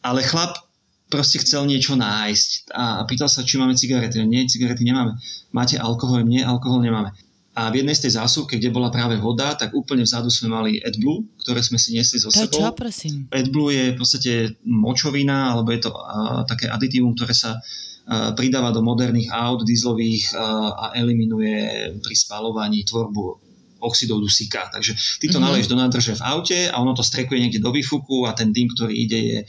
Ale 0.05 0.21
chlap 0.21 0.69
proste 1.09 1.41
chcel 1.41 1.65
niečo 1.65 1.97
nájsť 1.97 2.69
a 2.77 3.03
pýtal 3.09 3.27
sa, 3.27 3.41
či 3.41 3.57
máme 3.57 3.73
cigarety. 3.73 4.21
Nie, 4.29 4.45
cigarety 4.45 4.85
nemáme. 4.85 5.17
Máte 5.49 5.81
alkohol? 5.81 6.21
Nie, 6.21 6.45
alkohol 6.45 6.85
nemáme. 6.85 7.11
A 7.57 7.73
v 7.73 7.81
jednej 7.81 7.97
z 7.97 8.07
tej 8.07 8.21
zásuvky, 8.21 8.61
kde 8.61 8.69
bola 8.69 8.93
práve 8.93 9.17
voda, 9.17 9.57
tak 9.57 9.73
úplne 9.73 10.05
vzadu 10.05 10.29
sme 10.29 10.53
mali 10.53 10.71
AdBlue, 10.79 11.41
ktoré 11.43 11.59
sme 11.65 11.81
si 11.81 11.97
nesli 11.97 12.21
zo 12.21 12.29
sebou. 12.29 12.61
Čo, 12.61 12.71
prosím? 12.77 13.25
AdBlue 13.33 13.71
je 13.73 13.85
v 13.93 13.97
podstate 13.97 14.31
močovina, 14.63 15.57
alebo 15.57 15.73
je 15.73 15.81
to 15.81 15.91
uh, 15.91 16.45
také 16.45 16.69
aditívum, 16.69 17.17
ktoré 17.17 17.33
sa 17.33 17.57
uh, 17.57 18.31
pridáva 18.37 18.69
do 18.69 18.85
moderných 18.85 19.33
aut 19.33 19.65
dieselových 19.65 20.31
uh, 20.37 20.71
a 20.71 20.85
eliminuje 20.95 21.89
pri 21.99 22.15
spalovaní 22.15 22.85
tvorbu 22.85 23.49
oxidov 23.81 24.19
dusíka. 24.21 24.69
Takže 24.69 25.19
ty 25.19 25.27
to 25.27 25.39
mm-hmm. 25.39 25.43
naleješ 25.43 25.67
do 25.71 25.79
nádrže 25.79 26.13
v 26.19 26.25
aute 26.29 26.59
a 26.69 26.75
ono 26.77 26.93
to 26.93 27.03
strekuje 27.03 27.39
niekde 27.39 27.63
do 27.63 27.71
výfuku 27.71 28.27
a 28.27 28.35
ten 28.35 28.51
dým, 28.51 28.71
ktorý 28.71 28.93
ide, 28.93 29.19
je 29.19 29.39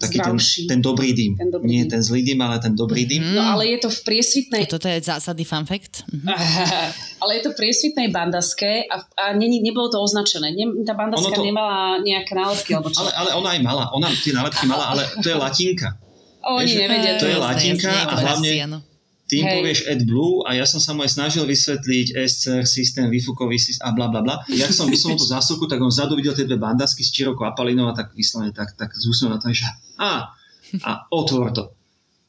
taký 0.00 0.18
ten, 0.18 0.36
ten 0.66 0.80
dobrý 0.80 1.12
dým. 1.12 1.36
Ten 1.36 1.52
dobrý 1.52 1.68
Nie 1.68 1.82
dým. 1.84 1.92
ten 1.92 2.00
zlý 2.00 2.20
dým, 2.24 2.40
ale 2.40 2.56
ten 2.56 2.72
dobrý 2.72 3.04
dým. 3.04 3.36
No 3.36 3.44
ale 3.44 3.68
je 3.76 3.78
to 3.84 3.92
v 3.92 4.00
priesvitnej... 4.00 4.64
Toto 4.64 4.88
je 4.88 4.96
zásadný 5.04 5.44
fun 5.44 5.68
fact. 5.68 6.08
Mhm. 6.08 6.24
ale 7.22 7.30
je 7.36 7.42
to 7.44 7.50
v 7.52 7.56
priesvitnej 7.60 8.08
bandaske 8.08 8.88
a, 8.88 8.96
a 9.20 9.24
ne, 9.36 9.46
nebolo 9.60 9.92
to 9.92 10.00
označené. 10.00 10.56
Ne, 10.56 10.82
tá 10.88 10.96
bandaska 10.96 11.36
to... 11.36 11.44
nemala 11.44 12.00
nejaké 12.00 12.32
nálepky. 12.32 12.72
Alebo 12.72 12.88
čo? 12.88 13.04
Ale, 13.04 13.12
ale 13.12 13.30
ona 13.36 13.48
aj 13.54 13.60
mala. 13.60 13.84
Ona 13.92 14.08
tie 14.16 14.32
nálepky 14.32 14.64
mala, 14.64 14.96
ale 14.96 15.04
to 15.20 15.28
je 15.28 15.36
latinka. 15.36 15.88
Oni 16.40 16.72
nevedia. 16.72 17.20
To 17.20 17.28
je 17.28 17.36
latinka 17.36 17.92
a 17.92 18.14
hlavne 18.16 18.80
ty 19.30 19.46
im 19.46 19.46
povieš 19.46 19.86
AdBlue 19.86 20.42
a 20.42 20.58
ja 20.58 20.66
som 20.66 20.82
sa 20.82 20.90
mu 20.90 21.06
aj 21.06 21.14
snažil 21.14 21.46
vysvetliť 21.46 22.18
SCR 22.18 22.66
systém, 22.66 23.06
výfukový 23.06 23.62
systém 23.62 23.86
a 23.86 23.94
bla 23.94 24.10
bla 24.10 24.26
bla. 24.26 24.42
Ja 24.50 24.66
som 24.74 24.90
vysunul 24.90 25.14
tú 25.14 25.30
zásuvku, 25.30 25.70
tak 25.70 25.78
on 25.78 25.94
vzadu 25.94 26.18
videl 26.18 26.34
tie 26.34 26.42
dve 26.42 26.58
bandasky 26.58 27.06
s 27.06 27.14
čirokou 27.14 27.46
apalinou 27.46 27.86
a 27.86 27.94
tak 27.94 28.10
vyslovene 28.18 28.50
tak, 28.50 28.74
tak 28.74 28.90
zúsnul 28.98 29.30
na 29.30 29.38
to, 29.38 29.54
že 29.54 29.70
a, 30.02 30.34
a 30.82 30.90
otvor 31.14 31.54
to. 31.54 31.70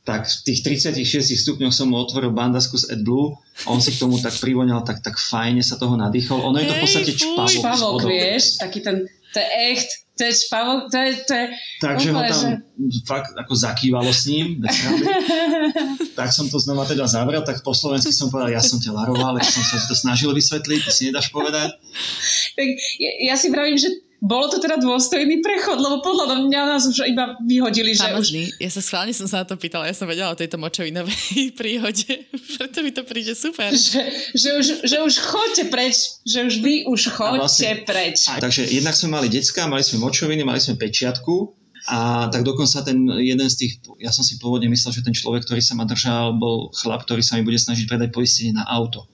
tak 0.02 0.26
v 0.26 0.42
tých 0.50 0.60
36 0.66 1.46
stupňoch 1.46 1.70
som 1.70 1.94
mu 1.94 2.02
otvoril 2.02 2.34
bandasku 2.34 2.74
z 2.74 2.98
AdBlue 2.98 3.38
a 3.38 3.68
on 3.70 3.78
si 3.78 3.94
k 3.94 4.02
tomu 4.02 4.18
tak 4.18 4.34
privoňal, 4.34 4.82
tak, 4.82 5.06
tak 5.06 5.22
fajne 5.22 5.62
sa 5.62 5.78
toho 5.78 5.94
nadýchol. 5.94 6.42
Ono 6.42 6.58
je 6.58 6.66
to 6.66 6.74
v 6.74 6.82
podstate 6.82 7.12
čpavok. 7.14 7.54
Čpavok, 7.54 8.02
vieš, 8.10 8.58
taký 8.58 8.82
ten, 8.82 9.06
to 9.34 9.40
je 9.40 9.48
echt, 9.72 9.90
to 10.18 10.28
je 10.28 10.34
čpavok, 10.36 10.92
to 10.92 10.98
je, 10.98 11.10
to 11.24 11.34
je 11.34 11.46
Takže 11.82 12.08
ho 12.12 12.22
tam 12.22 12.42
že... 12.44 13.02
fakt 13.08 13.32
ako 13.34 13.54
zakývalo 13.56 14.12
s 14.12 14.28
ním, 14.28 14.60
tak 16.20 16.30
som 16.36 16.52
to 16.52 16.60
znova 16.60 16.84
teda 16.84 17.08
zavrel, 17.08 17.42
tak 17.42 17.64
po 17.64 17.72
slovensky 17.72 18.12
som 18.12 18.28
povedal, 18.28 18.54
ja 18.54 18.64
som 18.64 18.78
ťa 18.78 18.92
varoval, 18.92 19.40
ja 19.40 19.48
som 19.48 19.64
sa 19.64 19.80
to 19.88 19.96
snažil 19.96 20.36
vysvetliť, 20.36 20.80
ty 20.84 20.92
si 20.92 21.04
nedáš 21.10 21.32
povedať. 21.32 21.72
Tak 22.54 22.68
ja, 23.00 23.12
ja 23.32 23.36
si 23.40 23.48
pravím, 23.50 23.80
že 23.80 23.90
bolo 24.22 24.54
to 24.54 24.62
teda 24.62 24.78
dôstojný 24.78 25.42
prechod, 25.42 25.82
lebo 25.82 25.98
podľa 26.06 26.46
mňa 26.46 26.62
nás 26.70 26.86
už 26.86 27.10
iba 27.10 27.34
vyhodili, 27.42 27.98
že 27.98 28.06
Famozný. 28.06 28.54
už... 28.54 28.62
Ja 28.62 28.70
sa 28.70 28.82
schválne 28.86 29.18
som 29.18 29.26
sa 29.26 29.42
na 29.42 29.46
to 29.50 29.58
pýtala, 29.58 29.90
ja 29.90 29.98
som 29.98 30.06
vedela 30.06 30.30
o 30.30 30.38
tejto 30.38 30.62
močovinovej 30.62 31.50
príhode, 31.60 32.30
preto 32.54 32.86
mi 32.86 32.94
to 32.94 33.02
príde 33.02 33.34
super. 33.34 33.74
Že, 33.74 34.02
že, 34.38 34.50
už, 34.54 34.66
že 34.86 34.98
už 35.02 35.14
chodte 35.26 35.64
preč, 35.74 36.22
že 36.22 36.46
už 36.46 36.62
vy 36.62 36.86
už 36.86 37.02
chodte 37.10 37.42
vlastne, 37.42 37.82
preč. 37.82 38.30
Takže 38.30 38.70
jednak 38.70 38.94
sme 38.94 39.10
mali 39.10 39.26
decka, 39.26 39.66
mali 39.66 39.82
sme 39.82 40.06
močoviny, 40.06 40.46
mali 40.46 40.62
sme 40.62 40.78
pečiatku, 40.78 41.58
a 41.90 42.30
tak 42.30 42.46
dokonca 42.46 42.86
ten 42.86 43.10
jeden 43.26 43.50
z 43.50 43.56
tých, 43.58 43.74
ja 43.98 44.14
som 44.14 44.22
si 44.22 44.38
pôvodne 44.38 44.70
myslel, 44.70 44.94
že 44.94 45.02
ten 45.02 45.18
človek, 45.18 45.50
ktorý 45.50 45.66
sa 45.66 45.74
ma 45.74 45.90
držal, 45.90 46.38
bol 46.38 46.70
chlap, 46.78 47.10
ktorý 47.10 47.26
sa 47.26 47.42
mi 47.42 47.42
bude 47.42 47.58
snažiť 47.58 47.90
predať 47.90 48.14
poistenie 48.14 48.54
na 48.54 48.70
auto. 48.70 49.10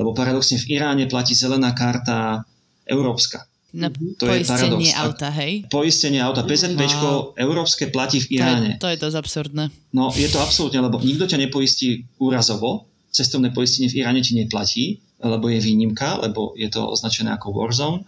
Lebo 0.00 0.16
paradoxne 0.16 0.56
v 0.56 0.80
Iráne 0.80 1.04
platí 1.12 1.36
zelená 1.36 1.76
karta 1.76 2.48
európska. 2.88 3.44
Na 3.76 3.92
to 3.92 4.24
poistenie 4.24 4.88
je 4.88 4.96
auta, 4.96 5.28
hej? 5.36 5.68
Poistenie 5.68 6.24
auta. 6.24 6.48
PZP 6.48 6.80
no. 6.96 7.36
európske 7.36 7.92
platí 7.92 8.24
v 8.24 8.40
Iráne. 8.40 8.80
To 8.80 8.88
je, 8.88 8.96
to 8.96 9.04
je 9.04 9.04
dosť 9.04 9.16
absurdné. 9.20 9.64
No 9.92 10.08
je 10.16 10.28
to 10.32 10.40
absolútne, 10.40 10.80
lebo 10.80 10.96
nikto 11.04 11.28
ťa 11.28 11.36
nepoistí 11.36 12.08
úrazovo, 12.16 12.88
cestovné 13.12 13.52
poistenie 13.52 13.92
v 13.92 14.00
Iráne 14.00 14.24
ti 14.24 14.32
neplatí, 14.32 15.04
lebo 15.20 15.48
je 15.48 15.60
výnimka, 15.60 16.20
lebo 16.20 16.52
je 16.56 16.68
to 16.68 16.84
označené 16.84 17.32
ako 17.32 17.52
Warzone, 17.52 18.04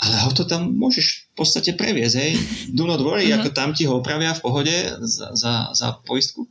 ale 0.00 0.14
auto 0.24 0.44
tam 0.44 0.72
môžeš 0.76 1.32
v 1.32 1.34
podstate 1.36 1.72
previesť, 1.72 2.16
hej. 2.20 2.32
Do 2.76 2.84
not 2.84 3.00
worry, 3.00 3.28
uh-huh. 3.28 3.40
ako 3.40 3.48
tam 3.56 3.72
ti 3.72 3.88
ho 3.88 4.00
opravia 4.00 4.36
v 4.36 4.44
pohode 4.44 4.76
za, 5.04 5.32
za, 5.32 5.52
za 5.72 5.88
poistku. 6.04 6.44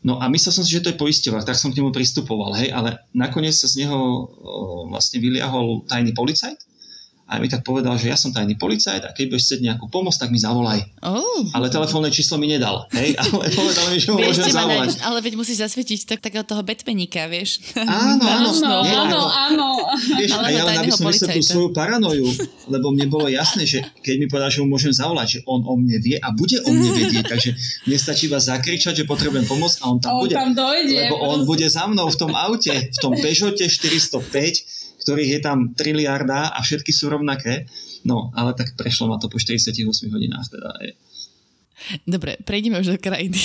No 0.00 0.16
a 0.18 0.26
myslel 0.32 0.50
som 0.50 0.64
si, 0.64 0.74
že 0.74 0.82
to 0.82 0.90
je 0.90 0.98
poisťovák, 0.98 1.44
tak 1.46 1.60
som 1.60 1.70
k 1.70 1.78
nemu 1.78 1.94
pristupoval, 1.94 2.56
hej, 2.58 2.72
ale 2.74 2.98
nakoniec 3.14 3.54
sa 3.54 3.68
z 3.68 3.84
neho 3.84 3.98
o, 3.98 4.88
vlastne 4.90 5.20
vyliahol 5.20 5.86
tajný 5.86 6.16
policajt 6.16 6.69
a 7.30 7.38
mi 7.38 7.46
tak 7.46 7.62
povedal, 7.62 7.94
že 7.94 8.10
ja 8.10 8.18
som 8.18 8.34
tajný 8.34 8.58
policajt 8.58 9.06
a 9.06 9.14
keď 9.14 9.30
budeš 9.30 9.44
chcieť 9.46 9.60
nejakú 9.62 9.86
pomoc, 9.86 10.18
tak 10.18 10.34
mi 10.34 10.42
zavolaj. 10.42 10.82
Oh. 10.98 11.46
Ale 11.54 11.70
telefónne 11.70 12.10
číslo 12.10 12.42
mi 12.42 12.50
nedal, 12.50 12.90
hej, 12.90 13.14
ale 13.22 13.46
povedal 13.54 13.86
mi, 13.94 14.02
že 14.02 14.10
ho 14.10 14.18
môžem 14.18 14.50
zavolať. 14.50 14.98
Na, 14.98 15.14
ale 15.14 15.18
veď 15.22 15.38
musíš 15.38 15.62
zasvietiť 15.62 16.10
tak, 16.10 16.18
takého 16.26 16.42
toho 16.42 16.66
Batmanika, 16.66 17.30
vieš. 17.30 17.62
Áno, 17.78 18.18
áno, 18.34 18.50
áno, 18.50 18.78
áno, 18.82 19.20
áno. 19.30 19.68
Vieš, 20.18 20.30
a 20.34 20.50
ja 20.50 20.66
len 20.66 20.82
aby 20.82 20.90
som 20.90 21.06
vysvetlil 21.06 21.46
svoju 21.46 21.70
paranoju, 21.70 22.26
lebo 22.66 22.90
mne 22.90 23.06
bolo 23.06 23.30
jasné, 23.30 23.62
že 23.62 23.78
keď 24.02 24.14
mi 24.18 24.26
povedal, 24.26 24.50
že 24.50 24.58
ho 24.58 24.66
môžem 24.66 24.90
zavolať, 24.90 25.26
že 25.30 25.40
on 25.46 25.62
o 25.62 25.78
mne 25.78 26.02
vie 26.02 26.18
a 26.18 26.34
bude 26.34 26.58
o 26.66 26.70
mne 26.74 26.90
vedieť, 26.98 27.30
takže 27.30 27.50
mne 27.86 27.94
stačí 27.94 28.26
iba 28.26 28.42
zakričať, 28.42 28.98
že 28.98 29.04
potrebujem 29.06 29.46
pomoc 29.46 29.70
a 29.78 29.86
on 29.86 30.02
tam 30.02 30.18
on 30.18 30.26
bude. 30.26 30.34
Tam 30.34 30.50
dojde, 30.50 30.98
lebo 30.98 31.16
on 31.30 31.46
bude 31.46 31.66
za 31.70 31.86
mnou 31.86 32.10
v 32.10 32.18
tom 32.18 32.34
aute, 32.34 32.74
v 32.90 32.98
tom 32.98 33.14
Peugeote 33.14 33.70
405 33.70 34.79
ktorých 35.10 35.30
je 35.34 35.40
tam 35.42 35.74
triliarda 35.74 36.54
a 36.54 36.58
všetky 36.62 36.94
sú 36.94 37.10
rovnaké. 37.10 37.66
No, 38.06 38.30
ale 38.38 38.54
tak 38.54 38.78
prešlo 38.78 39.10
ma 39.10 39.18
to 39.18 39.26
po 39.26 39.42
48 39.42 39.82
hodinách. 40.06 40.46
Teda. 40.46 40.70
Dobre, 42.04 42.36
prejdeme 42.44 42.80
už 42.80 42.94
do 42.94 42.98
krajiny. 43.00 43.38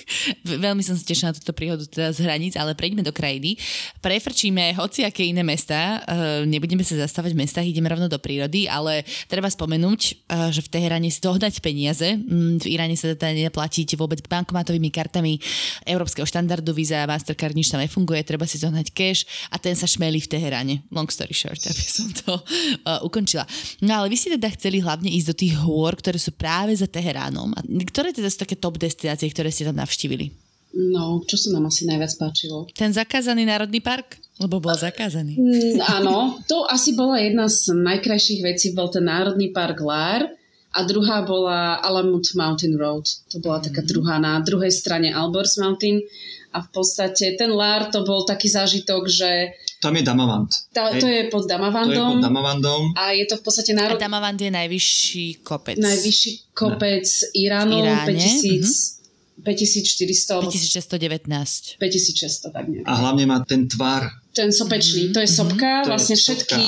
Veľmi 0.64 0.82
som 0.82 0.98
sa 0.98 1.04
tešila 1.06 1.30
na 1.30 1.38
túto 1.38 1.54
príhodu 1.54 1.84
teda 1.86 2.10
z 2.10 2.26
hraníc, 2.26 2.54
ale 2.58 2.74
prejdeme 2.74 3.06
do 3.06 3.14
krajiny. 3.14 3.56
Prefrčíme 4.02 4.74
hociaké 4.76 5.24
iné 5.24 5.40
mesta, 5.46 6.02
uh, 6.02 6.42
nebudeme 6.44 6.82
sa 6.82 6.98
zastávať 6.98 7.32
v 7.34 7.40
mestách, 7.46 7.66
ideme 7.66 7.88
rovno 7.88 8.10
do 8.10 8.18
prírody, 8.18 8.66
ale 8.66 9.06
treba 9.30 9.46
spomenúť, 9.46 10.00
uh, 10.28 10.50
že 10.50 10.60
v 10.66 10.68
Teheráne 10.72 11.08
si 11.08 11.22
dohnať 11.22 11.62
peniaze. 11.62 12.18
Mm, 12.18 12.58
v 12.60 12.66
Iráne 12.68 12.96
sa 12.98 13.14
teda 13.14 13.32
neplatíte 13.32 13.94
vôbec 13.94 14.20
bankomatovými 14.26 14.90
kartami 14.90 15.38
európskeho 15.86 16.26
štandardu 16.26 16.74
Visa, 16.74 17.06
Mastercard 17.06 17.54
nič 17.54 17.70
tam 17.70 17.80
nefunguje, 17.80 18.22
treba 18.26 18.44
si 18.44 18.58
zohnať 18.58 18.92
cash 18.92 19.24
a 19.50 19.56
ten 19.56 19.74
sa 19.78 19.86
šmelí 19.86 20.20
v 20.20 20.30
Teheráne. 20.30 20.74
Long 20.90 21.08
story 21.08 21.32
short, 21.32 21.62
aby 21.64 21.84
som 21.86 22.08
to 22.12 22.32
uh, 22.34 23.00
ukončila. 23.06 23.46
No 23.80 24.02
ale 24.02 24.10
vy 24.10 24.16
ste 24.18 24.34
teda 24.36 24.50
chceli 24.58 24.82
hlavne 24.82 25.08
ísť 25.08 25.28
do 25.30 25.36
tých 25.38 25.54
hôr, 25.62 25.94
ktoré 25.94 26.18
sú 26.18 26.34
práve 26.34 26.74
za 26.74 26.90
Teheránom. 26.90 27.54
A 27.54 27.60
ktoré 27.70 28.10
teda 28.10 28.26
sú 28.26 28.42
také 28.42 28.58
top 28.58 28.82
destinácie, 28.82 29.30
ktoré 29.30 29.54
ste 29.54 29.68
tam 29.68 29.78
navštívili? 29.78 30.34
No, 30.70 31.22
čo 31.26 31.34
sa 31.34 31.50
nám 31.50 31.66
asi 31.66 31.82
najviac 31.82 32.14
páčilo? 32.14 32.70
Ten 32.70 32.94
zakázaný 32.94 33.42
národný 33.42 33.82
park? 33.82 34.22
Lebo 34.38 34.62
bol 34.62 34.72
zakázaný. 34.72 35.36
Mm, 35.36 35.82
áno, 35.82 36.38
to 36.46 36.64
asi 36.64 36.94
bola 36.94 37.18
jedna 37.18 37.50
z 37.50 37.74
najkrajších 37.74 38.40
vecí, 38.40 38.66
bol 38.72 38.88
ten 38.88 39.04
národný 39.04 39.50
park 39.50 39.82
Lár 39.82 40.30
a 40.70 40.78
druhá 40.86 41.26
bola 41.26 41.82
Alamut 41.82 42.24
Mountain 42.38 42.78
Road. 42.78 43.04
To 43.34 43.42
bola 43.42 43.58
taká 43.58 43.82
mhm. 43.82 43.88
druhá 43.90 44.16
na 44.22 44.38
druhej 44.40 44.70
strane 44.70 45.10
Albers 45.10 45.58
Mountain 45.58 46.06
a 46.54 46.62
v 46.62 46.68
podstate 46.70 47.34
ten 47.34 47.50
Lár 47.50 47.90
to 47.90 48.06
bol 48.06 48.22
taký 48.22 48.46
zážitok, 48.46 49.10
že 49.10 49.54
tam 49.80 49.96
je 49.96 50.02
Damavand. 50.02 50.50
Ta, 50.72 50.92
to 51.00 51.08
je 51.08 51.32
pod 51.32 51.48
Damavandom. 51.48 51.94
To 51.94 52.00
je 52.00 52.14
pod 52.14 52.22
Damavandom. 52.22 52.82
A 53.00 53.16
je 53.16 53.24
to 53.24 53.40
v 53.40 53.42
podstate 53.42 53.72
národ... 53.72 53.96
A 53.96 54.04
Damavand 54.04 54.36
je 54.36 54.52
najvyšší 54.52 55.40
kopec. 55.40 55.80
Najvyšší 55.80 56.52
kopec 56.52 57.08
ne. 57.08 57.28
Iránu. 57.40 57.72
V 57.72 57.80
Iráne. 57.80 58.12
5000, 58.12 58.60
uh-huh. 58.60 59.44
5400. 59.44 60.40
5619. 60.44 61.80
5600, 61.80 62.52
tak 62.52 62.68
nejak. 62.68 62.84
A 62.84 62.92
hlavne 62.92 63.24
má 63.24 63.40
ten 63.40 63.64
tvar. 63.64 64.04
Ten 64.36 64.52
sopečný. 64.52 65.08
Uh-huh. 65.08 65.16
To 65.16 65.20
je 65.24 65.30
sopka. 65.32 65.70
Uh-huh. 65.80 65.96
Vlastne 65.96 66.16
všetky, 66.20 66.62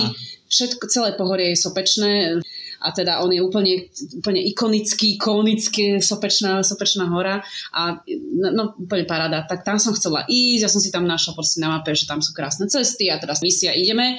všetko, 0.48 0.84
celé 0.88 1.12
pohorie 1.12 1.52
je 1.52 1.58
sopečné 1.60 2.40
a 2.82 2.90
teda 2.90 3.22
on 3.22 3.30
je 3.30 3.38
úplne, 3.38 3.86
úplne 4.18 4.42
ikonický, 4.42 5.14
ikonický 5.14 6.02
sopečná, 6.02 6.66
sopečná 6.66 7.06
hora 7.06 7.38
a 7.70 8.02
no, 8.34 8.48
no 8.50 8.62
úplne 8.74 9.06
paráda. 9.06 9.46
Tak 9.46 9.62
tam 9.62 9.78
som 9.78 9.94
chcela 9.94 10.26
ísť, 10.26 10.62
ja 10.66 10.70
som 10.70 10.82
si 10.82 10.90
tam 10.90 11.06
našla 11.06 11.38
proste 11.38 11.62
na 11.62 11.78
mape, 11.78 11.94
že 11.94 12.10
tam 12.10 12.18
sú 12.18 12.34
krásne 12.34 12.66
cesty 12.66 13.06
a 13.06 13.22
teraz 13.22 13.38
misia 13.40 13.70
ideme. 13.70 14.18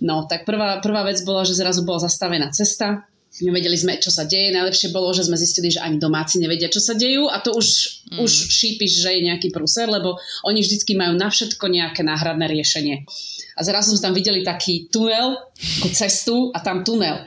No, 0.00 0.24
tak 0.24 0.48
prvá, 0.48 0.80
prvá 0.80 1.04
vec 1.04 1.20
bola, 1.28 1.44
že 1.44 1.52
zrazu 1.52 1.84
bola 1.84 2.00
zastavená 2.00 2.48
cesta, 2.48 3.04
nevedeli 3.38 3.78
sme, 3.78 4.02
čo 4.02 4.10
sa 4.10 4.26
deje. 4.26 4.50
Najlepšie 4.50 4.90
bolo, 4.90 5.14
že 5.14 5.22
sme 5.22 5.38
zistili, 5.38 5.70
že 5.70 5.78
ani 5.78 6.02
domáci 6.02 6.42
nevedia, 6.42 6.66
čo 6.66 6.82
sa 6.82 6.98
dejú 6.98 7.30
a 7.30 7.38
to 7.38 7.54
už, 7.54 7.68
mm. 8.10 8.18
už 8.18 8.32
šípiš, 8.50 9.06
že 9.06 9.14
je 9.14 9.26
nejaký 9.30 9.54
prúser, 9.54 9.86
lebo 9.86 10.18
oni 10.42 10.58
vždycky 10.58 10.98
majú 10.98 11.14
na 11.14 11.30
všetko 11.30 11.62
nejaké 11.70 12.02
náhradné 12.02 12.50
riešenie. 12.50 13.06
A 13.54 13.60
zrazu 13.62 13.94
sme 13.94 14.10
tam 14.10 14.14
videli 14.16 14.42
taký 14.42 14.90
tunel, 14.90 15.38
ako 15.78 15.88
cestu 15.94 16.36
a 16.50 16.58
tam 16.58 16.82
tunel. 16.82 17.22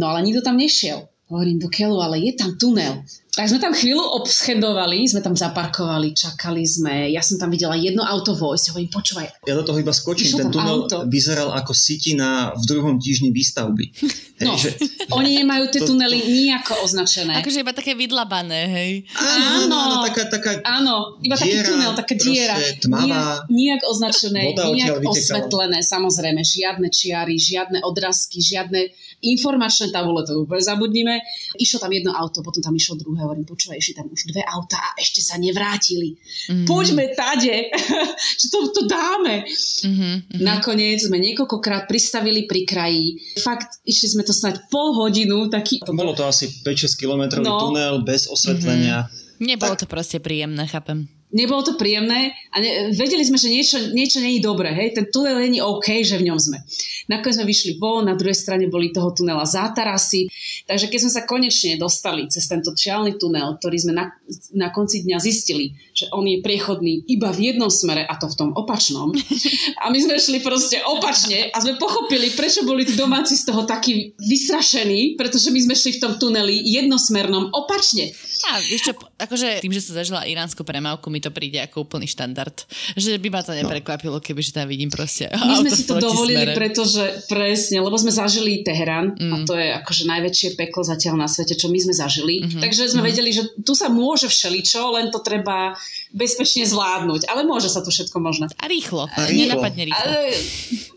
No 0.00 0.08
ale 0.08 0.24
nikto 0.24 0.40
tam 0.40 0.56
nešiel. 0.56 1.04
Hovorím 1.28 1.60
do 1.60 1.68
keľu, 1.68 2.00
ale 2.00 2.24
je 2.24 2.32
tam 2.32 2.56
tunel. 2.56 3.04
Tak 3.30 3.46
sme 3.46 3.62
tam 3.62 3.70
chvíľu 3.70 4.02
obschedovali, 4.18 5.06
sme 5.06 5.22
tam 5.22 5.38
zaparkovali, 5.38 6.10
čakali 6.10 6.66
sme. 6.66 7.14
Ja 7.14 7.22
som 7.22 7.38
tam 7.38 7.54
videla 7.54 7.78
jedno 7.78 8.02
auto 8.02 8.34
vojsť, 8.34 8.74
hovorím, 8.74 8.90
počúvaj. 8.90 9.46
Ja 9.46 9.54
do 9.54 9.62
toho 9.62 9.78
iba 9.78 9.94
skočím, 9.94 10.34
ten 10.34 10.50
tunel 10.50 10.82
auto. 10.82 11.06
vyzeral 11.06 11.54
ako 11.54 11.70
sitina 11.70 12.50
v 12.58 12.64
druhom 12.66 12.98
týždni 12.98 13.30
výstavby. 13.30 13.94
No, 14.40 14.56
hej, 14.56 14.72
že, 14.74 14.88
oni 15.14 15.44
nemajú 15.44 15.68
tie 15.70 15.84
tunely 15.84 16.18
to, 16.18 16.26
nejako 16.26 16.72
označené. 16.82 17.38
Akože 17.38 17.62
iba 17.62 17.70
také 17.70 17.92
vydlabané, 17.94 18.60
hej. 18.66 18.90
Áno, 19.14 19.78
áno, 19.78 19.96
taká, 20.10 20.32
taká 20.32 20.50
áno 20.64 21.20
iba 21.20 21.36
diera, 21.36 21.44
taký 21.44 21.58
tunel, 21.70 21.92
taká 21.92 22.14
diera. 22.16 22.56
Tmavá. 22.80 23.04
Nijak, 23.04 23.38
nijak 23.52 23.82
označené, 23.86 24.42
nijak 24.56 25.04
osvetlené, 25.04 25.78
samozrejme, 25.84 26.40
žiadne 26.40 26.88
čiary, 26.88 27.36
žiadne 27.36 27.84
odrazky, 27.84 28.40
žiadne 28.40 28.90
informačné 29.20 29.92
tabule, 29.92 30.24
to 30.24 30.40
úplne 30.40 30.64
zabudnime. 30.64 31.20
Išlo 31.60 31.84
tam 31.84 31.92
jedno 31.92 32.16
auto, 32.16 32.40
potom 32.40 32.64
tam 32.64 32.72
išlo 32.72 32.96
druhé 32.96 33.19
hovorím, 33.20 33.44
počúvaj, 33.44 33.78
ešte 33.78 34.00
tam 34.00 34.08
už 34.08 34.32
dve 34.32 34.42
auta 34.42 34.80
a 34.80 34.96
ešte 34.96 35.20
sa 35.20 35.36
nevrátili. 35.36 36.16
Mm-hmm. 36.16 36.66
Poďme 36.66 37.12
tade, 37.12 37.68
že 38.40 38.46
to, 38.48 38.72
to 38.72 38.82
dáme. 38.88 39.44
Mm-hmm. 39.44 40.40
Nakoniec 40.40 41.04
sme 41.04 41.20
niekoľkokrát 41.20 41.84
pristavili 41.84 42.48
pri 42.48 42.64
kraji. 42.64 43.20
Fakt, 43.44 43.84
išli 43.84 44.16
sme 44.16 44.22
to 44.24 44.32
snáď 44.32 44.64
pol 44.72 44.96
hodinu. 44.96 45.52
Taký... 45.52 45.84
Bolo 45.84 46.16
to 46.16 46.24
asi 46.24 46.48
5-6 46.64 46.96
kilometrový 46.96 47.44
no. 47.44 47.60
tunel 47.60 48.00
bez 48.00 48.26
osvetlenia. 48.26 49.06
Mm-hmm. 49.06 49.44
Nebolo 49.44 49.76
tak... 49.76 49.84
to 49.84 49.86
proste 49.92 50.18
príjemné, 50.20 50.64
chápem. 50.64 51.19
Nebolo 51.30 51.62
to 51.62 51.78
príjemné, 51.78 52.34
A 52.50 52.58
ne, 52.58 52.90
vedeli 52.90 53.22
sme, 53.22 53.38
že 53.38 53.46
niečo, 53.46 53.78
niečo 53.94 54.18
nie 54.18 54.38
je 54.38 54.42
dobré, 54.42 54.74
hej, 54.74 54.98
ten 54.98 55.06
tunel 55.06 55.38
není 55.38 55.62
OK, 55.62 56.02
že 56.02 56.18
v 56.18 56.26
ňom 56.26 56.38
sme. 56.42 56.58
Nakoniec 57.06 57.38
sme 57.38 57.46
vyšli 57.46 57.78
von, 57.78 58.02
na 58.02 58.18
druhej 58.18 58.34
strane 58.34 58.66
boli 58.66 58.90
toho 58.90 59.14
tunela 59.14 59.46
zátarasy, 59.46 60.26
takže 60.66 60.90
keď 60.90 60.98
sme 61.06 61.12
sa 61.14 61.22
konečne 61.30 61.78
dostali 61.78 62.26
cez 62.26 62.50
tento 62.50 62.74
šialný 62.74 63.14
tunel, 63.22 63.54
ktorý 63.62 63.76
sme 63.78 63.92
na, 63.94 64.10
na 64.58 64.74
konci 64.74 65.06
dňa 65.06 65.18
zistili, 65.22 65.78
že 65.94 66.10
on 66.10 66.26
je 66.26 66.42
priechodný 66.42 67.06
iba 67.06 67.30
v 67.30 67.54
jednom 67.54 67.70
smere 67.70 68.02
a 68.02 68.18
to 68.18 68.26
v 68.26 68.34
tom 68.34 68.50
opačnom. 68.58 69.14
A 69.82 69.88
my 69.88 69.96
sme 69.96 70.20
šli 70.20 70.44
proste 70.44 70.76
opačne 70.84 71.48
a 71.52 71.56
sme 71.56 71.80
pochopili, 71.80 72.28
prečo 72.36 72.68
boli 72.68 72.84
tí 72.84 72.92
domáci 72.92 73.32
z 73.32 73.48
toho 73.48 73.64
takí 73.64 74.12
vystrašení, 74.20 75.16
pretože 75.16 75.48
my 75.48 75.56
sme 75.56 75.74
šli 75.74 75.96
v 75.96 76.00
tom 76.04 76.12
tuneli 76.20 76.60
jednosmernom 76.68 77.48
opačne. 77.56 78.12
A 78.48 78.60
čo, 78.60 78.92
akože 79.20 79.60
tým, 79.60 79.72
že 79.72 79.84
sa 79.84 80.00
zažila 80.00 80.28
iránsku 80.28 80.64
premávku, 80.64 81.08
mi 81.20 81.28
to 81.28 81.36
príde 81.36 81.60
ako 81.60 81.84
úplný 81.84 82.08
štandard. 82.08 82.64
Že 82.96 83.20
by 83.20 83.28
ma 83.28 83.44
to 83.44 83.52
neprekvapilo, 83.52 84.24
keby 84.24 84.40
že 84.40 84.56
tam 84.56 84.64
vidím 84.64 84.88
proste 84.88 85.28
My 85.28 85.60
sme 85.60 85.68
si 85.68 85.84
to 85.84 86.00
dovolili, 86.00 86.48
smere. 86.48 86.56
pretože 86.56 87.04
presne, 87.28 87.84
lebo 87.84 87.92
sme 88.00 88.08
zažili 88.08 88.64
Teherán 88.64 89.12
mm. 89.20 89.28
a 89.28 89.36
to 89.44 89.52
je 89.52 89.68
akože 89.84 90.08
najväčšie 90.08 90.48
peklo 90.56 90.80
zatiaľ 90.80 91.20
na 91.20 91.28
svete, 91.28 91.52
čo 91.60 91.68
my 91.68 91.76
sme 91.76 91.92
zažili. 91.92 92.40
Mm-hmm. 92.40 92.62
Takže 92.64 92.88
sme 92.88 93.04
mm-hmm. 93.04 93.10
vedeli, 93.12 93.30
že 93.36 93.42
tu 93.60 93.76
sa 93.76 93.92
môže 93.92 94.32
všeličo, 94.32 94.80
len 94.96 95.12
to 95.12 95.20
treba 95.20 95.76
bezpečne 96.16 96.64
zvládnuť. 96.64 97.28
Ale 97.28 97.44
môže 97.44 97.68
sa 97.68 97.84
tu 97.84 97.92
všetko 97.92 98.16
možné. 98.16 98.48
A 98.56 98.64
rýchlo. 98.64 99.04
A 99.12 99.28
rýchlo. 99.28 99.60
Nenapadne 99.60 99.82
rýchlo. 99.92 100.00
Ale, 100.00 100.18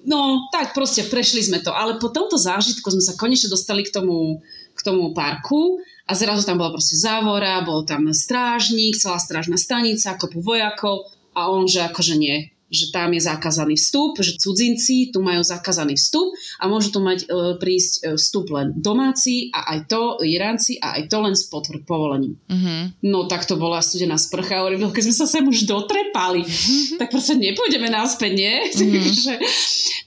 no, 0.08 0.48
tak 0.56 0.72
proste 0.72 1.04
prešli 1.04 1.44
sme 1.44 1.60
to. 1.60 1.76
Ale 1.76 2.00
po 2.00 2.08
tomto 2.08 2.40
zážitku 2.40 2.88
sme 2.88 3.04
sa 3.04 3.20
konečne 3.20 3.52
dostali 3.52 3.84
k 3.84 3.92
tomu, 3.92 4.40
k 4.72 4.80
tomu 4.80 5.12
parku 5.12 5.84
a 6.04 6.12
zrazu 6.14 6.46
tam 6.46 6.62
bola 6.62 6.76
proste 6.76 7.00
závora, 7.00 7.64
bol 7.66 7.88
tam 7.88 8.12
strážnik, 8.12 9.00
celá 9.00 9.18
strážna 9.18 9.58
stanica, 9.58 10.20
kopu 10.20 10.44
vojakov 10.44 11.10
a 11.34 11.50
on, 11.50 11.66
že 11.66 11.82
akože 11.82 12.16
nie, 12.20 12.53
že 12.74 12.90
tam 12.90 13.14
je 13.14 13.22
zakázaný 13.22 13.78
vstup, 13.78 14.18
že 14.18 14.42
cudzinci 14.42 15.14
tu 15.14 15.22
majú 15.22 15.46
zakázaný 15.46 15.94
vstup 15.94 16.34
a 16.58 16.66
môžu 16.66 16.90
tu 16.90 17.00
mať 17.06 17.30
e, 17.30 17.56
prísť 17.62 17.94
e, 18.02 18.18
vstup 18.18 18.50
len 18.50 18.74
domáci 18.74 19.54
a 19.54 19.78
aj 19.78 19.80
to 19.86 20.18
Iránci 20.26 20.82
a 20.82 20.98
aj 20.98 21.06
to 21.06 21.18
len 21.22 21.38
s 21.38 21.46
potvr 21.46 21.86
povolením. 21.86 22.34
Mm-hmm. 22.50 23.06
No 23.06 23.30
tak 23.30 23.46
to 23.46 23.62
bola 23.62 23.86
studená 23.86 24.18
sprcha, 24.18 24.66
hovorím, 24.66 24.90
no, 24.90 24.90
keď 24.90 25.14
sme 25.14 25.16
sa 25.22 25.28
sem 25.30 25.46
už 25.46 25.70
dotrepali, 25.70 26.42
mm-hmm. 26.42 26.98
tak 26.98 27.14
proste 27.14 27.38
nepôjdeme 27.38 27.88
náspäť, 27.94 28.32
nie? 28.34 28.56
Mm-hmm. 28.84 29.40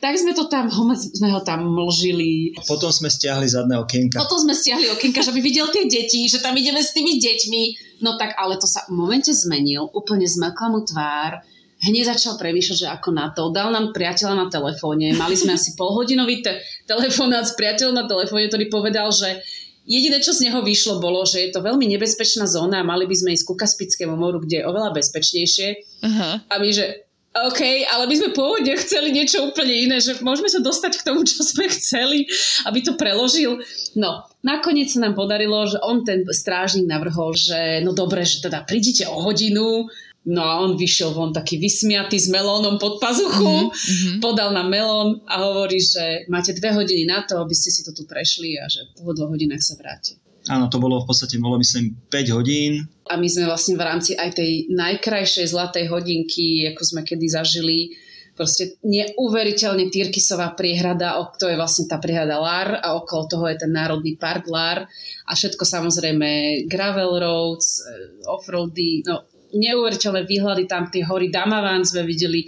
tak 0.05 0.19
sme 0.21 0.37
to 0.37 0.53
tam, 0.53 0.69
sme 0.99 1.33
ho 1.33 1.41
tam 1.41 1.64
mlžili. 1.64 2.53
Potom 2.67 2.93
sme 2.93 3.09
stiahli 3.09 3.49
zadné 3.49 3.79
okienka. 3.79 4.21
Potom 4.21 4.43
sme 4.43 4.53
stiahli 4.53 4.91
okienka, 4.93 5.25
že 5.25 5.33
by 5.33 5.41
videl 5.41 5.71
tie 5.71 5.89
deti, 5.89 6.27
že 6.29 6.43
tam 6.43 6.53
ideme 6.59 6.83
s 6.83 6.93
tými 6.93 7.17
deťmi. 7.17 7.62
No 8.05 8.21
tak 8.21 8.37
ale 8.37 8.61
to 8.61 8.69
sa 8.69 8.85
v 8.91 8.99
momente 8.99 9.33
zmenil, 9.33 9.89
úplne 9.95 10.29
zmekla 10.29 10.67
mu 10.69 10.85
tvár 10.85 11.41
hneď 11.87 12.18
začal 12.18 12.34
premýšľať, 12.37 12.78
že 12.82 12.89
ako 12.91 13.11
na 13.14 13.30
to. 13.30 13.55
Dal 13.55 13.70
nám 13.70 13.95
priateľa 13.95 14.34
na 14.34 14.47
telefóne. 14.51 15.14
Mali 15.14 15.39
sme 15.39 15.55
asi 15.55 15.78
polhodinový 15.78 16.43
te- 16.43 16.59
telefonát 16.91 17.47
s 17.47 17.55
priateľom 17.55 17.95
na 17.95 18.05
telefóne, 18.11 18.51
ktorý 18.51 18.66
povedal, 18.66 19.14
že 19.14 19.41
jediné, 19.87 20.18
čo 20.18 20.34
z 20.34 20.51
neho 20.51 20.61
vyšlo, 20.66 20.99
bolo, 20.99 21.22
že 21.22 21.47
je 21.47 21.51
to 21.55 21.62
veľmi 21.62 21.87
nebezpečná 21.95 22.51
zóna 22.51 22.82
a 22.82 22.89
mali 22.89 23.07
by 23.07 23.14
sme 23.14 23.30
ísť 23.32 23.47
ku 23.47 23.55
Kaspickému 23.55 24.18
moru, 24.18 24.43
kde 24.43 24.61
je 24.61 24.68
oveľa 24.68 24.91
bezpečnejšie. 24.99 25.68
Uh-huh. 26.03 26.34
A 26.43 26.55
my, 26.59 26.70
že 26.74 27.07
OK, 27.37 27.61
ale 27.93 28.09
my 28.09 28.14
sme 28.16 28.30
pôvodne 28.32 28.72
chceli 28.80 29.12
niečo 29.12 29.45
úplne 29.53 29.76
iné, 29.76 30.01
že 30.01 30.16
môžeme 30.24 30.49
sa 30.49 30.57
dostať 30.57 30.93
k 30.97 31.05
tomu, 31.05 31.20
čo 31.28 31.45
sme 31.45 31.68
chceli, 31.68 32.24
aby 32.64 32.80
to 32.80 32.97
preložil. 32.97 33.61
No, 33.93 34.24
nakoniec 34.41 34.89
sa 34.89 35.05
nám 35.05 35.12
podarilo, 35.12 35.68
že 35.68 35.76
on, 35.84 36.01
ten 36.01 36.24
strážnik, 36.24 36.89
navrhol, 36.89 37.37
že 37.37 37.84
no 37.84 37.93
dobre, 37.93 38.24
že 38.24 38.41
teda 38.41 38.64
prídite 38.64 39.05
o 39.05 39.20
hodinu, 39.20 39.84
No 40.27 40.43
a 40.43 40.59
on 40.59 40.74
vyšiel 40.74 41.14
von 41.14 41.31
taký 41.31 41.62
vysmiatý 41.62 42.18
s 42.18 42.27
melónom 42.27 42.83
pod 42.83 42.99
pazuchu, 42.99 43.70
mm-hmm. 43.70 44.18
podal 44.18 44.51
na 44.51 44.66
melón 44.66 45.22
a 45.31 45.39
hovorí, 45.39 45.79
že 45.79 46.27
máte 46.27 46.51
dve 46.51 46.74
hodiny 46.74 47.07
na 47.07 47.22
to, 47.22 47.39
aby 47.39 47.55
ste 47.55 47.70
si 47.70 47.87
to 47.87 47.95
tu 47.95 48.03
prešli 48.11 48.59
a 48.59 48.66
že 48.66 48.91
po 48.99 49.14
dvoch 49.14 49.31
hodinách 49.31 49.62
sa 49.62 49.79
vráti. 49.79 50.18
Áno, 50.51 50.66
to 50.66 50.83
bolo 50.83 51.03
v 51.03 51.07
podstate, 51.11 51.39
bolo 51.39 51.59
myslím 51.59 51.95
5 52.11 52.37
hodín. 52.39 52.87
A 53.07 53.18
my 53.18 53.27
sme 53.27 53.51
vlastne 53.51 53.79
v 53.79 53.87
rámci 53.87 54.14
aj 54.18 54.39
tej 54.39 54.70
najkrajšej 54.70 55.47
zlatej 55.51 55.91
hodinky, 55.91 56.70
ako 56.70 56.83
sme 56.83 57.01
kedy 57.03 57.27
zažili, 57.27 57.95
proste 58.37 58.77
neuveriteľne 58.85 59.91
Tyrkisová 59.91 60.53
priehrada, 60.55 61.18
to 61.41 61.51
je 61.51 61.57
vlastne 61.57 61.89
tá 61.89 61.97
priehrada 61.97 62.37
Lár 62.37 62.79
a 62.79 62.95
okolo 62.95 63.27
toho 63.27 63.45
je 63.49 63.57
ten 63.64 63.72
národný 63.72 64.20
park 64.20 64.47
Lár 64.47 64.87
a 65.27 65.33
všetko 65.33 65.64
samozrejme 65.64 66.62
gravel 66.68 67.16
roads, 67.16 67.81
eh, 67.83 68.22
offroady, 68.29 69.03
no 69.09 69.24
neuveriteľné 69.57 70.22
výhľady, 70.28 70.64
tam 70.68 70.88
tie 70.88 71.02
hory 71.04 71.32
Damavan 71.32 71.82
sme 71.82 72.04
videli 72.04 72.46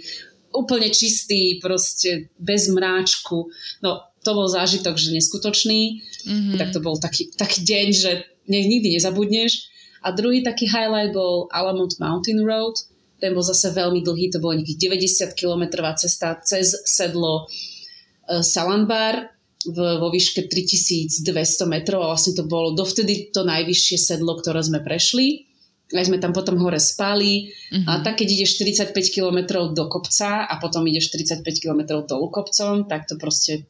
úplne 0.53 0.89
čistý, 0.89 1.61
proste 1.61 2.33
bez 2.37 2.69
mráčku. 2.73 3.49
No, 3.85 4.01
to 4.25 4.31
bol 4.33 4.49
zážitok, 4.49 4.97
že 4.97 5.13
neskutočný. 5.13 6.01
Mm-hmm. 6.25 6.57
Tak 6.57 6.69
to 6.75 6.79
bol 6.81 6.97
taký, 6.97 7.29
taký 7.33 7.63
deň, 7.63 7.87
že 7.93 8.11
ne, 8.49 8.59
nikdy 8.65 8.97
nezabudneš. 8.97 9.69
A 10.03 10.15
druhý 10.15 10.41
taký 10.41 10.67
highlight 10.67 11.11
bol 11.11 11.51
Alamont 11.51 11.91
Mountain 11.99 12.41
Road. 12.43 12.79
Ten 13.19 13.35
bol 13.35 13.43
zase 13.43 13.75
veľmi 13.75 13.99
dlhý, 13.99 14.31
to 14.31 14.39
bolo 14.39 14.55
nejakých 14.55 14.95
90 15.35 15.35
kilometrová 15.35 15.91
cesta 15.99 16.39
cez 16.39 16.71
sedlo 16.87 17.45
uh, 17.45 18.39
Salambar 18.39 19.27
v, 19.67 19.77
vo 19.99 20.07
výške 20.07 20.47
3200 20.47 21.27
metrov 21.67 22.07
a 22.07 22.15
vlastne 22.15 22.31
to 22.31 22.47
bolo 22.47 22.71
dovtedy 22.71 23.27
to 23.35 23.43
najvyššie 23.43 23.97
sedlo, 23.99 24.39
ktoré 24.39 24.63
sme 24.63 24.79
prešli 24.79 25.48
aj 25.89 26.05
sme 26.05 26.21
tam 26.21 26.31
potom 26.31 26.61
hore 26.61 26.77
spali 26.77 27.49
uh-huh. 27.49 27.85
a 27.89 27.91
mhm. 27.99 28.03
tak 28.05 28.21
keď 28.21 28.27
ideš 28.29 28.61
45 28.61 28.93
km 29.09 29.69
do 29.73 29.89
kopca 29.89 30.45
a 30.45 30.53
potom 30.61 30.85
ideš 30.85 31.09
45 31.13 31.41
km 31.57 32.05
dolu 32.05 32.29
kopcom, 32.29 32.85
tak 32.85 33.09
to 33.09 33.17
proste 33.17 33.65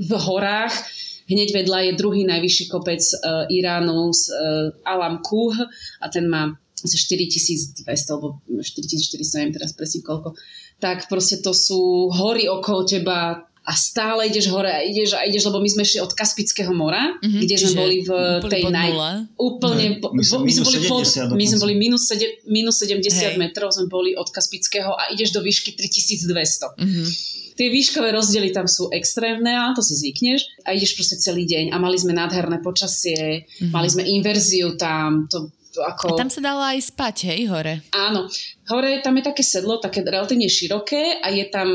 v 0.00 0.12
horách 0.16 0.74
hneď 1.30 1.62
vedľa 1.62 1.78
je 1.86 1.92
druhý 1.94 2.22
najvyšší 2.26 2.64
kopec 2.66 2.98
uh, 2.98 3.46
Iránu 3.46 4.10
z 4.10 4.22
uh, 4.34 4.34
Alam 4.82 5.22
Kuh 5.22 5.54
a 6.02 6.06
ten 6.10 6.26
má 6.26 6.50
asi 6.80 6.96
4200 6.96 7.86
alebo 8.10 8.40
4400, 8.48 9.38
neviem 9.38 9.54
teraz 9.54 9.76
presne 9.76 10.00
koľko. 10.00 10.32
Tak 10.80 11.12
proste 11.12 11.44
to 11.44 11.52
sú 11.52 12.08
hory 12.08 12.48
okolo 12.48 12.88
teba, 12.88 13.44
a 13.60 13.72
stále 13.76 14.24
ideš 14.26 14.48
hore 14.48 14.72
a 14.72 14.80
ideš 14.80 15.12
a 15.12 15.28
ideš, 15.28 15.52
lebo 15.52 15.60
my 15.60 15.68
sme 15.68 15.84
šli 15.84 16.00
od 16.00 16.16
Kaspického 16.16 16.72
mora, 16.72 17.12
mm-hmm, 17.20 17.40
kde 17.44 17.54
sme 17.60 17.72
boli 17.76 17.96
v 18.00 18.10
tej 18.48 18.62
naj... 18.72 18.90
Úplne, 19.36 19.86
no, 20.00 20.16
my, 20.16 20.24
po, 20.24 20.40
my, 20.40 20.50
sme 20.50 20.64
boli 20.64 20.78
pod, 20.88 21.04
my 21.36 21.44
sme 21.44 21.58
boli 21.60 21.74
minus, 21.76 22.08
sede, 22.08 22.40
minus 22.48 22.80
70 22.80 23.04
Hej. 23.12 23.34
metrov 23.36 23.68
sme 23.76 23.86
boli 23.92 24.16
od 24.16 24.32
Kaspického 24.32 24.96
a 24.96 25.12
ideš 25.12 25.36
do 25.36 25.44
výšky 25.44 25.76
3200. 25.76 26.80
Mm-hmm. 26.80 27.06
Tie 27.60 27.68
výškové 27.68 28.08
rozdiely 28.16 28.56
tam 28.56 28.64
sú 28.64 28.88
extrémne, 28.88 29.52
ale 29.52 29.76
to 29.76 29.84
si 29.84 29.92
zvykneš 29.92 30.64
a 30.64 30.72
ideš 30.72 30.96
proste 30.96 31.20
celý 31.20 31.44
deň 31.44 31.70
a 31.70 31.76
mali 31.76 32.00
sme 32.00 32.16
nádherné 32.16 32.64
počasie, 32.64 33.44
mm-hmm. 33.44 33.76
mali 33.76 33.88
sme 33.92 34.08
inverziu 34.08 34.80
tam, 34.80 35.28
to 35.28 35.52
ako... 35.82 36.14
A 36.14 36.20
tam 36.20 36.30
sa 36.30 36.40
dalo 36.44 36.62
aj 36.62 36.78
spať, 36.92 37.16
hej, 37.32 37.50
hore? 37.50 37.80
Áno. 37.96 38.28
Hore 38.70 39.00
tam 39.02 39.16
je 39.18 39.24
také 39.26 39.42
sedlo, 39.42 39.82
také 39.82 40.04
relatívne 40.04 40.46
široké 40.46 41.18
a 41.18 41.28
je 41.32 41.44
tam 41.50 41.74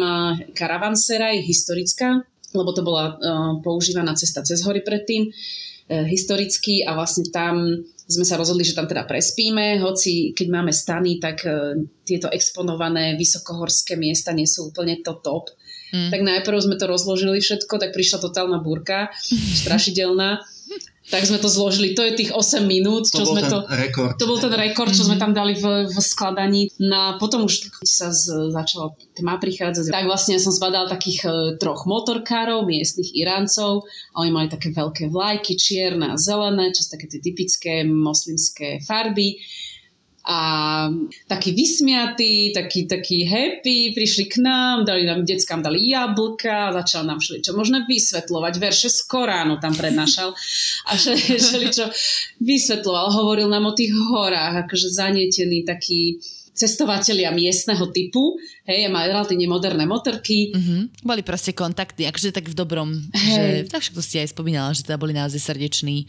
karavansera, 0.56 1.36
je 1.36 1.44
historická, 1.44 2.24
lebo 2.56 2.72
to 2.72 2.82
bola 2.82 3.16
uh, 3.16 3.60
používaná 3.60 4.16
cesta 4.16 4.40
cez 4.42 4.64
hory 4.64 4.80
predtým, 4.80 5.28
uh, 5.28 6.06
historicky 6.08 6.88
a 6.88 6.96
vlastne 6.96 7.28
tam 7.30 7.84
sme 8.06 8.22
sa 8.22 8.38
rozhodli, 8.38 8.62
že 8.62 8.78
tam 8.78 8.86
teda 8.86 9.10
prespíme, 9.10 9.82
hoci 9.82 10.32
keď 10.38 10.48
máme 10.48 10.72
stany, 10.72 11.18
tak 11.20 11.44
uh, 11.44 11.76
tieto 12.08 12.32
exponované 12.32 13.20
vysokohorské 13.20 14.00
miesta 14.00 14.32
nie 14.32 14.48
sú 14.48 14.72
úplne 14.72 15.04
to 15.04 15.20
top. 15.20 15.52
Mm. 15.92 16.10
Tak 16.12 16.22
najprv 16.22 16.58
sme 16.64 16.76
to 16.80 16.86
rozložili 16.88 17.44
všetko, 17.44 17.78
tak 17.78 17.92
prišla 17.92 18.24
totálna 18.24 18.64
búrka, 18.64 19.12
strašidelná 19.62 20.55
tak 21.06 21.22
sme 21.22 21.38
to 21.38 21.46
zložili. 21.46 21.94
To 21.94 22.02
je 22.02 22.18
tých 22.18 22.32
8 22.34 22.66
minút, 22.66 23.06
čo 23.06 23.22
to 23.22 23.38
sme 23.38 23.46
to... 23.46 23.62
Rekord. 23.70 24.18
To 24.18 24.26
bol 24.26 24.42
ten 24.42 24.54
rekord, 24.58 24.90
čo 24.90 25.06
sme 25.06 25.18
mhm. 25.18 25.22
tam 25.22 25.32
dali 25.38 25.54
v, 25.54 25.86
v 25.86 25.98
skladaní. 26.02 26.74
No 26.82 26.96
a 26.96 27.10
potom 27.22 27.46
už 27.46 27.70
sa 27.86 28.10
z, 28.10 28.50
začala 28.50 28.98
tma 29.14 29.38
prichádzať. 29.38 29.94
Tak 29.94 30.10
vlastne 30.10 30.42
som 30.42 30.50
zbadal 30.50 30.90
takých 30.90 31.20
uh, 31.30 31.34
troch 31.62 31.86
motorkárov, 31.86 32.66
miestnych 32.66 33.14
Iráncov. 33.14 33.86
A 34.18 34.26
oni 34.26 34.32
mali 34.34 34.48
také 34.50 34.74
veľké 34.74 35.14
vlajky, 35.14 35.54
čierne 35.54 36.14
a 36.14 36.18
zelené, 36.18 36.74
čo 36.74 36.82
sú 36.82 36.90
také 36.98 37.06
tie 37.06 37.22
typické 37.22 37.86
moslimské 37.86 38.82
farby 38.82 39.38
a 40.26 40.40
taký 41.30 41.54
vysmiatý, 41.54 42.50
taký, 42.50 42.90
taký 42.90 43.30
happy, 43.30 43.94
prišli 43.94 44.26
k 44.26 44.42
nám, 44.42 44.82
dali 44.82 45.06
nám, 45.06 45.22
deckám 45.22 45.62
dali 45.62 45.86
jablka, 45.86 46.74
začal 46.74 47.06
nám 47.06 47.22
šli 47.22 47.46
čo 47.46 47.54
možno 47.54 47.86
vysvetľovať, 47.86 48.54
verše 48.58 48.90
z 48.90 49.06
Koránu 49.06 49.62
tam 49.62 49.78
prednášal. 49.78 50.34
A 50.90 50.92
šeli 50.98 51.70
čo 51.70 51.86
vysvetľoval, 52.42 53.14
hovoril 53.14 53.46
nám 53.46 53.70
o 53.70 53.78
tých 53.78 53.94
horách, 53.94 54.66
akože 54.66 54.90
zanietený 54.90 55.62
taký 55.62 56.18
cestovatelia 56.56 57.36
miestneho 57.36 57.92
typu, 57.92 58.40
hej, 58.64 58.88
majú 58.88 59.12
relatívne 59.12 59.46
moderné 59.52 59.84
motorky. 59.84 60.56
Mm-hmm. 60.56 61.04
Boli 61.04 61.22
proste 61.22 61.52
kontakty, 61.52 62.08
akože 62.08 62.32
tak 62.32 62.48
v 62.48 62.56
dobrom, 62.56 62.96
hey. 63.12 63.68
že, 63.68 63.70
tak 63.70 63.84
to 63.84 64.00
ste 64.00 64.24
aj 64.24 64.32
spomínala, 64.32 64.72
že 64.72 64.88
teda 64.88 64.96
boli 64.96 65.12
naozaj 65.12 65.38
srdeční. 65.38 66.08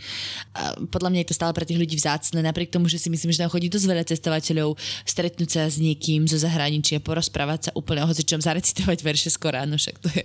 A 0.54 0.78
podľa 0.86 1.10
mňa 1.10 1.20
je 1.26 1.28
to 1.28 1.38
stále 1.38 1.50
pre 1.50 1.66
tých 1.66 1.82
ľudí 1.82 1.98
vzácne, 1.98 2.40
napriek 2.46 2.70
tomu, 2.70 2.86
že 2.86 3.02
si 3.02 3.10
myslím, 3.10 3.34
že 3.34 3.42
tam 3.42 3.50
chodí 3.50 3.66
dosť 3.66 3.86
veľa 3.90 4.04
cestovateľov, 4.06 4.78
stretnúť 5.02 5.50
sa 5.50 5.62
s 5.66 5.82
niekým 5.82 6.30
zo 6.30 6.38
zahraničia, 6.38 7.02
porozprávať 7.02 7.60
sa 7.68 7.70
úplne 7.74 8.06
o 8.06 8.08
hocičom, 8.08 8.38
zarecitovať 8.38 9.02
verše 9.02 9.34
skoro, 9.34 9.58
áno, 9.58 9.74
však 9.74 9.98
to 9.98 10.08
je, 10.14 10.24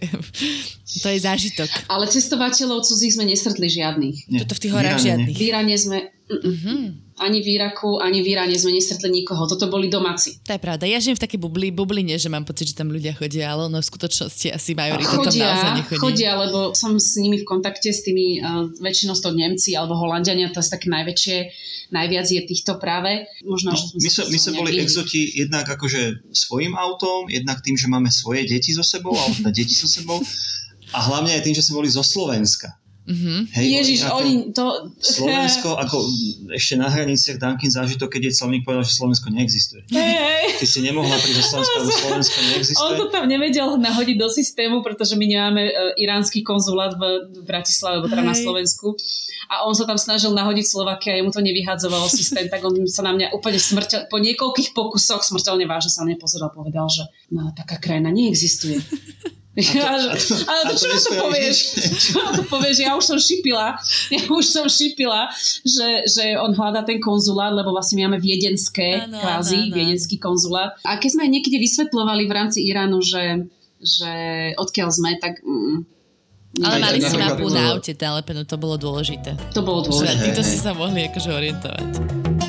to 1.01 1.07
je 1.09 1.17
zážitok. 1.17 1.69
Ale 1.89 2.05
cestovateľov 2.05 2.85
cudzích 2.85 3.17
sme 3.17 3.25
nestretli 3.25 3.65
žiadnych. 3.65 4.29
Nie. 4.29 4.45
Toto 4.45 4.53
v 4.53 4.61
tých 4.61 4.73
horách 4.77 5.01
žiadnych. 5.01 5.33
V 5.33 5.43
Iráne 5.49 5.73
sme... 5.81 6.13
Mm-hmm 6.39 7.11
ani 7.21 7.39
v 7.45 7.47
Iraku, 7.61 8.01
ani 8.01 8.25
v 8.25 8.33
Iráne 8.33 8.57
sme 8.57 8.73
nestretli 8.73 9.13
nikoho. 9.13 9.45
Toto 9.45 9.69
boli 9.69 9.87
domáci. 9.87 10.41
To 10.41 10.57
je 10.57 10.61
pravda. 10.61 10.89
Ja 10.89 10.97
žijem 10.97 11.21
v 11.21 11.23
takej 11.29 11.39
bubli, 11.39 11.69
bubline, 11.69 12.17
že 12.17 12.33
mám 12.33 12.49
pocit, 12.49 12.73
že 12.73 12.75
tam 12.75 12.89
ľudia 12.89 13.13
chodia, 13.13 13.53
ale 13.53 13.69
ono 13.69 13.77
v 13.77 13.87
skutočnosti 13.87 14.47
asi 14.49 14.73
majorita 14.73 15.21
chodia, 15.21 15.29
tam 15.29 15.53
naozaj 15.53 15.71
nechodí. 15.85 16.01
Chodia, 16.01 16.31
lebo 16.41 16.59
som 16.73 16.97
s 16.97 17.21
nimi 17.21 17.37
v 17.37 17.45
kontakte, 17.45 17.93
s 17.93 18.01
tými 18.01 18.41
uh, 18.41 18.65
väčšinou 18.81 19.13
to 19.13 19.29
Nemci 19.37 19.77
alebo 19.77 19.93
Holandiania, 20.01 20.49
to 20.49 20.65
je 20.65 20.73
také 20.73 20.89
najväčšie, 20.89 21.37
najviac 21.93 22.25
je 22.25 22.41
týchto 22.41 22.81
práve. 22.81 23.29
Možno, 23.45 23.75
no, 23.75 23.77
že 23.77 24.01
my, 24.01 24.09
sme, 24.09 24.23
my 24.33 24.37
sme 24.41 24.51
boli 24.57 24.71
iný. 24.73 24.89
exoti 24.89 25.21
jednak 25.37 25.69
akože 25.69 26.33
svojim 26.33 26.73
autom, 26.73 27.29
jednak 27.29 27.61
tým, 27.61 27.77
že 27.77 27.85
máme 27.85 28.09
svoje 28.09 28.49
deti 28.49 28.73
so 28.73 28.81
sebou, 28.81 29.13
alebo 29.13 29.37
teda 29.45 29.51
deti 29.53 29.77
so 29.77 29.85
sebou 29.85 30.17
a 30.91 30.99
hlavne 31.05 31.37
aj 31.37 31.45
tým, 31.45 31.55
že 31.55 31.63
sme 31.63 31.85
boli 31.85 31.89
zo 31.93 32.01
Slovenska. 32.01 32.81
Mm-hmm. 33.01 33.39
Hej, 33.57 33.67
Ježiš, 33.81 33.99
ako 34.05 34.15
oni 34.21 34.33
to... 34.53 34.65
Slovensko, 35.01 35.73
ako 35.73 35.97
ešte 36.53 36.77
na 36.77 36.85
hraniciach 36.85 37.41
kým 37.57 37.71
zážitok, 37.73 38.07
keď 38.13 38.29
je 38.29 38.33
celník 38.37 38.61
povedal, 38.61 38.85
že 38.85 38.93
Slovensko 38.93 39.33
neexistuje. 39.33 39.81
Hey. 39.89 40.53
Ty 40.61 40.65
si 40.69 40.85
nemohla 40.85 41.17
prísť 41.17 41.37
do 41.41 41.45
Slovenska, 41.49 41.75
lebo 41.81 41.91
Slovensko 41.91 42.37
neexistuje. 42.53 42.85
On 42.85 42.93
to 42.93 43.05
tam 43.09 43.25
nevedel 43.25 43.81
nahodiť 43.81 44.17
do 44.21 44.29
systému, 44.29 44.85
pretože 44.85 45.17
my 45.17 45.25
nemáme 45.25 45.63
uh, 45.65 45.97
iránsky 45.97 46.45
konzulát 46.45 46.93
v, 46.93 47.33
Bratislave, 47.41 47.99
alebo 47.99 48.07
teda 48.13 48.21
na 48.21 48.37
Slovensku. 48.37 48.93
A 49.49 49.65
on 49.65 49.73
sa 49.73 49.89
tam 49.89 49.97
snažil 49.97 50.31
nahodiť 50.37 50.63
Slovakia, 50.63 51.17
jemu 51.17 51.33
to 51.33 51.41
nevyhadzovalo 51.41 52.05
systém, 52.05 52.47
tak 52.47 52.61
on 52.61 52.85
sa 52.85 53.01
na 53.01 53.17
mňa 53.17 53.33
úplne 53.33 53.57
smrteľ, 53.57 54.13
po 54.13 54.21
niekoľkých 54.21 54.77
pokusoch 54.77 55.25
smrteľne 55.25 55.65
vážne 55.65 55.89
sa 55.89 56.05
na 56.05 56.13
mňa 56.13 56.17
pozeral 56.21 56.53
povedal, 56.53 56.85
že 56.85 57.09
no, 57.33 57.49
taká 57.51 57.81
krajina 57.81 58.13
neexistuje. 58.13 58.77
Ja, 59.51 59.99
ale 59.99 60.15
to, 60.15 60.79
čo 60.79 60.87
na 60.87 60.99
to 61.03 61.11
povieš? 61.27 61.57
Čo 61.91 62.23
na 62.23 62.31
to 62.39 62.43
povieš? 62.47 62.87
Ja 62.87 62.95
už 62.95 63.03
som 63.03 63.19
šipila, 63.19 63.75
ja 64.07 64.23
už 64.31 64.45
som 64.47 64.63
šipila, 64.71 65.27
že, 65.67 66.07
že 66.07 66.39
on 66.39 66.55
hľadá 66.55 66.87
ten 66.87 67.03
konzulát, 67.03 67.51
lebo 67.51 67.75
vlastne 67.75 67.99
my 67.99 68.01
máme 68.07 68.23
viedenské, 68.23 69.11
ano, 69.11 69.19
kvázi, 69.19 69.59
ano, 69.59 69.67
ano. 69.67 69.75
viedenský 69.75 70.15
konzulát. 70.23 70.79
A 70.87 70.95
keď 70.95 71.09
sme 71.19 71.21
aj 71.27 71.31
niekedy 71.35 71.59
vysvetľovali 71.59 72.23
v 72.31 72.33
rámci 72.33 72.63
Iránu, 72.63 73.03
že, 73.03 73.51
že 73.83 74.13
odkiaľ 74.55 74.87
sme, 74.87 75.19
tak... 75.19 75.43
Mm, 75.43 75.83
ale 76.63 76.75
mali 76.83 76.99
si 77.03 77.15
mapu 77.19 77.47
na 77.51 77.75
aute, 77.75 77.91
to 78.47 78.55
bolo 78.55 78.75
dôležité. 78.79 79.35
To 79.51 79.63
bolo 79.63 79.83
dôležité. 79.83 80.15
Že 80.15 80.25
títo 80.31 80.41
si 80.47 80.57
sa 80.59 80.71
mohli 80.71 81.07
akože 81.11 81.27
orientovať. 81.31 82.40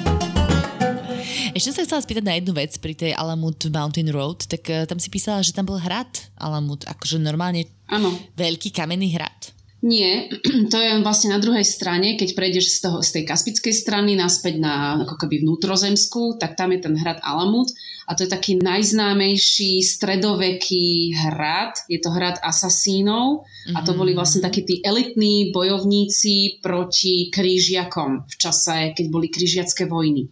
Ešte 1.62 1.78
sa 1.78 1.86
chcela 1.86 2.02
spýtať 2.02 2.24
na 2.26 2.34
jednu 2.42 2.58
vec 2.58 2.74
pri 2.82 2.90
tej 2.90 3.14
Alamut 3.14 3.54
Mountain 3.70 4.10
Road, 4.10 4.50
tak 4.50 4.66
uh, 4.66 4.82
tam 4.82 4.98
si 4.98 5.06
písala, 5.14 5.46
že 5.46 5.54
tam 5.54 5.70
bol 5.70 5.78
hrad 5.78 6.10
Alamut, 6.34 6.82
akože 6.82 7.22
normálne 7.22 7.70
ano. 7.86 8.10
veľký 8.34 8.74
kamenný 8.74 9.14
hrad. 9.14 9.54
Nie, 9.78 10.26
to 10.74 10.76
je 10.82 10.98
vlastne 11.06 11.30
na 11.30 11.38
druhej 11.38 11.62
strane, 11.62 12.18
keď 12.18 12.34
prejdeš 12.34 12.66
z, 12.66 12.78
toho, 12.82 12.98
z 12.98 13.14
tej 13.14 13.24
kaspickej 13.30 13.74
strany 13.78 14.18
naspäť 14.18 14.58
na 14.58 15.06
ako 15.06 15.14
keby 15.22 15.46
vnútrozemskú, 15.46 16.34
tak 16.34 16.58
tam 16.58 16.74
je 16.74 16.82
ten 16.82 16.98
hrad 16.98 17.22
Alamut 17.22 17.70
a 18.10 18.18
to 18.18 18.26
je 18.26 18.34
taký 18.34 18.58
najznámejší 18.58 19.86
stredoveký 19.86 21.14
hrad, 21.14 21.78
je 21.86 22.02
to 22.02 22.10
hrad 22.10 22.42
asasínov 22.42 23.46
mm-hmm. 23.46 23.78
a 23.78 23.86
to 23.86 23.94
boli 23.94 24.18
vlastne 24.18 24.42
takí 24.42 24.66
tí 24.66 24.82
elitní 24.82 25.54
bojovníci 25.54 26.58
proti 26.58 27.30
krížiakom 27.30 28.26
v 28.26 28.34
čase, 28.34 28.98
keď 28.98 29.06
boli 29.06 29.30
krížiacké 29.30 29.86
vojny. 29.86 30.26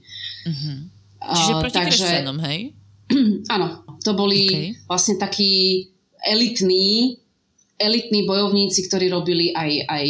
Mm-hmm. 0.50 0.98
Čiže 1.20 1.52
proti 1.60 1.76
Takže, 1.76 2.04
kresťanom, 2.04 2.38
hej? 2.48 2.58
Áno, 3.54 3.84
to 4.00 4.16
boli 4.16 4.48
okay. 4.48 4.66
vlastne 4.88 5.20
takí 5.20 5.84
elitní 6.24 7.20
elitní 7.80 8.28
bojovníci, 8.28 8.92
ktorí 8.92 9.08
robili 9.08 9.56
aj, 9.56 9.88
aj 9.88 10.06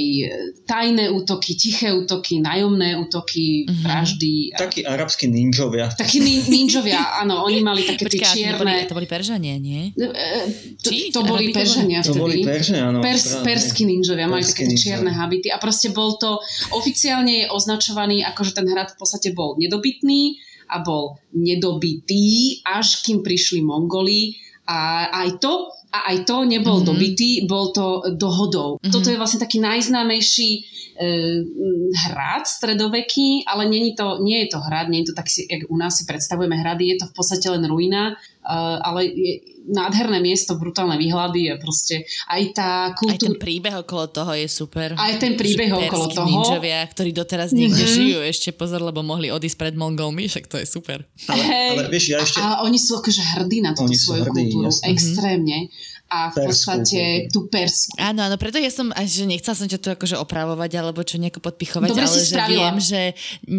tajné 0.67 1.07
útoky, 1.15 1.55
tiché 1.55 1.95
útoky, 1.95 2.43
nájomné 2.43 2.99
útoky, 2.99 3.63
mm-hmm. 3.63 3.83
vraždy. 3.87 4.33
Takí 4.59 4.83
arabskí 4.83 5.31
ninjovia. 5.31 5.87
Takí 5.95 6.19
ninjovia, 6.51 7.23
áno, 7.23 7.47
oni 7.47 7.63
mali 7.63 7.87
také 7.87 8.11
tie 8.11 8.27
čierne... 8.27 8.59
To 8.59 8.67
boli, 8.67 8.91
to 8.91 8.95
boli 8.99 9.07
Peržania, 9.07 9.55
nie? 9.63 9.95
E, 9.95 10.07
to, 10.83 10.91
Či, 10.91 11.15
to 11.15 11.23
boli 11.23 11.55
Peržania 11.55 12.03
vtedy. 12.03 12.19
To 12.19 12.27
boli 12.27 12.43
Peržania, 12.43 12.91
áno. 12.91 12.99
Pers, 12.99 13.39
perskí 13.47 13.87
ninjovia, 13.87 14.27
mali 14.27 14.43
také 14.43 14.67
tie 14.67 14.91
čierne 14.91 15.15
habity 15.15 15.55
a 15.55 15.63
proste 15.63 15.95
bol 15.95 16.19
to, 16.19 16.43
oficiálne 16.75 17.47
je 17.47 17.55
označovaný 17.55 18.27
ako, 18.27 18.51
že 18.51 18.53
ten 18.59 18.67
hrad 18.67 18.91
v 18.91 18.99
podstate 18.99 19.31
bol 19.31 19.55
nedobytný 19.55 20.43
a 20.71 20.79
bol 20.81 21.19
nedobitý, 21.35 22.63
až 22.63 23.03
kým 23.03 23.27
prišli 23.27 23.61
Mongoli 23.67 24.39
a 24.71 25.11
aj 25.11 25.43
to 25.43 25.75
a 25.91 26.15
aj 26.15 26.23
to 26.23 26.47
nebol 26.47 26.79
mm-hmm. 26.79 26.91
dobitý, 26.95 27.31
bol 27.51 27.75
to 27.75 28.15
dohodou. 28.15 28.79
Mm-hmm. 28.79 28.93
Toto 28.95 29.11
je 29.11 29.19
vlastne 29.19 29.43
taký 29.43 29.59
najznámejší 29.59 30.51
e, 30.55 30.61
hrad 32.07 32.47
stredoveký, 32.47 33.43
ale 33.43 33.67
nie 33.67 33.91
je, 33.91 33.99
to, 33.99 34.23
nie 34.23 34.47
je 34.47 34.55
to 34.55 34.63
hrad, 34.63 34.87
nie 34.87 35.03
je 35.03 35.11
to 35.11 35.15
tak, 35.19 35.27
jak 35.27 35.67
u 35.67 35.75
nás 35.75 35.99
si 35.99 36.07
predstavujeme 36.07 36.55
hrady, 36.63 36.95
je 36.95 36.97
to 37.03 37.07
v 37.11 37.15
podstate 37.19 37.47
len 37.51 37.67
ruina, 37.67 38.15
e, 38.15 38.55
ale 38.79 39.11
je 39.11 39.35
nádherné 39.69 40.19
miesto, 40.25 40.57
brutálne 40.57 40.97
výhľady 40.97 41.53
a 41.53 41.55
proste 41.61 42.09
aj 42.29 42.43
tá 42.57 42.71
kultúra... 42.97 43.17
Aj 43.17 43.21
ten 43.21 43.37
príbeh 43.37 43.75
okolo 43.85 44.05
toho 44.09 44.33
je 44.33 44.49
super. 44.49 44.97
Aj 44.97 45.15
ten 45.21 45.37
príbeh 45.37 45.69
okolo 45.69 46.07
toho. 46.09 46.27
ninjovia, 46.27 46.81
ktorí 46.89 47.13
doteraz 47.13 47.53
niekde 47.53 47.85
mm-hmm. 47.85 47.99
žijú 48.01 48.19
ešte 48.25 48.51
pozor, 48.57 48.81
lebo 48.81 49.05
mohli 49.05 49.29
odísť 49.29 49.57
pred 49.61 49.75
Mongolmi, 49.77 50.27
však 50.27 50.49
to 50.49 50.57
je 50.57 50.67
super. 50.67 51.05
Ale, 51.29 51.43
hey. 51.45 51.77
ale 51.77 51.93
vieš, 51.93 52.05
ja 52.17 52.19
ešte... 52.25 52.41
A, 52.41 52.61
a 52.61 52.63
oni 52.65 52.79
sú 52.81 52.97
akože 52.99 53.23
hrdí 53.37 53.61
na 53.61 53.77
túto 53.77 53.93
svoju 53.93 54.27
hrdí, 54.31 54.51
kultúru, 54.51 54.73
jasne. 54.73 54.85
extrémne 54.91 55.59
a 56.11 56.35
v 56.35 56.51
podstate 56.51 57.31
tú 57.31 57.47
persku. 57.47 57.95
Áno, 57.95 58.27
áno, 58.27 58.35
preto 58.35 58.59
ja 58.59 58.67
som, 58.67 58.91
že 58.91 59.31
nechcela 59.31 59.55
som 59.55 59.71
ťa 59.71 59.79
tu 59.79 59.89
akože 59.95 60.19
opravovať 60.19 60.71
alebo 60.75 61.07
čo 61.07 61.23
nejako 61.23 61.39
podpichovať, 61.39 61.87
Dobre 61.87 62.03
ale 62.03 62.19
že 62.19 62.35
spravila. 62.35 62.59
viem, 62.59 62.77
že 62.83 63.01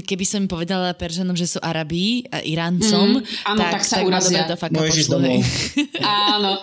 keby 0.03 0.25
som 0.27 0.43
mi 0.43 0.51
povedala 0.51 0.91
Peržanom, 0.91 1.31
že 1.31 1.47
sú 1.47 1.63
Arabí 1.63 2.27
a 2.27 2.43
Iráncom, 2.43 3.23
mm, 3.23 3.47
áno, 3.47 3.59
tak, 3.63 3.71
tak 3.79 3.83
sa 3.87 3.95
tak 4.03 4.11
urazia. 4.11 4.43
do 4.43 4.59
fakt 4.59 4.75
Môžeš 4.75 5.07
domov. 5.07 5.39
áno. 6.35 6.59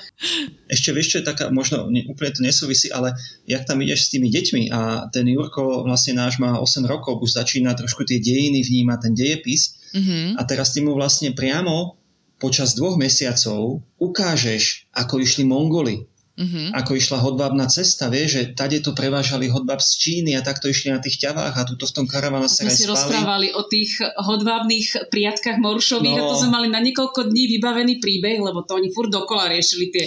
Ešte 0.68 0.92
vieš, 0.92 1.08
čo 1.08 1.16
je 1.20 1.24
taká, 1.24 1.48
možno 1.48 1.88
úplne 1.88 2.30
to 2.36 2.44
nesúvisí, 2.44 2.92
ale 2.92 3.16
jak 3.48 3.64
tam 3.64 3.80
ideš 3.80 4.06
s 4.06 4.12
tými 4.12 4.28
deťmi 4.28 4.62
a 4.68 5.08
ten 5.08 5.24
Jurko, 5.24 5.88
vlastne 5.88 6.20
náš 6.20 6.36
má 6.36 6.60
8 6.60 6.84
rokov, 6.84 7.24
už 7.24 7.40
začína 7.40 7.72
trošku 7.72 8.04
tie 8.04 8.20
dejiny 8.20 8.60
vnímať, 8.60 8.98
ten 9.00 9.12
dejepis 9.16 9.72
mm-hmm. 9.96 10.36
a 10.36 10.42
teraz 10.44 10.76
ty 10.76 10.84
mu 10.84 10.92
vlastne 10.92 11.32
priamo 11.32 11.97
počas 12.38 12.74
dvoch 12.78 12.94
mesiacov 12.96 13.82
ukážeš, 13.98 14.86
ako 14.94 15.18
išli 15.18 15.42
Mongoli, 15.42 16.06
uh-huh. 16.38 16.70
ako 16.78 16.94
išla 16.94 17.18
hodvábna 17.18 17.66
cesta, 17.66 18.06
vieš, 18.06 18.38
že 18.38 18.42
tade 18.54 18.78
to 18.78 18.94
prevážali 18.94 19.50
hodváb 19.50 19.82
z 19.82 19.90
Číny 19.98 20.38
a 20.38 20.40
takto 20.40 20.70
išli 20.70 20.94
na 20.94 21.02
tých 21.02 21.18
ťavách 21.18 21.54
a 21.58 21.66
tuto 21.66 21.84
v 21.90 21.92
tom 21.92 22.06
karavana 22.06 22.46
sa 22.46 22.64
aj 22.64 22.72
si 22.72 22.86
spali. 22.86 22.94
rozprávali 22.94 23.48
o 23.58 23.62
tých 23.66 23.98
hodvábnych 24.22 25.10
priatkách 25.10 25.58
Morušových 25.58 26.16
no. 26.16 26.22
a 26.22 26.30
to 26.30 26.34
sme 26.46 26.50
mali 26.54 26.68
na 26.70 26.80
niekoľko 26.80 27.26
dní 27.26 27.58
vybavený 27.58 27.98
príbeh, 27.98 28.38
lebo 28.38 28.62
to 28.62 28.78
oni 28.78 28.94
furt 28.94 29.10
dokola 29.10 29.50
riešili 29.50 29.90
tie 29.90 30.06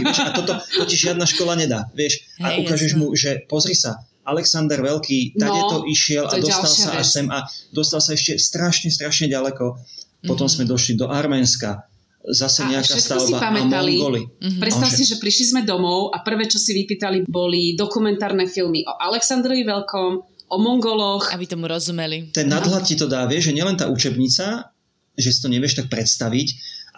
vieš, 0.00 0.18
a 0.24 0.32
toto, 0.32 0.56
to 0.56 0.84
ti 0.88 0.96
žiadna 0.96 1.28
škola 1.28 1.54
nedá, 1.54 1.84
vieš. 1.92 2.24
A 2.40 2.56
Hej, 2.56 2.64
ukážeš 2.64 2.92
jasno. 2.96 3.00
mu, 3.04 3.06
že 3.12 3.44
pozri 3.44 3.76
sa, 3.76 4.00
Alexander 4.26 4.82
Veľký, 4.82 5.38
tade 5.38 5.60
no, 5.62 5.70
to 5.70 5.78
išiel 5.86 6.26
a 6.26 6.34
dostal 6.42 6.66
sa 6.66 6.98
až 6.98 7.06
sem 7.06 7.26
a 7.30 7.46
dostal 7.70 8.02
sa 8.02 8.18
ešte 8.18 8.34
strašne, 8.42 8.90
strašne 8.90 9.30
ďaleko 9.30 9.78
potom 10.28 10.50
sme 10.50 10.66
došli 10.66 10.98
do 10.98 11.06
Arménska, 11.08 11.86
zase 12.26 12.66
a 12.66 12.74
nejaká 12.74 12.98
stavba 12.98 13.38
a 13.38 13.50
Mongoly. 13.54 14.26
Mm-hmm. 14.26 14.58
Predstav 14.58 14.90
si, 14.90 15.06
že 15.06 15.22
prišli 15.22 15.54
sme 15.54 15.60
domov 15.62 16.10
a 16.10 16.20
prvé, 16.26 16.50
čo 16.50 16.58
si 16.58 16.74
vypýtali, 16.74 17.30
boli 17.30 17.78
dokumentárne 17.78 18.50
filmy 18.50 18.82
o 18.82 18.92
Alexandrovi 18.98 19.62
Veľkom, 19.62 20.10
o 20.50 20.56
Mongoloch. 20.58 21.30
Aby 21.30 21.46
tomu 21.46 21.70
rozumeli. 21.70 22.30
Ten 22.34 22.50
nadhľad 22.50 22.82
ti 22.86 22.98
to 22.98 23.06
dá, 23.06 23.26
vieš, 23.26 23.50
že 23.50 23.56
nielen 23.56 23.78
tá 23.78 23.86
učebnica, 23.86 24.74
že 25.14 25.28
si 25.30 25.38
to 25.38 25.48
nevieš 25.50 25.78
tak 25.82 25.86
predstaviť, 25.90 26.48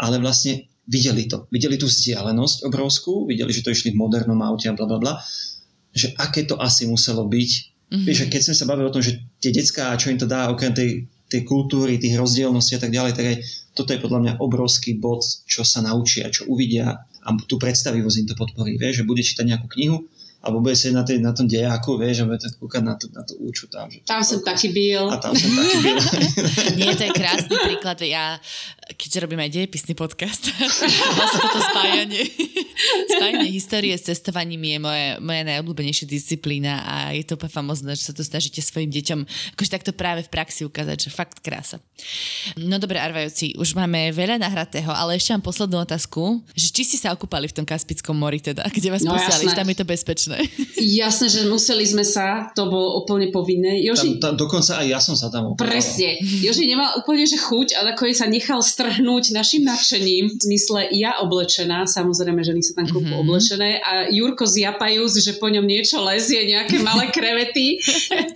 ale 0.00 0.20
vlastne 0.20 0.68
videli 0.88 1.28
to. 1.28 1.44
Videli 1.52 1.76
tú 1.76 1.84
vzdialenosť 1.88 2.64
obrovskú, 2.64 3.28
videli, 3.28 3.52
že 3.52 3.64
to 3.64 3.72
išli 3.72 3.92
v 3.92 4.00
modernom 4.00 4.40
aute 4.40 4.68
a 4.68 4.76
bla 4.76 4.88
bla 4.88 4.98
bla, 5.00 5.14
že 5.92 6.12
aké 6.16 6.48
to 6.48 6.56
asi 6.56 6.88
muselo 6.88 7.28
byť. 7.28 7.50
Mm-hmm. 7.88 8.04
Vieš, 8.04 8.18
keď 8.28 8.40
sme 8.48 8.56
sa 8.56 8.68
bavili 8.68 8.88
o 8.88 8.94
tom, 8.94 9.04
že 9.04 9.16
tie 9.40 9.52
decká, 9.52 9.96
čo 9.96 10.12
im 10.12 10.20
to 10.20 10.28
dá, 10.28 10.52
okrem 10.52 10.72
tej 10.76 11.08
tej 11.28 11.44
kultúry, 11.44 12.00
tých 12.00 12.16
rozdielností 12.16 12.76
a 12.76 12.82
tak 12.82 12.92
ďalej, 12.92 13.12
tak 13.12 13.26
aj 13.28 13.36
toto 13.76 13.92
je 13.92 14.02
podľa 14.02 14.20
mňa 14.24 14.32
obrovský 14.42 14.96
bod, 14.96 15.22
čo 15.44 15.62
sa 15.62 15.84
naučia, 15.84 16.32
čo 16.32 16.48
uvidia 16.48 17.04
a 17.22 17.28
tú 17.44 17.60
predstavivosť 17.60 18.16
im 18.24 18.28
to 18.32 18.34
podporí. 18.34 18.80
Vieš, 18.80 19.04
že 19.04 19.08
bude 19.08 19.20
čítať 19.20 19.44
nejakú 19.44 19.68
knihu 19.76 20.08
alebo 20.38 20.62
bude 20.62 20.78
sedieť 20.78 20.94
na, 20.94 21.02
tej, 21.02 21.18
na 21.18 21.32
tom 21.34 21.50
dejaku, 21.50 21.98
vieš, 21.98 22.22
a 22.22 22.30
bude 22.30 22.38
tak 22.38 22.54
kúkať 22.62 22.82
na, 22.86 22.94
tú, 22.94 23.10
na 23.10 23.26
tú 23.26 23.34
úču 23.42 23.66
tam. 23.66 23.90
Že 23.90 24.06
tam 24.06 24.22
som 24.22 24.38
taký 24.46 24.70
byl. 24.70 25.10
A 25.10 25.18
tam 25.18 25.34
som 25.34 25.50
taký 25.50 25.78
byl. 25.82 25.98
Nie, 26.78 26.94
to 26.94 27.10
je 27.10 27.12
krásny 27.12 27.54
príklad. 27.66 27.98
Ja, 28.06 28.38
keďže 28.94 29.18
robím 29.26 29.42
aj 29.42 29.50
dejepisný 29.50 29.98
podcast, 29.98 30.48
vlastne 31.18 31.38
toto 31.42 31.60
spájanie, 31.60 32.22
spájanie 33.18 33.48
histórie 33.50 33.94
s 33.98 34.06
cestovaním 34.06 34.62
je 34.62 34.78
moje, 34.78 35.06
moja 35.18 35.42
najobľúbenejšia 35.42 36.06
disciplína 36.06 36.86
a 36.86 36.94
je 37.12 37.26
to 37.26 37.34
úplne 37.34 37.52
famozné, 37.52 37.90
že 37.98 38.06
sa 38.08 38.14
to 38.14 38.22
snažíte 38.22 38.62
svojim 38.62 38.94
deťom 38.94 39.26
akože 39.58 39.70
takto 39.74 39.90
práve 39.90 40.22
v 40.22 40.30
praxi 40.30 40.62
ukázať, 40.62 41.10
že 41.10 41.10
fakt 41.10 41.42
krása. 41.42 41.82
No 42.54 42.78
dobre, 42.78 43.02
Arvajúci, 43.02 43.58
už 43.58 43.74
máme 43.74 44.14
veľa 44.14 44.38
nahratého, 44.38 44.94
ale 44.94 45.18
ešte 45.18 45.34
mám 45.34 45.42
poslednú 45.42 45.82
otázku, 45.82 46.46
že 46.54 46.70
či 46.70 46.86
ste 46.86 46.96
sa 47.02 47.10
okúpali 47.10 47.50
v 47.50 47.58
tom 47.58 47.66
Kaspickom 47.66 48.14
mori 48.14 48.38
teda, 48.38 48.64
kde 48.70 48.94
vás 48.94 49.02
no, 49.02 49.18
posiali, 49.18 49.50
tam 49.50 49.66
je 49.66 49.76
to 49.76 49.84
bezpečné. 49.84 50.27
Jasné, 50.78 51.26
že 51.30 51.40
museli 51.48 51.84
sme 51.88 52.04
sa, 52.04 52.52
to 52.52 52.68
bolo 52.68 53.02
úplne 53.02 53.32
povinné. 53.32 53.80
Joži... 53.82 54.20
Tam, 54.20 54.34
tam 54.36 54.46
dokonca 54.46 54.78
aj 54.82 54.86
ja 54.86 55.00
som 55.00 55.16
sa 55.16 55.32
tam 55.32 55.54
okúpala. 55.54 55.72
Presne. 55.72 56.20
Joži 56.20 56.68
nemal 56.68 56.98
úplne 57.00 57.24
že 57.24 57.38
chuť, 57.40 57.78
ale 57.78 57.96
ako 57.96 58.10
sa 58.12 58.26
nechal 58.28 58.60
strhnúť 58.60 59.32
našim 59.32 59.64
nadšením. 59.64 60.38
V 60.38 60.42
zmysle 60.44 60.90
ja 60.94 61.18
oblečená, 61.22 61.86
samozrejme, 61.88 62.40
ženy 62.42 62.62
sa 62.62 62.72
tam 62.78 62.86
kúpu 62.90 63.08
mm-hmm. 63.08 63.22
oblečené 63.24 63.70
a 63.80 64.06
Jurko 64.10 64.44
zjapajúc, 64.44 65.12
že 65.18 65.32
po 65.36 65.48
ňom 65.48 65.64
niečo 65.64 66.02
lezie, 66.02 66.46
nejaké 66.46 66.80
malé 66.82 67.10
krevety. 67.14 67.78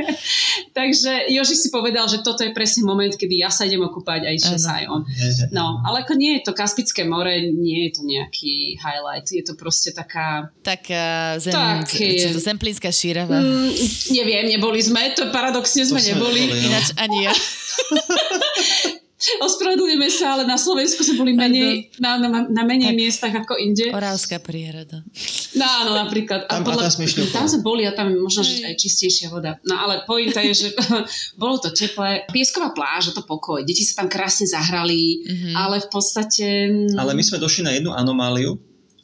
Takže 0.79 1.29
Joži 1.33 1.57
si 1.59 1.69
povedal, 1.69 2.07
že 2.09 2.23
toto 2.23 2.47
je 2.47 2.55
presne 2.55 2.87
moment, 2.87 3.11
kedy 3.13 3.43
ja 3.43 3.51
sa 3.51 3.67
idem 3.67 3.83
okúpať 3.83 4.29
a 4.29 4.31
išiel 4.33 4.59
sa 4.59 4.83
aj 4.83 4.85
on. 4.89 5.03
No, 5.51 5.83
ale 5.83 6.07
ako 6.07 6.15
nie 6.15 6.39
je 6.39 6.49
to 6.49 6.53
Kaspické 6.57 7.03
more, 7.03 7.33
nie 7.53 7.89
je 7.89 7.99
to 7.99 8.03
nejaký 8.07 8.79
highlight, 8.79 9.29
je 9.29 9.43
to 9.43 9.59
proste 9.59 9.93
taká... 9.93 10.53
Taká 10.63 11.37
zem, 11.43 11.53
Také... 11.87 12.33
to 12.33 12.41
Zemplínska 12.41 12.91
šírava. 12.93 13.39
Mm, 13.39 13.71
neviem, 14.15 14.45
neboli 14.57 14.81
sme, 14.83 15.13
to 15.15 15.29
paradoxne 15.35 15.87
sme, 15.87 15.99
sme 15.99 16.15
neboli. 16.15 16.41
neboli 16.47 16.61
no. 16.63 16.67
Ináč 16.71 16.87
ani 16.97 17.19
ja. 17.27 17.33
Ospravedlňujeme 19.23 20.11
sa, 20.11 20.35
ale 20.35 20.43
na 20.43 20.59
Slovensku 20.59 21.07
sme 21.07 21.15
boli 21.23 21.33
menej, 21.39 21.95
na, 22.03 22.19
na, 22.19 22.43
na 22.43 22.63
menej 22.67 22.91
tak, 22.91 22.99
miestach 22.99 23.35
ako 23.35 23.55
inde. 23.55 23.95
Orávská 23.95 24.43
príroda. 24.43 25.07
No 25.55 25.63
áno, 25.63 25.95
napríklad. 25.95 26.51
Tam, 26.51 26.63
a 26.63 26.67
podľa, 26.67 26.83
a 26.83 26.87
tam, 26.91 27.07
sme 27.07 27.31
tam 27.31 27.47
sme 27.47 27.61
boli 27.63 27.87
a 27.87 27.95
tam 27.95 28.11
je 28.11 28.19
možno 28.19 28.43
že 28.43 28.67
aj 28.67 28.75
čistejšia 28.75 29.31
voda. 29.31 29.63
No 29.63 29.79
ale 29.79 30.03
pointa 30.03 30.43
je, 30.43 30.67
že 30.67 30.69
bolo 31.43 31.63
to 31.63 31.71
teplé. 31.71 32.27
Piesková 32.35 32.75
pláž, 32.75 33.15
to 33.15 33.23
pokoj. 33.23 33.63
Deti 33.63 33.87
sa 33.87 34.03
tam 34.03 34.11
krásne 34.11 34.51
zahrali, 34.51 35.23
mm-hmm. 35.23 35.55
ale 35.55 35.79
v 35.79 35.89
podstate... 35.93 36.47
Ale 36.99 37.15
my 37.15 37.23
sme 37.23 37.39
došli 37.39 37.63
na 37.63 37.73
jednu 37.79 37.95
anomáliu 37.95 38.59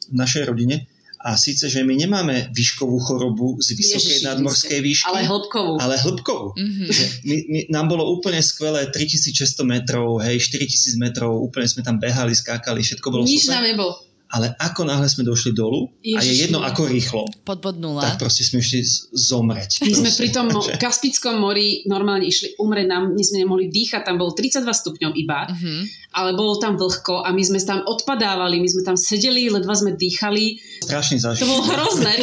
v 0.09 0.15
našej 0.19 0.51
rodine, 0.51 0.88
a 1.19 1.35
síce, 1.35 1.67
že 1.67 1.83
my 1.83 1.99
nemáme 1.99 2.47
výškovú 2.55 2.95
chorobu 3.03 3.59
z 3.59 3.75
vysokej 3.75 4.23
Ježiši, 4.23 4.27
nadmorskej 4.27 4.79
výšky. 4.79 5.11
Ale 5.11 5.27
hĺbkovú. 5.27 5.73
Ale 5.75 5.95
hĺbkovú. 5.99 6.47
Mm-hmm. 6.55 6.87
My, 7.27 7.35
my, 7.43 7.59
nám 7.67 7.85
bolo 7.91 8.07
úplne 8.07 8.39
skvelé 8.39 8.87
3600 8.87 9.67
metrov, 9.67 10.23
hej, 10.23 10.39
4000 10.47 10.95
metrov, 10.95 11.35
úplne 11.35 11.67
sme 11.67 11.83
tam 11.83 11.99
behali, 11.99 12.31
skákali, 12.31 12.79
všetko 12.79 13.07
bolo 13.11 13.27
Nič 13.27 13.51
super. 13.51 13.59
nám 13.59 13.63
nebolo 13.67 14.08
ale 14.29 14.53
ako 14.61 14.85
náhle 14.85 15.09
sme 15.09 15.25
došli 15.25 15.57
dolu 15.57 15.89
Ježiši, 16.05 16.17
a 16.17 16.21
je 16.21 16.33
jedno 16.37 16.59
ako 16.61 16.85
rýchlo, 16.85 17.25
pod 17.41 17.65
bod 17.65 17.81
nula. 17.81 18.05
tak 18.05 18.21
proste 18.21 18.45
sme 18.45 18.61
išli 18.61 18.85
zomreť. 19.09 19.81
My 19.81 19.89
proste. 19.89 19.97
sme 19.97 20.09
pri 20.13 20.29
tom 20.29 20.47
Kaspickom 20.83 21.41
mori 21.41 21.81
normálne 21.89 22.29
išli 22.29 22.53
umrieť, 22.61 22.87
nám, 22.87 23.03
my 23.17 23.23
sme 23.25 23.41
nemohli 23.41 23.73
dýchať, 23.73 24.05
tam 24.05 24.21
bolo 24.21 24.37
32 24.37 24.69
stupňov 24.69 25.11
iba, 25.17 25.49
uh-huh. 25.49 25.81
ale 26.13 26.37
bolo 26.37 26.61
tam 26.61 26.77
vlhko 26.77 27.25
a 27.25 27.33
my 27.33 27.41
sme 27.41 27.57
tam 27.65 27.81
odpadávali, 27.81 28.61
my 28.61 28.69
sme 28.69 28.85
tam 28.85 28.93
sedeli, 28.93 29.49
ledva 29.49 29.73
sme 29.73 29.97
dýchali. 29.97 30.61
Strašný 30.85 31.17
zážitok. 31.25 31.41
To 31.41 31.49
bolo 31.49 31.63
hrozné. 31.65 32.13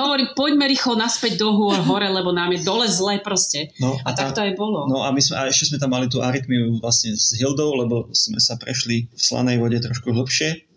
hovorím, 0.00 0.32
poďme 0.32 0.64
rýchlo 0.64 0.96
naspäť 0.96 1.36
do 1.36 1.52
hôr, 1.52 1.76
hore, 1.84 2.08
lebo 2.08 2.32
nám 2.32 2.56
je 2.56 2.64
dole 2.64 2.88
zle 2.88 3.20
proste. 3.20 3.68
No, 3.76 4.00
a, 4.00 4.10
a 4.12 4.16
tá, 4.16 4.32
tak 4.32 4.40
to 4.40 4.40
aj 4.48 4.52
bolo. 4.56 4.88
No 4.88 5.04
a, 5.04 5.12
my 5.12 5.20
sme, 5.20 5.44
a 5.44 5.52
ešte 5.52 5.76
sme 5.76 5.78
tam 5.78 5.92
mali 5.92 6.08
tú 6.08 6.24
arytmiu 6.24 6.80
vlastne 6.80 7.12
s 7.12 7.36
Hildou, 7.36 7.76
lebo 7.84 8.08
sme 8.16 8.40
sa 8.40 8.56
prešli 8.56 9.12
v 9.12 9.20
slanej 9.20 9.60
vode 9.60 9.76
trošku 9.84 10.08
hlbšie 10.08 10.73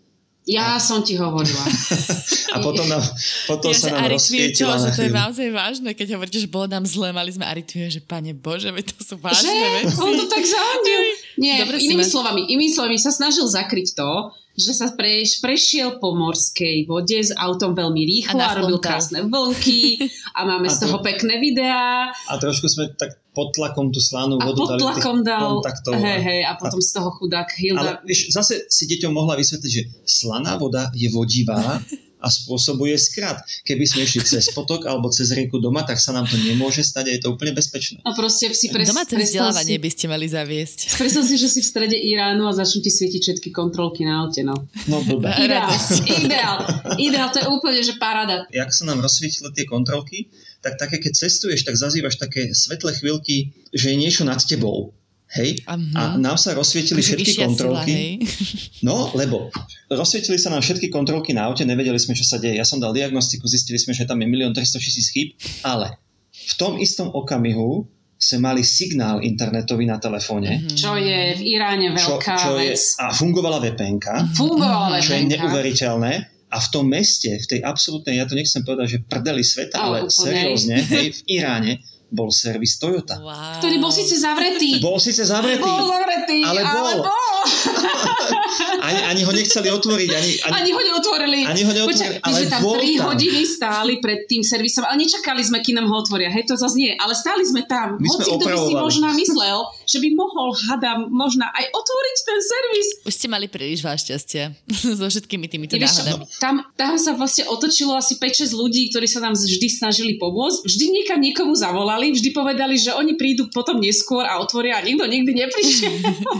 ja 0.48 0.80
som 0.80 1.04
ti 1.04 1.12
hovorila. 1.20 1.60
a 2.54 2.64
potom, 2.64 2.88
nám, 2.88 3.04
potom 3.44 3.68
ja, 3.68 3.76
sa 3.76 3.92
nám 3.92 4.16
rozsvietila. 4.16 4.80
Že 4.80 4.96
to 4.96 5.04
je 5.04 5.12
naozaj 5.12 5.48
vážne, 5.52 5.90
keď 5.92 6.16
hovoríte, 6.16 6.40
že 6.40 6.48
bolo 6.48 6.64
nám 6.64 6.88
zle, 6.88 7.12
mali 7.12 7.28
sme 7.28 7.44
arytmiu, 7.44 7.92
že 7.92 8.00
pane 8.00 8.32
Bože, 8.32 8.72
to 8.72 8.96
sú 9.04 9.14
vážne 9.20 9.52
že? 9.52 9.68
veci. 9.84 10.00
On 10.00 10.08
to 10.16 10.24
tak 10.24 10.40
zahondil. 10.40 11.00
Nie, 11.44 11.62
Dobre 11.62 11.78
inými 11.78 12.02
slovami, 12.02 12.48
inými 12.48 12.72
slovami 12.72 12.96
sa 12.96 13.12
snažil 13.12 13.44
zakryť 13.44 13.94
to, 13.94 14.32
že 14.58 14.74
sa 14.74 14.90
preš, 14.90 15.38
prešiel 15.38 16.02
po 16.02 16.18
morskej 16.18 16.90
vode 16.90 17.14
s 17.14 17.30
autom 17.30 17.78
veľmi 17.78 18.02
rýchlo 18.02 18.42
a, 18.42 18.50
a 18.50 18.58
robil 18.58 18.82
krásne 18.82 19.22
vlnky 19.22 20.02
a 20.38 20.42
máme 20.42 20.66
a 20.66 20.72
z 20.72 20.76
toho 20.82 20.98
to, 20.98 21.06
pekné 21.06 21.38
videá. 21.38 22.10
A 22.10 22.32
trošku 22.42 22.66
sme 22.66 22.90
tak 22.98 23.22
pod 23.38 23.54
tlakom 23.54 23.94
tú 23.94 24.02
slanú 24.02 24.34
vodu 24.42 24.66
a 24.66 24.74
pod 24.74 24.82
tlakom 24.82 25.22
dal, 25.22 25.62
hej, 25.94 26.18
hej, 26.26 26.40
a 26.42 26.58
potom 26.58 26.82
a, 26.82 26.84
z 26.84 26.90
toho 26.90 27.14
chudák 27.14 27.46
Hilda. 27.54 27.78
Ale 27.78 27.92
vieš, 28.02 28.34
zase 28.34 28.66
si 28.66 28.90
deťom 28.90 29.14
mohla 29.14 29.38
vysvetliť, 29.38 29.70
že 29.70 29.86
slaná 30.02 30.58
voda 30.58 30.90
je 30.90 31.06
vodivá 31.06 31.78
a 32.18 32.26
spôsobuje 32.26 32.98
skrat. 32.98 33.42
Keby 33.62 33.84
sme 33.86 34.02
išli 34.04 34.22
cez 34.26 34.50
potok 34.50 34.90
alebo 34.90 35.06
cez 35.08 35.30
rieku 35.30 35.62
doma, 35.62 35.86
tak 35.86 36.02
sa 36.02 36.10
nám 36.10 36.26
to 36.26 36.34
nemôže 36.38 36.82
stať 36.82 37.04
a 37.08 37.12
je 37.14 37.20
to 37.22 37.28
úplne 37.34 37.54
bezpečné. 37.54 38.02
A 38.02 38.10
proste 38.14 38.50
si 38.54 38.68
pres, 38.68 38.90
Domáce 38.90 39.14
vzdelávanie 39.14 39.78
si, 39.78 39.82
by 39.82 39.90
ste 39.90 40.06
mali 40.10 40.26
zaviesť. 40.26 40.78
Predstav 40.98 41.22
si, 41.26 41.36
že 41.38 41.48
si 41.48 41.60
v 41.62 41.66
strede 41.66 41.96
Iránu 41.96 42.50
a 42.50 42.52
začnú 42.52 42.82
ti 42.82 42.90
svietiť 42.90 43.20
všetky 43.22 43.48
kontrolky 43.54 44.02
na 44.02 44.26
aute, 44.26 44.42
no. 44.42 44.54
No. 44.90 44.98
Ideál, 45.38 45.70
ideál, 46.04 46.56
ideál, 46.98 47.28
to 47.30 47.38
je 47.42 47.46
úplne, 47.46 47.80
že 47.80 47.94
paráda. 47.96 48.50
Jak 48.50 48.74
sa 48.74 48.84
nám 48.88 48.98
rozsvietili 48.98 49.54
tie 49.54 49.64
kontrolky, 49.68 50.28
tak 50.58 50.74
také, 50.74 50.98
keď 50.98 51.14
cestuješ, 51.14 51.62
tak 51.62 51.78
zazývaš 51.78 52.18
také 52.18 52.50
svetlé 52.50 52.98
chvíľky, 52.98 53.54
že 53.70 53.94
je 53.94 53.96
niečo 53.96 54.26
nad 54.26 54.42
tebou. 54.42 54.90
Hej? 55.28 55.60
Uh-huh. 55.68 55.98
A 55.98 56.02
nám 56.16 56.40
sa 56.40 56.56
rozsvietili 56.56 57.04
všetky 57.04 57.36
kontrolky. 57.36 58.24
Sila, 58.24 58.80
no, 58.88 59.12
lebo 59.12 59.52
rozsvietili 59.92 60.40
sa 60.40 60.48
nám 60.48 60.64
všetky 60.64 60.88
kontrolky 60.88 61.36
na 61.36 61.52
aute, 61.52 61.68
nevedeli 61.68 62.00
sme, 62.00 62.16
čo 62.16 62.24
sa 62.24 62.40
deje. 62.40 62.56
Ja 62.56 62.64
som 62.64 62.80
dal 62.80 62.96
diagnostiku, 62.96 63.44
zistili 63.44 63.76
sme, 63.76 63.92
že 63.92 64.08
tam 64.08 64.24
je 64.24 64.26
1 64.28 64.56
300 64.56 64.80
000 64.80 65.12
chýb, 65.12 65.28
ale 65.68 66.00
v 66.32 66.54
tom 66.56 66.80
istom 66.80 67.12
okamihu 67.12 67.84
sme 68.18 68.50
mali 68.50 68.66
signál 68.66 69.22
internetový 69.22 69.86
na 69.86 70.02
telefóne. 70.02 70.58
Mm-hmm. 70.58 70.74
Čo 70.74 70.98
je 70.98 71.20
v 71.38 71.42
Iráne 71.54 71.94
veľká 71.94 72.34
čo, 72.34 72.50
čo 72.50 72.52
vec. 72.58 72.74
Je, 72.74 72.98
a 72.98 73.14
fungovala 73.14 73.62
vpn 73.62 73.96
Fungovala 74.34 74.98
VPN. 74.98 75.06
Čo 75.06 75.12
je 75.14 75.22
neuveriteľné. 75.38 76.12
A 76.48 76.56
v 76.64 76.68
tom 76.72 76.88
meste, 76.88 77.28
v 77.28 77.44
tej 77.46 77.60
absolútnej, 77.60 78.16
ja 78.16 78.24
to 78.24 78.32
nechcem 78.32 78.64
povedať, 78.64 78.96
že 78.96 78.98
prdeli 79.04 79.44
sveta, 79.44 79.84
ale, 79.84 80.08
ale 80.08 80.08
seriózne, 80.08 80.80
hej, 80.80 81.12
v 81.12 81.20
Iráne 81.28 81.84
bol 82.08 82.32
servis 82.32 82.80
Toyota. 82.80 83.20
Wow. 83.20 83.60
Ktorý 83.60 83.76
bol 83.80 83.92
síce 83.92 84.16
zavretý. 84.16 84.80
Bol 84.80 84.96
síce 84.96 85.28
zavretý. 85.28 85.60
Bol 85.60 85.84
zavretý, 85.84 86.38
ale 86.40 86.60
bol. 86.64 86.84
Ale 86.88 86.94
bol. 87.04 87.38
ani, 88.88 89.00
ani 89.04 89.22
ho 89.28 89.32
nechceli 89.32 89.68
otvoriť. 89.68 90.10
Ani, 90.16 90.32
ani, 90.48 90.52
ani 90.56 90.70
ho 90.72 90.80
neotvorili. 90.80 91.40
Ani 91.44 91.62
ho 91.64 91.72
neotvorili, 91.72 92.18
Počkaj, 92.18 92.24
ale 92.24 92.32
my 92.32 92.40
sme 92.40 92.52
tam 92.52 92.62
3 92.64 93.08
hodiny 93.08 93.40
stáli 93.44 93.92
pred 94.00 94.24
tým 94.24 94.42
servisom, 94.42 94.82
ale 94.88 95.04
nečakali 95.04 95.42
sme, 95.44 95.60
kým 95.60 95.76
nám 95.76 95.86
ho 95.92 95.96
otvoria. 96.00 96.32
Hej, 96.32 96.48
to 96.48 96.54
zase 96.56 96.76
nie. 96.80 96.92
Ale 96.96 97.12
stáli 97.12 97.44
sme 97.44 97.64
tam. 97.68 98.00
My 98.00 98.08
Hoci 98.08 98.30
kto 98.32 98.44
by 98.48 98.56
si 98.56 98.74
možno 98.74 99.06
myslel, 99.12 99.58
že 99.84 99.98
by 100.00 100.08
mohol, 100.16 100.48
hadam, 100.56 101.12
možno 101.12 101.44
aj 101.44 101.64
otvoriť 101.68 102.16
ten 102.24 102.38
servis. 102.40 102.88
Už 103.04 103.14
ste 103.14 103.26
mali 103.28 103.46
príliš 103.50 103.84
veľa 103.84 103.98
šťastia 104.00 104.44
so 104.98 105.06
všetkými 105.06 105.46
týmito 105.50 105.76
náhodami. 105.76 106.24
Tam, 106.40 106.64
tam 106.74 106.96
sa 106.96 107.12
vlastne 107.12 107.44
otočilo 107.48 107.92
asi 107.96 108.16
5-6 108.16 108.56
ľudí, 108.56 108.88
ktorí 108.92 109.04
sa 109.04 109.20
nám 109.20 109.36
vždy 109.36 109.68
snažili 109.68 110.16
pomôcť. 110.16 110.64
Vždy 110.64 110.84
niekam 110.88 111.18
niekomu 111.20 111.52
zavolali, 111.52 111.97
vždy 112.14 112.30
povedali, 112.30 112.78
že 112.78 112.94
oni 112.94 113.18
prídu 113.18 113.50
potom 113.50 113.82
neskôr 113.82 114.22
a 114.22 114.38
otvoria 114.38 114.78
a 114.78 114.84
nikto 114.86 115.04
nikdy 115.04 115.34
neprišiel. 115.34 115.94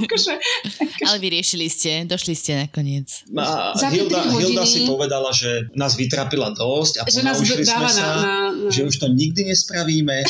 akože, 0.06 0.32
akože... 0.86 1.04
Ale 1.04 1.18
vyriešili 1.18 1.66
ste, 1.66 2.06
došli 2.06 2.34
ste 2.38 2.54
nakoniec. 2.62 3.26
A 3.34 3.74
Hilda, 3.90 4.22
Hilda 4.38 4.64
si 4.64 4.86
povedala, 4.86 5.34
že 5.34 5.68
nás 5.74 5.98
vytrapila 5.98 6.54
dosť 6.54 7.02
a 7.02 7.10
že 7.10 7.20
nás 7.26 7.42
sme 7.42 7.66
sa, 7.66 7.78
na, 7.82 7.90
na, 7.90 8.08
na... 8.54 8.70
že 8.70 8.86
už 8.86 8.94
to 9.02 9.10
nikdy 9.10 9.50
nespravíme 9.50 10.22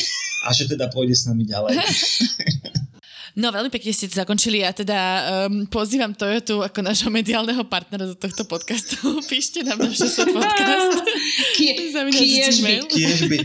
a 0.44 0.48
že 0.54 0.64
teda 0.68 0.88
pôjde 0.88 1.14
s 1.14 1.28
nami 1.28 1.44
ďalej. 1.44 1.76
No 3.38 3.54
veľmi 3.54 3.70
pekne 3.70 3.94
ste 3.94 4.10
to 4.10 4.18
zakončili 4.18 4.66
a 4.66 4.74
teda 4.74 4.98
um, 5.46 5.62
pozývam 5.70 6.10
Toyotu 6.10 6.58
ako 6.66 6.82
nášho 6.82 7.06
mediálneho 7.06 7.62
partnera 7.70 8.10
do 8.10 8.18
tohto 8.18 8.42
podcastu. 8.42 8.98
Píšte 9.30 9.62
nám 9.62 9.78
na 9.78 9.90
všetko 9.94 10.34
podcast. 10.34 10.98
Kiežby. 12.90 13.38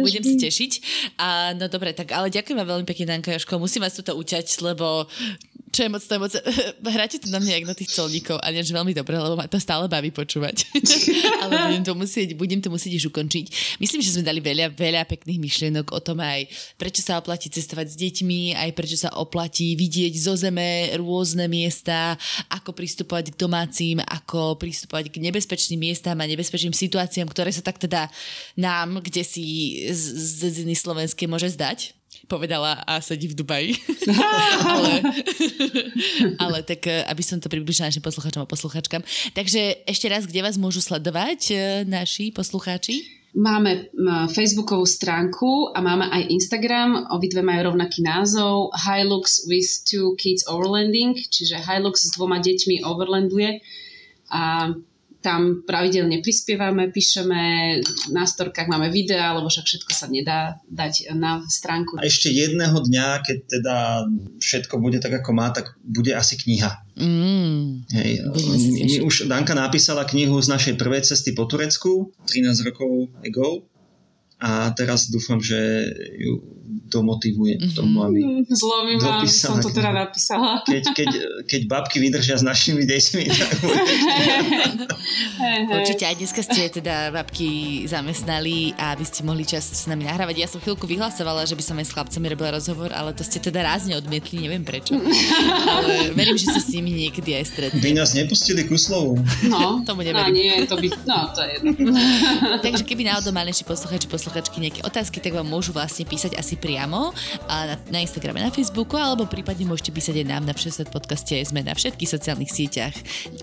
Budem 0.00 0.24
si 0.24 0.34
tešiť. 0.40 0.72
A, 1.20 1.52
no 1.60 1.68
dobre, 1.68 1.92
tak 1.92 2.16
ale 2.16 2.32
ďakujem 2.32 2.56
vám 2.56 2.68
veľmi 2.72 2.86
pekne, 2.88 3.12
Danka 3.12 3.36
Joško. 3.36 3.60
Musím 3.60 3.84
vás 3.84 3.92
tuto 3.92 4.16
uťať, 4.16 4.48
lebo 4.64 5.04
Čo 5.70 5.86
je 5.86 5.90
moc, 5.90 6.02
to 6.02 6.14
je 6.18 6.20
moc, 6.20 6.32
hráte 6.98 7.22
to 7.22 7.30
na 7.30 7.38
mňa 7.38 7.62
jak 7.62 7.66
na 7.70 7.76
tých 7.78 7.94
colníkov 7.94 8.42
a 8.42 8.50
než 8.50 8.74
veľmi 8.74 8.90
dobre, 8.90 9.14
lebo 9.14 9.38
ma 9.38 9.46
to 9.46 9.62
stále 9.62 9.86
baví 9.86 10.10
počúvať. 10.10 10.66
Ale 11.46 11.70
budem 11.70 11.84
to, 11.86 11.94
musieť, 11.94 12.34
budem 12.34 12.58
to 12.58 12.74
musieť 12.74 12.98
už 12.98 13.14
ukončiť. 13.14 13.78
Myslím, 13.78 14.02
že 14.02 14.18
sme 14.18 14.26
dali 14.26 14.42
veľa, 14.42 14.74
veľa 14.74 15.06
pekných 15.06 15.38
myšlienok 15.38 15.94
o 15.94 16.00
tom 16.02 16.18
aj, 16.18 16.50
prečo 16.74 17.06
sa 17.06 17.22
oplatí 17.22 17.46
cestovať 17.46 17.86
s 17.86 17.96
deťmi, 18.02 18.58
aj 18.58 18.70
prečo 18.74 18.98
sa 18.98 19.14
oplatí 19.14 19.78
vidieť 19.78 20.14
zo 20.18 20.34
zeme 20.34 20.90
rôzne 20.98 21.46
miesta, 21.46 22.18
ako 22.50 22.74
pristupovať 22.74 23.30
k 23.30 23.38
domácim, 23.38 24.02
ako 24.02 24.58
pristupovať 24.58 25.14
k 25.14 25.22
nebezpečným 25.22 25.86
miestam 25.86 26.18
a 26.18 26.26
nebezpečným 26.26 26.74
situáciám, 26.74 27.30
ktoré 27.30 27.54
sa 27.54 27.62
tak 27.62 27.78
teda 27.78 28.10
nám, 28.58 28.98
kde 29.06 29.22
si 29.22 29.78
z, 29.86 30.02
z, 30.18 30.66
z 30.66 30.74
slovenské 30.74 31.30
môže 31.30 31.54
zdať 31.54 31.99
povedala 32.26 32.82
a 32.86 32.98
sedí 32.98 33.30
v 33.30 33.38
Dubaji. 33.38 33.70
ale, 34.72 34.92
ale 36.38 36.58
tak, 36.66 36.86
eh, 36.86 37.06
aby 37.06 37.22
som 37.22 37.38
to 37.38 37.50
približila 37.50 37.90
našim 37.90 38.04
poslucháčom 38.04 38.42
a 38.44 38.50
poslucháčkam. 38.50 39.02
Takže 39.34 39.86
ešte 39.86 40.06
raz, 40.10 40.26
kde 40.26 40.42
vás 40.42 40.58
môžu 40.58 40.82
sledovať 40.82 41.40
eh, 41.50 41.58
naši 41.86 42.34
poslucháči? 42.34 43.20
Máme 43.30 43.94
Facebookovú 44.34 44.82
stránku 44.82 45.70
a 45.70 45.78
máme 45.78 46.02
aj 46.10 46.34
Instagram. 46.34 47.14
Obidve 47.14 47.46
majú 47.46 47.70
rovnaký 47.70 48.02
názov 48.02 48.74
Hilux 48.74 49.46
with 49.46 49.86
two 49.86 50.18
kids 50.18 50.42
overlanding, 50.50 51.14
čiže 51.14 51.62
Hilux 51.62 52.10
s 52.10 52.18
dvoma 52.18 52.42
deťmi 52.42 52.82
overlanduje. 52.82 53.62
A 54.34 54.74
tam 55.20 55.62
pravidelne 55.68 56.24
prispievame, 56.24 56.88
píšeme, 56.88 57.40
na 58.12 58.24
storkách 58.24 58.72
máme 58.72 58.88
videá, 58.88 59.36
lebo 59.36 59.52
však 59.52 59.68
všetko 59.68 59.92
sa 59.92 60.06
nedá 60.08 60.56
dať 60.72 61.12
na 61.12 61.44
stránku. 61.44 62.00
A 62.00 62.08
ešte 62.08 62.32
jedného 62.32 62.72
dňa, 62.72 63.20
keď 63.20 63.38
teda 63.44 63.76
všetko 64.40 64.80
bude 64.80 64.96
tak, 64.96 65.20
ako 65.20 65.30
má, 65.36 65.52
tak 65.52 65.76
bude 65.84 66.16
asi 66.16 66.40
kniha. 66.40 66.72
Mm, 66.96 67.84
Hej, 67.92 68.10
my, 68.32 68.94
už 69.04 69.28
Danka 69.28 69.52
napísala 69.52 70.08
knihu 70.08 70.40
z 70.40 70.48
našej 70.52 70.74
prvej 70.80 71.04
cesty 71.04 71.36
po 71.36 71.44
Turecku, 71.44 72.16
13 72.24 72.68
rokov 72.72 73.12
ago. 73.20 73.68
A 74.40 74.72
teraz 74.72 75.12
dúfam, 75.12 75.36
že 75.36 75.84
ju 76.16 76.59
domotivuje 76.88 77.60
k 77.60 77.72
tomu, 77.76 78.02
aby 78.04 78.20
mm-hmm. 78.20 78.56
Zlomím 78.60 78.98
vám, 78.98 79.28
som 79.28 79.60
to 79.60 79.70
teda 79.70 79.92
napísala. 79.92 80.62
Keď, 80.64 80.84
keď, 80.96 81.08
keď 81.44 81.60
babky 81.68 82.00
vydržia 82.00 82.36
s 82.40 82.44
našimi 82.44 82.88
deťmi, 82.88 83.24
tak 83.28 83.56
Určite 85.80 86.04
aj 86.04 86.16
dneska 86.20 86.42
ste 86.44 86.68
teda 86.68 87.12
babky 87.12 87.82
zamestnali 87.88 88.76
a 88.76 88.92
aby 88.92 89.04
ste 89.06 89.24
mohli 89.24 89.44
čas 89.44 89.64
s 89.64 89.88
nami 89.88 90.04
nahrávať. 90.04 90.36
Ja 90.36 90.48
som 90.48 90.60
chvíľku 90.60 90.84
vyhlasovala, 90.84 91.48
že 91.48 91.56
by 91.56 91.64
som 91.64 91.76
aj 91.80 91.86
s 91.88 91.94
chlapcami 91.94 92.26
robila 92.32 92.56
rozhovor, 92.56 92.92
ale 92.92 93.16
to 93.16 93.24
ste 93.24 93.40
teda 93.40 93.64
rázne 93.64 93.96
odmietli, 93.96 94.44
neviem 94.44 94.62
prečo. 94.62 94.96
ale 95.80 96.12
verím, 96.12 96.36
že 96.36 96.52
sa 96.52 96.60
s 96.60 96.68
nimi 96.72 96.92
niekedy 96.92 97.36
aj 97.36 97.44
stretli. 97.48 97.80
Vy 97.80 97.92
nás 97.96 98.12
nepustili 98.12 98.68
ku 98.68 98.76
slovu. 98.76 99.16
No, 99.48 99.80
tomu 99.88 100.04
neverím. 100.04 100.32
No, 100.32 100.36
nie, 100.36 100.54
to 100.68 100.76
by, 100.76 100.88
no, 101.08 101.18
to 101.32 101.42
je 101.42 101.54
Takže 102.60 102.84
keby 102.84 103.08
náhodou 103.08 103.32
mali 103.32 103.50
naši 103.50 103.64
posluchači, 103.64 104.06
posluchačky 104.06 104.60
nejaké 104.60 104.80
otázky, 104.84 105.18
tak 105.18 105.34
vám 105.34 105.48
môžu 105.48 105.74
vlastne 105.74 106.04
písať 106.06 106.36
asi 106.36 106.54
priamo 106.70 107.10
priamo 107.10 107.10
na, 107.50 107.74
na 107.90 107.98
Instagrame, 107.98 108.40
na 108.40 108.54
Facebooku, 108.54 108.94
alebo 108.94 109.26
prípadne 109.26 109.66
môžete 109.66 109.90
písať 109.90 110.22
aj 110.22 110.26
nám 110.30 110.42
na 110.46 110.54
Všeset 110.54 110.88
podcaste. 110.94 111.34
Sme 111.42 111.66
na 111.66 111.74
všetkých 111.74 112.06
sociálnych 112.06 112.46
sieťach. 112.46 112.94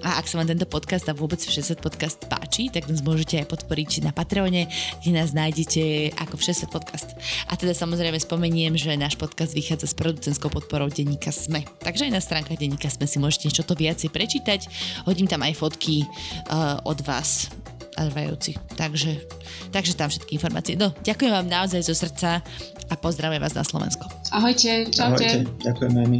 A 0.02 0.18
ak 0.18 0.32
sa 0.32 0.40
vám 0.40 0.48
tento 0.48 0.64
podcast 0.64 1.06
a 1.12 1.14
vôbec 1.14 1.38
Všeset 1.38 1.84
podcast 1.84 2.24
páči, 2.32 2.72
tak 2.72 2.88
nás 2.88 3.04
môžete 3.04 3.44
aj 3.44 3.52
podporiť 3.52 4.08
na 4.08 4.16
Patreone, 4.16 4.72
kde 5.04 5.12
nás 5.12 5.36
nájdete 5.36 6.16
ako 6.18 6.40
Všeset 6.40 6.72
podcast. 6.72 7.14
A 7.52 7.60
teda 7.60 7.76
samozrejme 7.76 8.16
spomeniem, 8.16 8.80
že 8.80 8.96
náš 8.96 9.20
podcast 9.20 9.52
vychádza 9.52 9.92
s 9.92 9.96
producentskou 10.00 10.48
podporou 10.48 10.88
denníka 10.88 11.30
SME. 11.30 11.68
Takže 11.84 12.08
aj 12.08 12.16
na 12.16 12.24
stránkach 12.24 12.58
denníka 12.58 12.88
SME 12.88 13.12
si 13.12 13.20
môžete 13.20 13.52
niečo 13.52 13.68
to 13.68 13.76
viacej 13.76 14.08
prečítať. 14.08 14.72
Hodím 15.04 15.28
tam 15.28 15.44
aj 15.44 15.52
fotky 15.60 16.08
uh, 16.48 16.80
od 16.88 17.04
vás 17.04 17.52
trvajúci. 17.98 18.54
Takže, 18.78 19.18
takže 19.74 19.98
tam 19.98 20.14
všetky 20.14 20.38
informácie. 20.38 20.78
No, 20.78 20.94
ďakujem 21.02 21.34
vám 21.34 21.48
naozaj 21.50 21.82
zo 21.82 21.98
srdca 21.98 22.46
a 22.90 22.96
pozdravujem 22.96 23.42
vás 23.42 23.54
na 23.54 23.64
Slovensko. 23.64 24.08
Ahojte, 24.32 24.86
čaute. 24.92 25.26
Ahojte, 25.26 25.46
ďakujeme 25.64 25.98
aj 26.04 26.08
my. 26.08 26.20